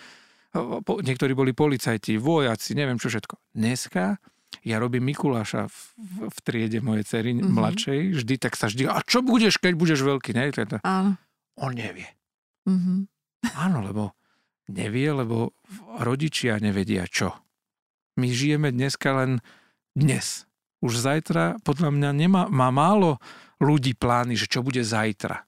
[0.56, 3.36] po, niektorí boli policajti, vojaci, neviem čo všetko.
[3.60, 4.24] Dneska
[4.64, 5.80] ja robím Mikuláša v,
[6.32, 7.52] v triede mojej cery mm-hmm.
[7.52, 10.48] mladšej, vždy tak sa vždy, a čo budeš, keď budeš veľký, ne?
[10.88, 11.20] Áno.
[11.60, 12.08] On nevie.
[12.72, 13.00] Mm-hmm.
[13.60, 14.16] Áno, lebo
[14.70, 15.58] nevie, lebo
[15.98, 17.34] rodičia nevedia čo.
[18.22, 19.41] My žijeme dneska len
[19.98, 20.46] dnes.
[20.80, 23.18] Už zajtra, podľa mňa, nemá, má málo
[23.60, 25.44] ľudí plány, že čo bude zajtra.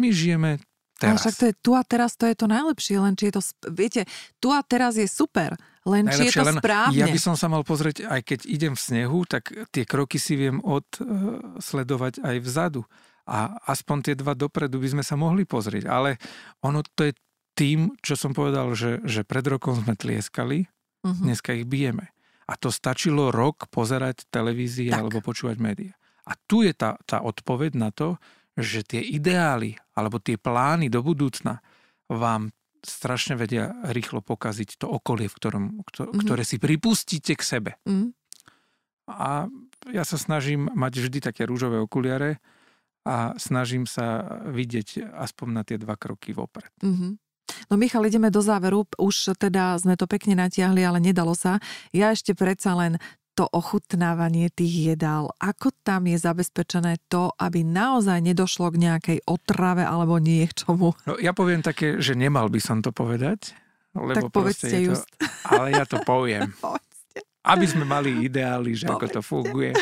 [0.00, 0.58] My žijeme
[0.98, 1.22] teraz.
[1.22, 3.42] Ale však to je tu a teraz, to je to najlepšie, len či je to,
[3.70, 4.02] viete,
[4.42, 5.54] tu a teraz je super,
[5.86, 6.98] len Najlepšie, či je to len, správne.
[6.98, 10.34] Ja by som sa mal pozrieť, aj keď idem v snehu, tak tie kroky si
[10.38, 12.82] viem odsledovať aj vzadu.
[13.22, 15.86] A aspoň tie dva dopredu by sme sa mohli pozrieť.
[15.86, 16.18] Ale
[16.62, 17.14] ono to je
[17.52, 21.22] tým, čo som povedal, že, že pred rokom sme tlieskali, uh-huh.
[21.22, 22.12] dneska ich bijeme.
[22.48, 25.04] A to stačilo rok pozerať televízie tak.
[25.04, 25.94] alebo počúvať médiá.
[26.26, 28.16] A tu je tá, tá odpoveď na to,
[28.54, 31.64] že tie ideály alebo tie plány do budúcna
[32.12, 32.52] vám
[32.82, 36.18] strašne vedia rýchlo pokaziť to okolie, v ktorom, uh-huh.
[36.18, 37.72] ktoré si pripustíte k sebe.
[37.86, 38.10] Uh-huh.
[39.08, 39.46] A
[39.90, 42.38] ja sa snažím mať vždy také rúžové okuliare
[43.02, 46.70] a snažím sa vidieť aspoň na tie dva kroky vopred.
[46.82, 47.18] Uh-huh.
[47.68, 48.84] No Michal, ideme do záveru.
[48.98, 51.58] Už teda sme to pekne natiahli, ale nedalo sa.
[51.90, 53.00] Ja ešte predsa len
[53.32, 59.88] to ochutnávanie tých jedál, ako tam je zabezpečené to, aby naozaj nedošlo k nejakej otrave
[59.88, 60.92] alebo nie k čomu?
[61.08, 63.56] No, ja poviem také, že nemal by som to povedať.
[63.96, 65.08] Lebo tak povedzte to, just.
[65.48, 66.52] Ale ja to poviem.
[67.52, 69.00] aby sme mali ideály, že povedzte.
[69.00, 69.72] ako to funguje.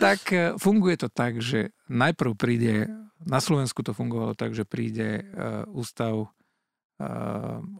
[0.00, 2.88] Tak e, funguje to tak, že najprv príde,
[3.20, 6.32] na Slovensku to fungovalo tak, že príde uh, ústav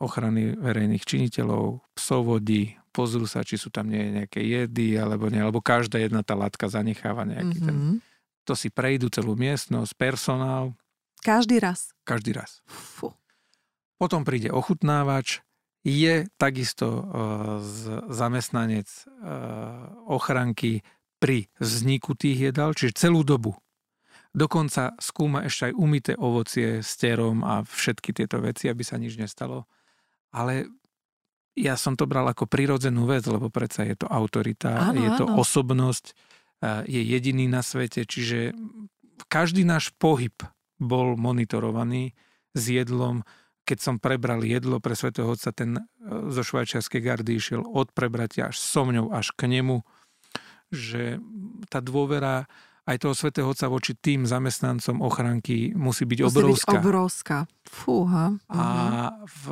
[0.01, 5.60] ochrany verejných činiteľov, psovodí, pozrú sa, či sú tam nie nejaké jedy, alebo nie, alebo
[5.60, 7.68] každá jedna tá látka zanecháva nejaký mm-hmm.
[7.68, 7.76] ten...
[7.76, 7.97] Mhm.
[8.48, 10.74] To si prejdú celú miestnosť, personál.
[11.22, 11.92] Každý raz?
[12.02, 12.64] Každý raz.
[12.66, 13.12] Fú.
[14.01, 15.44] Potom príde ochutnávač,
[15.84, 17.05] je takisto uh,
[17.60, 20.84] z, zamestnanec uh, ochranky
[21.20, 23.56] pri vzniku tých jedál, čiže celú dobu
[24.31, 29.19] Dokonca skúma ešte aj umité ovocie s terom a všetky tieto veci, aby sa nič
[29.19, 29.66] nestalo.
[30.31, 30.70] Ale
[31.59, 35.27] ja som to bral ako prirodzenú vec, lebo predsa je to autorita, áno, je to
[35.27, 35.43] áno.
[35.43, 36.15] osobnosť,
[36.86, 38.55] je jediný na svete, čiže
[39.27, 40.36] každý náš pohyb
[40.81, 42.16] bol monitorovaný
[42.57, 43.27] s jedlom.
[43.69, 45.82] Keď som prebral jedlo pre svätého Otca, ten e,
[46.32, 49.85] zo švajčiarskej gardy išiel od prebratia až so mňou, až k nemu,
[50.73, 51.20] že
[51.69, 52.48] tá dôvera
[52.90, 56.70] aj toho svätého Otca voči tým zamestnancom ochranky musí byť musí obrovská.
[56.74, 57.38] Byť obrovská.
[57.62, 58.34] Fúha.
[58.50, 58.64] A
[59.22, 59.42] v,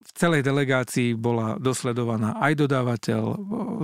[0.00, 3.22] v celej delegácii bola dosledovaná aj dodávateľ,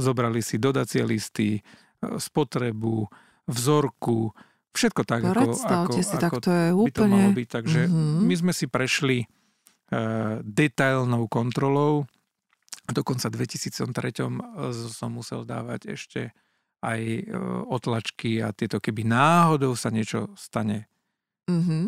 [0.00, 1.60] zobrali si dodacie listy,
[2.00, 3.04] spotrebu,
[3.44, 4.32] vzorku,
[4.76, 6.92] všetko tak, ako, ako, si, ako tak to je by úplne...
[6.92, 7.48] to malo byť.
[7.48, 8.20] Takže mm-hmm.
[8.24, 9.26] my sme si prešli e,
[10.44, 12.04] detailnou kontrolou.
[12.86, 13.90] Dokonca v 2003
[14.92, 16.30] som musel dávať ešte
[16.82, 17.22] aj e,
[17.70, 20.88] otlačky a tieto, keby náhodou sa niečo stane
[21.48, 21.84] mm-hmm.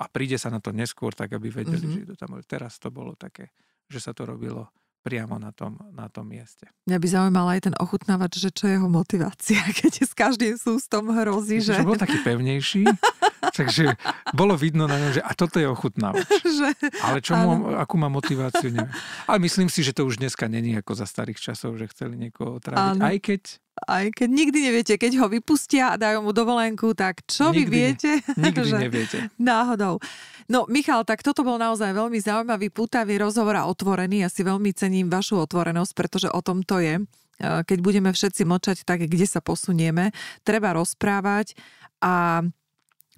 [0.00, 2.06] a príde sa na to neskôr, tak aby vedeli, mm-hmm.
[2.06, 2.40] že to tam.
[2.46, 3.52] Teraz to bolo také,
[3.90, 6.68] že sa to robilo priamo na tom, na tom mieste.
[6.84, 11.08] Mňa by zaujímal aj ten ochutnávač, že čo je jeho motivácia, keď s každým sústom
[11.12, 11.80] hrozí, že...
[11.80, 12.84] Že bol taký pevnejší,
[13.58, 13.96] takže
[14.36, 16.28] bolo vidno na ňom, že a toto je ochutnávač.
[16.60, 16.68] že...
[17.00, 18.92] Ale čo mu, akú má motiváciu, neviem.
[19.24, 22.60] Ale myslím si, že to už dneska není ako za starých časov, že chceli niekoho
[22.60, 23.00] otráviť.
[23.00, 23.42] Aj keď
[23.86, 27.64] aj keď nikdy neviete, keď ho vypustia a dajú mu dovolenku, tak čo nikdy, vy
[27.68, 28.10] viete?
[28.40, 29.18] Nikdy že neviete.
[29.40, 30.02] Náhodou.
[30.50, 34.26] No Michal, tak toto bol naozaj veľmi zaujímavý, pútavý rozhovor a otvorený.
[34.26, 36.98] Ja si veľmi cením vašu otvorenosť, pretože o tom to je.
[37.40, 40.12] Keď budeme všetci močať, tak kde sa posunieme.
[40.44, 41.56] Treba rozprávať
[42.02, 42.44] a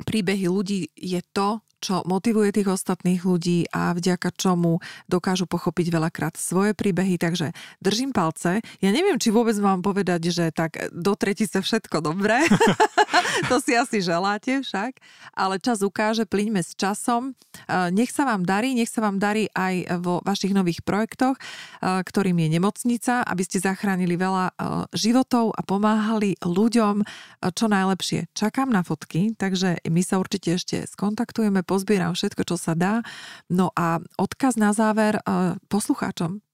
[0.05, 4.79] príbehy ľudí je to, čo motivuje tých ostatných ľudí a vďaka čomu
[5.11, 7.19] dokážu pochopiť veľakrát svoje príbehy.
[7.19, 7.51] Takže
[7.83, 8.63] držím palce.
[8.79, 12.47] Ja neviem, či vôbec mám povedať, že tak do tretice všetko dobré.
[13.51, 15.01] to si asi želáte však.
[15.33, 17.33] Ale čas ukáže, plíňme s časom.
[17.69, 21.41] Nech sa vám darí, nech sa vám darí aj vo vašich nových projektoch,
[21.81, 24.53] ktorým je nemocnica, aby ste zachránili veľa
[24.93, 27.03] životov a pomáhali ľuďom
[27.57, 28.29] čo najlepšie.
[28.37, 33.01] Čakám na fotky, takže my sa určite ešte skontaktujeme, pozbieram všetko, čo sa dá.
[33.49, 35.17] No a odkaz na záver
[35.73, 36.52] poslucháčom.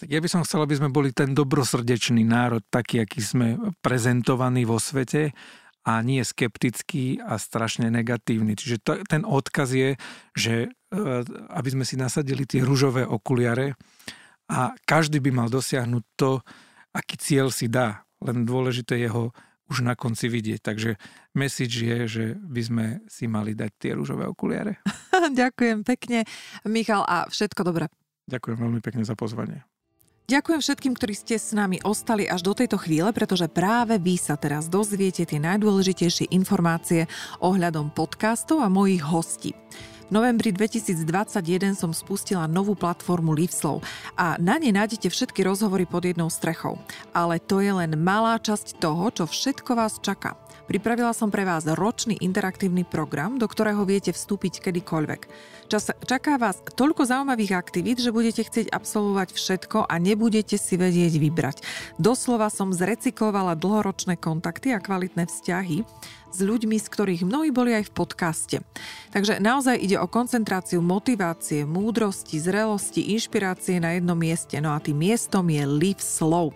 [0.00, 4.64] Tak ja by som chcel, aby sme boli ten dobrosrdečný národ, taký, aký sme prezentovaní
[4.64, 5.36] vo svete
[5.84, 8.56] a nie skeptický a strašne negatívny.
[8.56, 10.00] Čiže to, ten odkaz je,
[10.32, 11.20] že uh,
[11.52, 13.76] aby sme si nasadili tie rúžové okuliare
[14.48, 16.40] a každý by mal dosiahnuť to,
[16.96, 18.08] aký cieľ si dá.
[18.24, 19.36] Len dôležité je ho
[19.68, 20.64] už na konci vidieť.
[20.64, 20.96] Takže
[21.36, 24.80] message je, že by sme si mali dať tie rúžové okuliare.
[25.40, 26.24] Ďakujem pekne,
[26.64, 27.92] Michal, a všetko dobré.
[28.32, 29.69] Ďakujem veľmi pekne za pozvanie.
[30.30, 34.38] Ďakujem všetkým, ktorí ste s nami ostali až do tejto chvíle, pretože práve vy sa
[34.38, 37.10] teraz dozviete tie najdôležitejšie informácie
[37.42, 39.58] ohľadom podcastov a mojich hostí
[40.10, 43.78] novembri 2021 som spustila novú platformu Liveslow
[44.18, 46.76] a na nej nájdete všetky rozhovory pod jednou strechou.
[47.14, 50.34] Ale to je len malá časť toho, čo všetko vás čaká.
[50.70, 55.26] Pripravila som pre vás ročný interaktívny program, do ktorého viete vstúpiť kedykoľvek.
[55.66, 61.18] Čas, čaká vás toľko zaujímavých aktivít, že budete chcieť absolvovať všetko a nebudete si vedieť
[61.18, 61.66] vybrať.
[61.98, 65.82] Doslova som zrecyklovala dlhoročné kontakty a kvalitné vzťahy
[66.30, 68.56] s ľuďmi, z ktorých mnohí boli aj v podcaste.
[69.10, 74.54] Takže naozaj ide o koncentráciu motivácie, múdrosti, zrelosti, inšpirácie na jednom mieste.
[74.62, 76.54] No a tým miestom je Live Slow.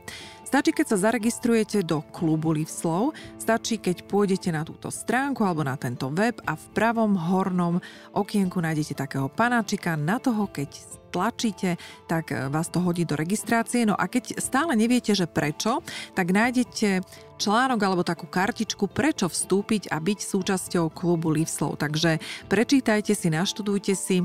[0.55, 3.11] Stačí, keď sa zaregistrujete do klubu Live Slow,
[3.43, 7.83] stačí, keď pôjdete na túto stránku alebo na tento web a v pravom hornom
[8.15, 9.99] okienku nájdete takého panáčika.
[9.99, 10.71] Na toho, keď
[11.11, 11.75] tlačíte,
[12.07, 13.83] tak vás to hodí do registrácie.
[13.83, 15.83] No a keď stále neviete, že prečo,
[16.15, 17.03] tak nájdete
[17.35, 21.75] článok alebo takú kartičku, prečo vstúpiť a byť súčasťou klubu Live Slow.
[21.75, 24.23] Takže prečítajte si, naštudujte si,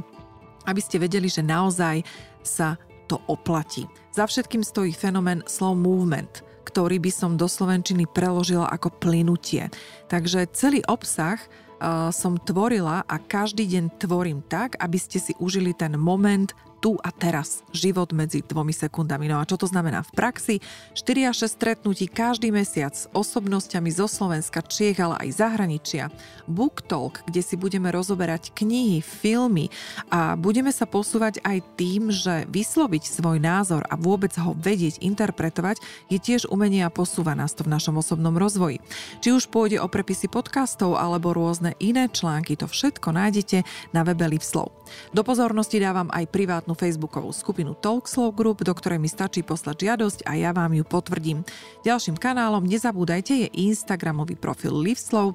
[0.69, 2.06] aby ste vedeli, že naozaj
[2.45, 2.77] sa
[3.10, 3.90] to oplatí.
[4.14, 9.73] Za všetkým stojí fenomén slow movement, ktorý by som do slovenčiny preložila ako plynutie.
[10.06, 15.73] Takže celý obsah uh, som tvorila a každý deň tvorím tak, aby ste si užili
[15.73, 17.61] ten moment tu a teraz.
[17.76, 19.27] Život medzi dvomi sekundami.
[19.27, 20.56] No a čo to znamená v praxi?
[20.95, 26.07] 4 až 6 stretnutí každý mesiac s osobnosťami zo Slovenska, Čiech, ale aj zahraničia.
[26.47, 29.68] Book Talk, kde si budeme rozoberať knihy, filmy
[30.10, 35.84] a budeme sa posúvať aj tým, že vysloviť svoj názor a vôbec ho vedieť interpretovať
[36.07, 38.80] je tiež umenie a posúva nás to v našom osobnom rozvoji.
[39.19, 44.26] Či už pôjde o prepisy podcastov alebo rôzne iné články, to všetko nájdete na webe
[44.31, 44.78] Livslov.
[45.11, 50.19] Do pozornosti dávam aj privátnu facebookovú skupinu Talkslow Group, do ktorej mi stačí poslať žiadosť
[50.29, 51.41] a ja vám ju potvrdím.
[51.81, 55.33] Ďalším kanálom, nezabúdajte, je Instagramový profil Liveslow,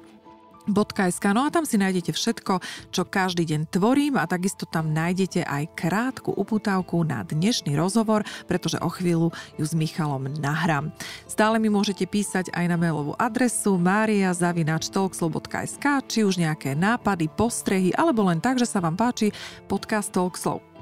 [0.69, 1.25] .sk.
[1.33, 2.59] No a tam si nájdete všetko,
[2.91, 8.77] čo každý deň tvorím a takisto tam nájdete aj krátku uputávku na dnešný rozhovor, pretože
[8.81, 10.91] o chvíľu ju s Michalom nahrám.
[11.25, 18.23] Stále mi môžete písať aj na mailovú adresu maria.talkslow.sk či už nejaké nápady, postrehy alebo
[18.27, 19.31] len tak, že sa vám páči
[19.65, 20.74] podcast Talkslow.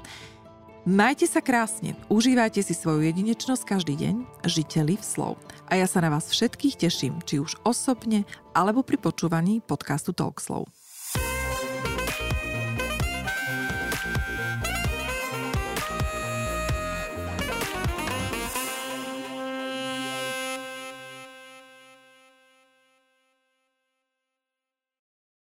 [0.84, 5.32] Majte sa krásne, užívajte si svoju jedinečnosť každý deň, žite live slow.
[5.72, 10.68] A ja sa na vás všetkých teším, či už osobne, alebo pri počúvaní podcastu Talkslow.